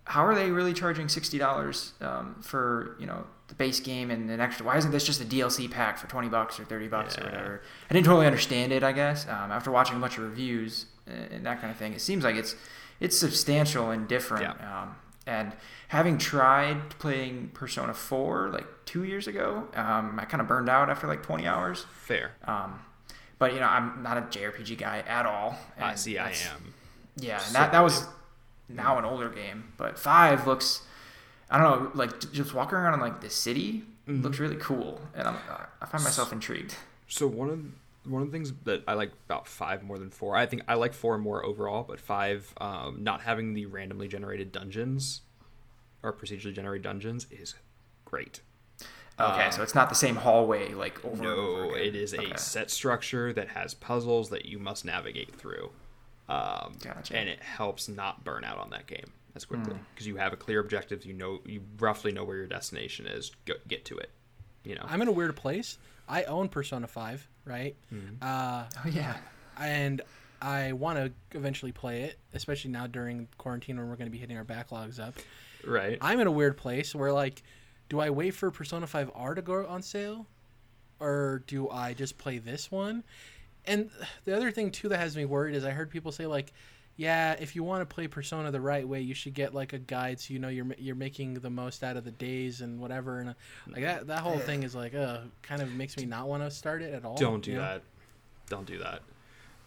[0.06, 4.30] how are they really charging sixty dollars um, for you know the base game and
[4.30, 4.65] an extra?
[4.65, 7.61] Why isn't this just a DLC pack for twenty bucks or thirty bucks or whatever?
[7.90, 8.84] I didn't totally understand it.
[8.84, 11.94] I guess um, after watching a bunch of reviews and and that kind of thing,
[11.94, 12.56] it seems like it's
[12.99, 14.49] it's substantial and different.
[14.61, 14.95] Um,
[15.26, 15.52] And
[15.90, 20.90] having tried playing Persona 4 like two years ago, um, I kind of burned out
[20.90, 21.86] after like 20 hours.
[21.91, 22.32] Fair.
[22.45, 22.80] Um,
[23.40, 25.57] but you know, I'm not a JRPG guy at all.
[25.80, 26.18] I see.
[26.18, 26.74] I am.
[27.18, 28.07] Yeah, and that that was
[28.69, 30.82] now an older game, but five looks.
[31.49, 34.22] I don't know, like just walking around in like the city mm-hmm.
[34.22, 35.38] looks really cool, and I'm
[35.82, 36.76] I find myself intrigued.
[37.07, 37.60] So one of
[38.08, 40.76] one of the things that I like about five more than four, I think I
[40.76, 45.22] like four more overall, but five, um, not having the randomly generated dungeons
[46.04, 47.56] or procedurally generated dungeons is
[48.06, 48.42] great.
[49.20, 51.24] Okay, um, so it's not the same hallway like over.
[51.24, 52.32] No, over it is okay.
[52.32, 55.72] a set structure that has puzzles that you must navigate through,
[56.30, 57.16] um, gotcha.
[57.16, 60.10] and it helps not burn out on that game as quickly because mm.
[60.10, 61.04] you have a clear objective.
[61.04, 63.32] You know, you roughly know where your destination is.
[63.46, 64.12] Go, get to it.
[64.64, 65.80] You know, I'm in a weird place.
[66.08, 67.76] I own Persona Five, right?
[67.94, 68.16] Mm-hmm.
[68.22, 69.18] Uh, oh yeah,
[69.60, 70.02] and
[70.42, 74.18] I want to eventually play it, especially now during quarantine when we're going to be
[74.18, 75.16] hitting our backlogs up.
[75.66, 75.98] Right.
[76.02, 77.42] I'm in a weird place where like,
[77.90, 80.28] do I wait for Persona Five R to go on sale,
[81.00, 83.04] or do I just play this one?
[83.66, 83.90] And
[84.24, 86.54] the other thing too that has me worried is I heard people say like
[86.98, 89.78] yeah, if you want to play Persona the right way, you should get like a
[89.78, 93.19] guide so you know you're you're making the most out of the days and whatever.
[93.19, 93.34] And uh,
[93.68, 96.49] like that that whole thing is like, uh, kind of makes me not want to
[96.49, 97.15] start it at all.
[97.15, 97.78] Don't do that.
[97.78, 97.82] Know?
[98.49, 99.03] Don't do that.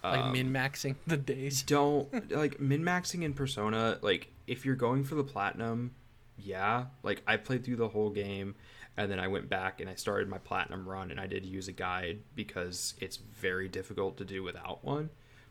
[0.02, 1.62] Like um, min maxing the days.
[1.62, 3.98] Don't like min maxing in Persona.
[4.02, 5.93] Like if you're going for the platinum,
[6.36, 6.86] yeah.
[7.05, 8.57] Like I played through the whole game
[8.97, 11.69] and then I went back and I started my platinum run and I did use
[11.69, 15.11] a guide because it's very difficult to do without one.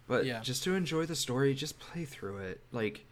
[0.10, 0.40] But yeah.
[0.42, 2.62] just to enjoy the story, just play through it.
[2.72, 3.06] Like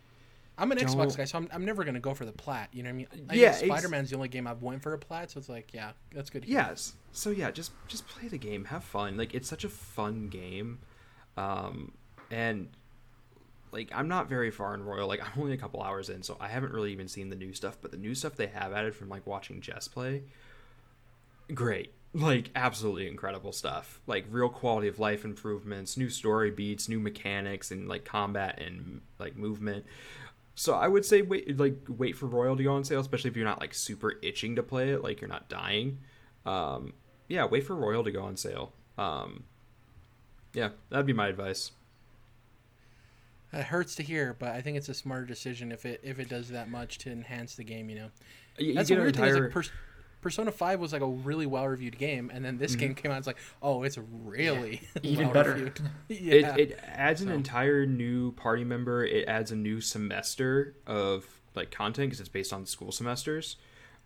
[0.57, 2.69] I'm an Xbox guy, so I'm, I'm never gonna go for the plat.
[2.74, 3.07] You know what I mean?
[3.30, 5.76] I yeah, Spider Man's the only game I've went for a plat, so it's like,
[5.76, 6.44] yeah, that's good.
[6.45, 6.94] Yes.
[7.11, 9.15] So yeah, just just play the game, have fun.
[9.15, 10.80] Like it's such a fun game,
[11.38, 11.91] um,
[12.32, 12.68] and
[13.72, 15.07] like I'm not very far in Royal.
[15.07, 17.53] Like I'm only a couple hours in, so I haven't really even seen the new
[17.53, 17.78] stuff.
[17.80, 20.24] But the new stuff they have added from like watching Jess play,
[21.53, 24.02] great like absolutely incredible stuff.
[24.07, 29.02] Like real quality of life improvements new story beats new mechanics and like combat and
[29.19, 29.85] like movement.
[30.56, 33.35] So i would say wait like wait for royal to go on sale especially if
[33.35, 35.99] you're not like super itching to play it like you're not dying.
[36.45, 36.94] Um
[37.27, 38.73] yeah wait for royal to go on sale.
[38.98, 39.44] Um
[40.53, 41.72] yeah that'd be my advice.
[43.53, 46.30] It hurts to hear but i think it's a smarter decision if it if it
[46.30, 48.10] does that much to enhance the game you know?
[48.57, 49.34] You, that's you a weird entire...
[49.34, 49.72] thing like pers-
[50.28, 52.80] Persona Five was like a really well reviewed game, and then this mm-hmm.
[52.80, 53.20] game came out.
[53.20, 55.02] It's like, oh, it's really yeah.
[55.04, 55.74] even better.
[56.10, 56.34] yeah.
[56.58, 59.06] It, it adds an entire new party member.
[59.06, 61.26] It adds a new semester of
[61.56, 63.56] like content because it's based on school semesters.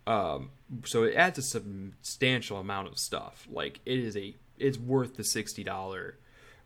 [0.06, 0.50] Um,
[0.84, 3.48] so it adds a substantial amount of stuff.
[3.50, 6.18] Like it is a it's worth the sixty dollar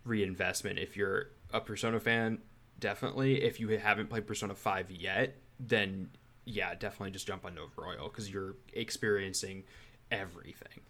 [0.05, 2.41] reinvestment if you're a Persona fan.
[2.78, 6.11] Definitely, if you haven't played Persona Five yet, then
[6.47, 9.64] yeah, definitely just jump on Nova Royal because you're experiencing
[10.10, 10.81] everything.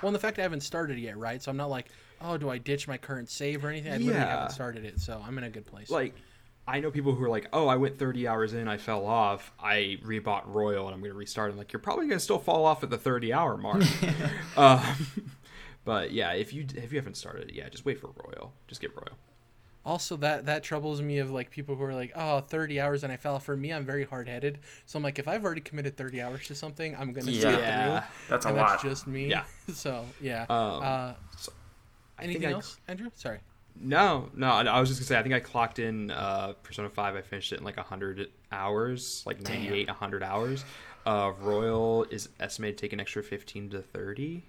[0.00, 1.42] Well, and the fact I haven't started yet, right?
[1.42, 1.88] So I'm not like,
[2.22, 3.92] oh, do I ditch my current save or anything?
[3.92, 4.06] I yeah.
[4.06, 5.90] literally haven't started it, so I'm in a good place.
[5.90, 6.14] Like,
[6.66, 9.52] I know people who are like, oh, I went 30 hours in, I fell off,
[9.58, 11.50] I rebought Royal, and I'm going to restart.
[11.50, 13.82] I'm like, you're probably going to still fall off at the 30 hour mark.
[14.56, 14.80] um,
[15.84, 18.52] but yeah, if you if you haven't started it, yeah, just wait for Royal.
[18.68, 19.18] Just get Royal
[19.84, 23.12] also that that troubles me of like people who are like oh 30 hours and
[23.12, 23.38] i fell.
[23.38, 24.58] For me i'm very hard-headed.
[24.86, 27.40] So i'm like if i've already committed 30 hours to something i'm gonna yeah.
[27.40, 28.28] see it through.
[28.28, 29.28] That's a lot that's just me.
[29.28, 29.44] Yeah.
[29.72, 30.46] So yeah.
[30.48, 31.52] Um, uh, so
[32.18, 33.10] anything else I, andrew?
[33.14, 33.38] Sorry.
[33.80, 37.16] No no i was just gonna say i think i clocked in uh, persona 5
[37.16, 39.94] i finished it in like 100 hours like 98 Damn.
[39.94, 40.64] 100 hours.
[41.06, 44.42] Uh, royal is estimated to take an extra 15 to 30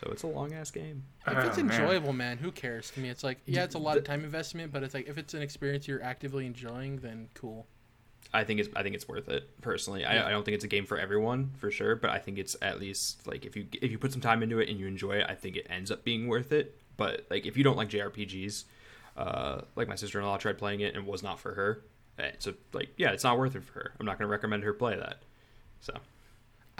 [0.00, 1.04] so it's a long ass game.
[1.26, 2.36] If it's oh, enjoyable, man.
[2.36, 2.38] man.
[2.38, 2.90] who cares?
[2.92, 5.18] To me, it's like yeah, it's a lot of time investment, but it's like if
[5.18, 7.66] it's an experience you're actively enjoying, then cool.
[8.32, 10.00] I think it's I think it's worth it personally.
[10.00, 10.24] Yeah.
[10.24, 12.56] I, I don't think it's a game for everyone for sure, but I think it's
[12.62, 15.16] at least like if you if you put some time into it and you enjoy
[15.16, 16.80] it, I think it ends up being worth it.
[16.96, 18.64] But like if you don't like JRPGs,
[19.18, 21.82] uh, like my sister in law tried playing it and it was not for her.
[22.18, 23.92] Eh, so like yeah, it's not worth it for her.
[24.00, 25.18] I'm not gonna recommend her play that.
[25.80, 25.92] So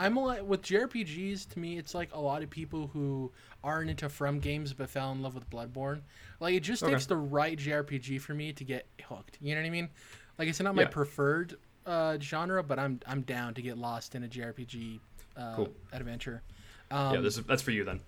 [0.00, 1.50] I'm a lot with JRPGs.
[1.50, 3.30] To me, it's like a lot of people who
[3.62, 6.00] aren't into From games but fell in love with Bloodborne.
[6.40, 6.92] Like it just okay.
[6.92, 9.36] takes the right JRPG for me to get hooked.
[9.42, 9.90] You know what I mean?
[10.38, 10.88] Like it's not my yeah.
[10.88, 15.00] preferred uh, genre, but I'm I'm down to get lost in a JRPG
[15.36, 15.68] uh, cool.
[15.92, 16.42] adventure.
[16.90, 18.00] Um, yeah, this is, that's for you then.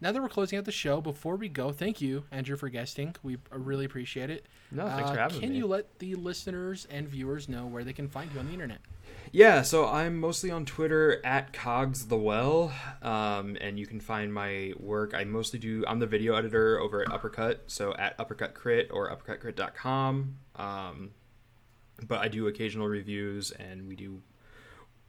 [0.00, 3.14] Now that we're closing out the show, before we go, thank you, Andrew, for guesting.
[3.22, 4.46] We really appreciate it.
[4.72, 5.54] No, thanks uh, for having can me.
[5.54, 8.52] Can you let the listeners and viewers know where they can find you on the
[8.52, 8.80] internet?
[9.34, 14.32] Yeah, so I'm mostly on Twitter at Cogs the Well, um, and you can find
[14.32, 15.14] my work.
[15.14, 15.84] I mostly do.
[15.88, 20.36] I'm the video editor over at Uppercut, so at Uppercut Crit or uppercutcrit.com.
[20.56, 21.10] Um,
[22.06, 24.20] but I do occasional reviews, and we do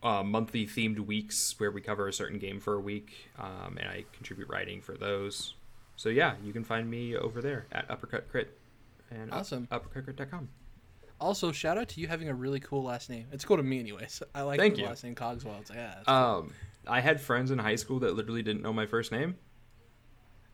[0.02, 3.90] uh, monthly themed weeks where we cover a certain game for a week, um, and
[3.90, 5.56] I contribute writing for those.
[5.98, 8.58] So yeah, you can find me over there at Uppercut Crit
[9.12, 10.48] and awesome uppercutcrit.com.
[11.24, 13.26] Also, shout out to you having a really cool last name.
[13.32, 14.22] It's cool to me, anyways.
[14.36, 14.88] I like Thank the you.
[14.88, 15.58] last name Cogswell.
[15.62, 15.94] It's like, yeah.
[15.96, 16.52] that's Um,
[16.86, 19.36] I had friends in high school that literally didn't know my first name.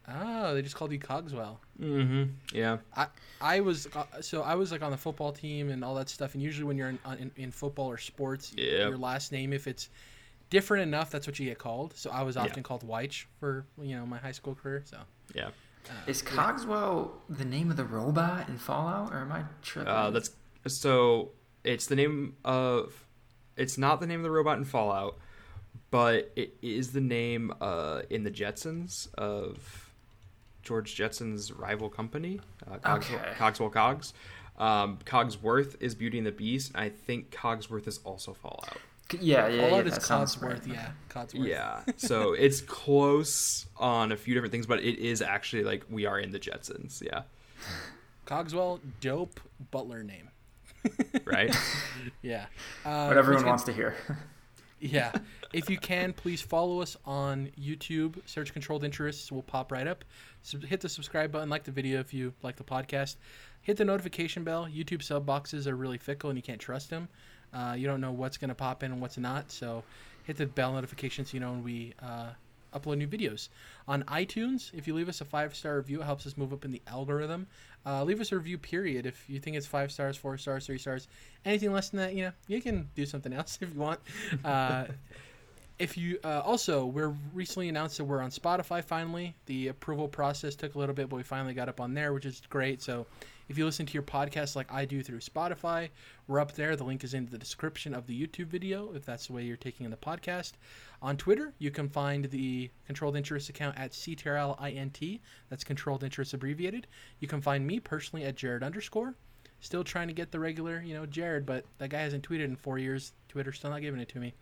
[0.05, 0.15] cool.
[0.15, 1.57] Oh, they just called you Cogswell.
[1.81, 2.23] Mm-hmm.
[2.53, 2.77] Yeah.
[2.95, 3.07] I
[3.41, 6.33] I was uh, so I was like on the football team and all that stuff.
[6.33, 8.87] And usually when you're in in, in football or sports, Yeah.
[8.89, 9.89] your last name if it's
[10.49, 11.93] different enough, that's what you get called.
[11.95, 12.43] So I was Yeah.
[12.43, 14.81] often called Weich for you know my high school career.
[14.85, 14.97] So
[15.35, 15.47] Yeah.
[15.87, 19.93] uh, Is Cogswell the name of the robot in Fallout, or am I tripping?
[19.93, 20.31] Uh, that's
[20.67, 21.31] so.
[21.63, 23.05] It's the name of.
[23.57, 25.17] It's not the name of the robot in Fallout,
[25.91, 29.91] but it is the name uh, in the Jetsons of
[30.63, 32.39] George Jetson's rival company,
[32.71, 33.33] uh, Cogswell, Okay.
[33.37, 34.13] Cogswell Cogs.
[34.57, 36.71] Um, Cogsworth is Beauty and the Beast.
[36.73, 38.77] And I think Cogsworth is also Fallout.
[39.19, 39.67] yeah, yeah, yeah.
[39.69, 40.41] Fallout is that sounds Codsworth.
[40.65, 40.67] right.
[40.67, 41.47] Yeah, Codsworth.
[41.47, 46.05] Yeah, so it's close on a few different things, but it is actually like we
[46.05, 47.01] are in the Jetsons.
[47.01, 47.23] Yeah,
[48.25, 49.39] Cogswell, dope
[49.71, 50.29] butler name.
[51.25, 51.55] Right.
[52.21, 52.45] Yeah.
[52.85, 53.95] Uh, What everyone once again- wants to hear.
[54.79, 55.11] Yeah.
[55.51, 58.17] If you can, please follow us on YouTube.
[58.27, 60.05] Search Controlled Interests will pop right up.
[60.43, 63.15] So hit the subscribe button, like the video if you like the podcast.
[63.63, 64.67] Hit the notification bell.
[64.67, 67.09] YouTube sub boxes are really fickle and you can't trust them.
[67.51, 69.51] Uh, you don't know what's going to pop in and what's not.
[69.51, 69.83] So
[70.23, 72.29] hit the bell notification so you know when we uh,
[72.73, 73.49] upload new videos.
[73.87, 76.65] On iTunes, if you leave us a five star review, it helps us move up
[76.65, 77.47] in the algorithm.
[77.85, 79.05] Uh, leave us a review, period.
[79.05, 81.07] If you think it's five stars, four stars, three stars,
[81.45, 83.99] anything less than that, you know, you can do something else if you want.
[84.43, 84.85] Uh,
[85.79, 90.53] if you uh, also we're recently announced that we're on spotify finally the approval process
[90.53, 93.07] took a little bit but we finally got up on there which is great so
[93.49, 95.89] if you listen to your podcast like i do through spotify
[96.29, 96.75] we're up there.
[96.75, 99.57] The link is in the description of the youtube video if that's the way you're
[99.57, 100.53] taking in the podcast.
[101.01, 105.19] On twitter you can find the controlled interest account at ctrlint
[105.49, 106.85] that's controlled interest abbreviated.
[107.19, 109.15] You can find me personally at jared underscore.
[109.59, 112.55] Still trying to get the regular you know jared but that guy hasn't tweeted in
[112.55, 113.13] four years.
[113.27, 114.33] Twitter's still not giving it to me.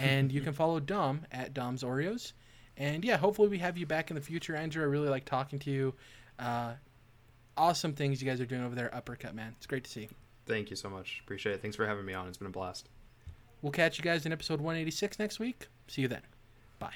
[0.00, 2.32] And you can follow Dom at Dom's Oreos.
[2.76, 4.82] And yeah, hopefully we have you back in the future, Andrew.
[4.82, 5.94] I really like talking to you.
[6.38, 6.74] Uh,
[7.58, 9.54] awesome things you guys are doing over there, Uppercut Man.
[9.56, 10.08] It's great to see.
[10.46, 11.20] Thank you so much.
[11.24, 11.62] Appreciate it.
[11.62, 12.28] Thanks for having me on.
[12.28, 12.88] It's been a blast.
[13.60, 15.66] We'll catch you guys in episode 186 next week.
[15.88, 16.22] See you then.
[16.78, 16.94] Bye.